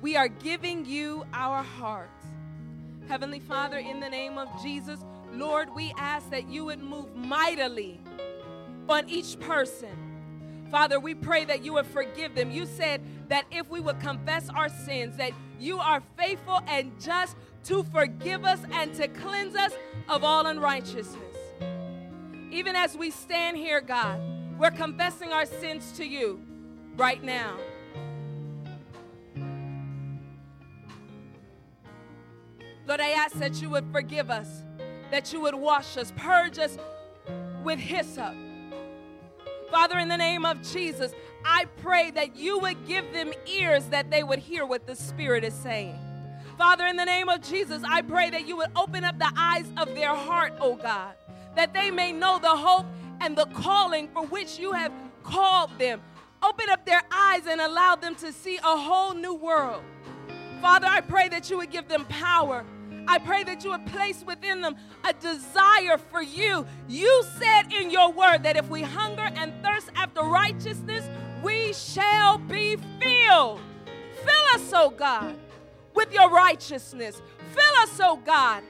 We 0.00 0.16
are 0.16 0.28
giving 0.28 0.84
you 0.84 1.24
our 1.32 1.62
hearts. 1.62 2.26
Heavenly 3.08 3.40
Father, 3.40 3.78
in 3.78 4.00
the 4.00 4.08
name 4.08 4.38
of 4.38 4.48
Jesus, 4.62 5.00
Lord, 5.32 5.74
we 5.74 5.92
ask 5.96 6.30
that 6.30 6.48
you 6.48 6.64
would 6.66 6.80
move 6.80 7.14
mightily 7.14 8.00
on 8.88 9.08
each 9.08 9.38
person. 9.40 10.66
Father, 10.70 11.00
we 11.00 11.14
pray 11.14 11.44
that 11.44 11.64
you 11.64 11.72
would 11.74 11.86
forgive 11.86 12.34
them. 12.34 12.50
You 12.50 12.66
said 12.66 13.02
that 13.28 13.44
if 13.50 13.68
we 13.68 13.80
would 13.80 13.98
confess 14.00 14.48
our 14.48 14.68
sins, 14.68 15.16
that 15.16 15.32
you 15.58 15.78
are 15.78 16.02
faithful 16.16 16.60
and 16.66 16.92
just 17.00 17.36
to 17.64 17.82
forgive 17.84 18.44
us 18.44 18.60
and 18.72 18.94
to 18.94 19.08
cleanse 19.08 19.56
us 19.56 19.72
of 20.08 20.24
all 20.24 20.46
unrighteousness. 20.46 21.36
Even 22.50 22.76
as 22.76 22.96
we 22.96 23.10
stand 23.10 23.56
here, 23.56 23.80
God, 23.80 24.20
we're 24.60 24.70
confessing 24.70 25.32
our 25.32 25.46
sins 25.46 25.90
to 25.92 26.04
you 26.04 26.38
right 26.94 27.24
now. 27.24 27.56
Lord, 32.86 33.00
I 33.00 33.10
ask 33.10 33.36
that 33.36 33.62
you 33.62 33.70
would 33.70 33.86
forgive 33.90 34.30
us, 34.30 34.62
that 35.10 35.32
you 35.32 35.40
would 35.40 35.54
wash 35.54 35.96
us, 35.96 36.12
purge 36.14 36.58
us 36.58 36.76
with 37.64 37.78
hyssop. 37.78 38.34
Father, 39.70 39.98
in 39.98 40.08
the 40.08 40.16
name 40.18 40.44
of 40.44 40.60
Jesus, 40.60 41.12
I 41.42 41.64
pray 41.78 42.10
that 42.10 42.36
you 42.36 42.58
would 42.58 42.86
give 42.86 43.14
them 43.14 43.32
ears 43.46 43.86
that 43.86 44.10
they 44.10 44.22
would 44.22 44.40
hear 44.40 44.66
what 44.66 44.86
the 44.86 44.94
Spirit 44.94 45.42
is 45.42 45.54
saying. 45.54 45.98
Father, 46.58 46.86
in 46.86 46.96
the 46.96 47.06
name 47.06 47.30
of 47.30 47.40
Jesus, 47.40 47.82
I 47.88 48.02
pray 48.02 48.28
that 48.28 48.46
you 48.46 48.58
would 48.58 48.72
open 48.76 49.04
up 49.04 49.18
the 49.18 49.32
eyes 49.38 49.72
of 49.78 49.94
their 49.94 50.14
heart, 50.14 50.52
oh 50.60 50.74
God, 50.74 51.14
that 51.56 51.72
they 51.72 51.90
may 51.90 52.12
know 52.12 52.38
the 52.38 52.48
hope 52.48 52.84
and 53.20 53.36
the 53.36 53.46
calling 53.46 54.08
for 54.08 54.24
which 54.26 54.58
you 54.58 54.72
have 54.72 54.92
called 55.22 55.70
them. 55.78 56.00
Open 56.42 56.70
up 56.70 56.86
their 56.86 57.02
eyes 57.10 57.46
and 57.46 57.60
allow 57.60 57.96
them 57.96 58.14
to 58.16 58.32
see 58.32 58.56
a 58.56 58.76
whole 58.76 59.14
new 59.14 59.34
world. 59.34 59.82
Father, 60.60 60.86
I 60.86 61.00
pray 61.00 61.28
that 61.28 61.50
you 61.50 61.58
would 61.58 61.70
give 61.70 61.88
them 61.88 62.04
power. 62.06 62.64
I 63.06 63.18
pray 63.18 63.44
that 63.44 63.64
you 63.64 63.70
would 63.70 63.86
place 63.86 64.24
within 64.26 64.60
them 64.60 64.76
a 65.04 65.12
desire 65.12 65.98
for 65.98 66.22
you. 66.22 66.66
You 66.88 67.24
said 67.38 67.72
in 67.72 67.90
your 67.90 68.12
word 68.12 68.42
that 68.44 68.56
if 68.56 68.68
we 68.68 68.82
hunger 68.82 69.28
and 69.34 69.52
thirst 69.64 69.90
after 69.94 70.22
righteousness, 70.22 71.08
we 71.42 71.72
shall 71.72 72.38
be 72.38 72.76
filled. 73.00 73.60
Fill 74.24 74.54
us, 74.54 74.70
oh 74.74 74.90
God, 74.90 75.36
with 75.94 76.12
your 76.12 76.30
righteousness. 76.30 77.20
Fill 77.52 77.82
us, 77.82 77.98
oh 78.02 78.16
God, 78.24 78.62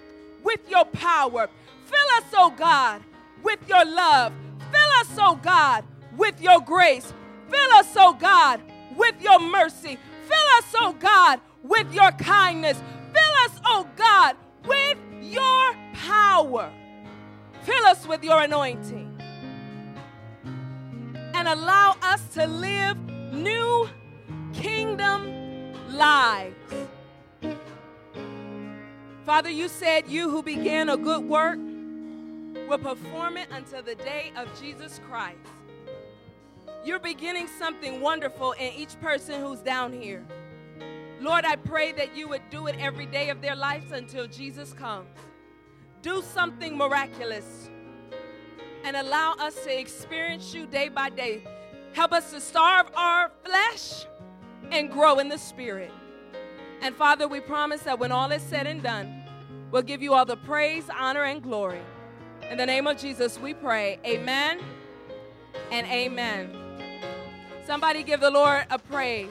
with 0.42 0.60
your 0.70 0.84
power. 0.86 1.48
Fill 1.84 2.16
us, 2.16 2.24
oh 2.34 2.54
God, 2.56 3.02
with 3.42 3.66
your 3.68 3.84
love. 3.84 4.32
Fill 4.70 5.00
us, 5.00 5.08
oh 5.18 5.38
God, 5.42 5.84
with 6.16 6.40
your 6.40 6.60
grace. 6.60 7.12
Fill 7.48 7.72
us, 7.74 7.88
oh 7.96 8.14
God, 8.14 8.60
with 8.96 9.20
your 9.20 9.40
mercy. 9.40 9.98
Fill 10.22 10.58
us, 10.58 10.74
oh 10.76 10.96
God, 10.98 11.40
with 11.62 11.92
your 11.92 12.12
kindness. 12.12 12.80
Fill 13.12 13.44
us, 13.44 13.60
oh 13.64 13.86
God, 13.96 14.36
with 14.66 14.98
your 15.22 15.74
power. 15.94 16.70
Fill 17.62 17.86
us 17.86 18.06
with 18.06 18.22
your 18.22 18.42
anointing. 18.42 19.06
And 21.34 21.48
allow 21.48 21.96
us 22.02 22.22
to 22.34 22.46
live 22.46 22.96
new 23.32 23.88
kingdom 24.52 25.72
lives. 25.90 26.56
Father, 29.24 29.50
you 29.50 29.68
said 29.68 30.08
you 30.08 30.28
who 30.28 30.42
began 30.42 30.88
a 30.88 30.96
good 30.96 31.22
work 31.24 31.58
will 32.70 32.78
perform 32.78 33.36
it 33.36 33.48
until 33.50 33.82
the 33.82 33.96
day 33.96 34.32
of 34.36 34.48
Jesus 34.60 35.00
Christ. 35.08 35.38
You're 36.84 37.00
beginning 37.00 37.48
something 37.58 38.00
wonderful 38.00 38.52
in 38.52 38.72
each 38.74 38.98
person 39.00 39.40
who's 39.40 39.58
down 39.58 39.92
here. 39.92 40.24
Lord, 41.20 41.44
I 41.44 41.56
pray 41.56 41.90
that 41.92 42.16
you 42.16 42.28
would 42.28 42.42
do 42.48 42.68
it 42.68 42.76
every 42.78 43.06
day 43.06 43.28
of 43.28 43.42
their 43.42 43.56
lives 43.56 43.90
until 43.90 44.28
Jesus 44.28 44.72
comes. 44.72 45.08
Do 46.00 46.22
something 46.22 46.78
miraculous 46.78 47.68
and 48.84 48.96
allow 48.96 49.34
us 49.40 49.64
to 49.64 49.78
experience 49.78 50.54
you 50.54 50.66
day 50.66 50.88
by 50.88 51.10
day. 51.10 51.42
Help 51.92 52.12
us 52.12 52.30
to 52.30 52.40
starve 52.40 52.86
our 52.94 53.32
flesh 53.44 54.06
and 54.70 54.92
grow 54.92 55.18
in 55.18 55.28
the 55.28 55.38
spirit. 55.38 55.90
And 56.82 56.94
Father, 56.94 57.26
we 57.26 57.40
promise 57.40 57.82
that 57.82 57.98
when 57.98 58.12
all 58.12 58.30
is 58.30 58.42
said 58.42 58.68
and 58.68 58.80
done, 58.80 59.24
we'll 59.72 59.82
give 59.82 60.02
you 60.02 60.14
all 60.14 60.24
the 60.24 60.36
praise, 60.36 60.84
honor, 60.96 61.24
and 61.24 61.42
glory. 61.42 61.82
In 62.50 62.56
the 62.56 62.66
name 62.66 62.88
of 62.88 62.98
Jesus, 62.98 63.38
we 63.38 63.54
pray. 63.54 64.00
Amen 64.04 64.58
and 65.70 65.86
amen. 65.86 66.50
Somebody 67.64 68.02
give 68.02 68.18
the 68.18 68.30
Lord 68.30 68.66
a 68.70 68.76
praise. 68.76 69.30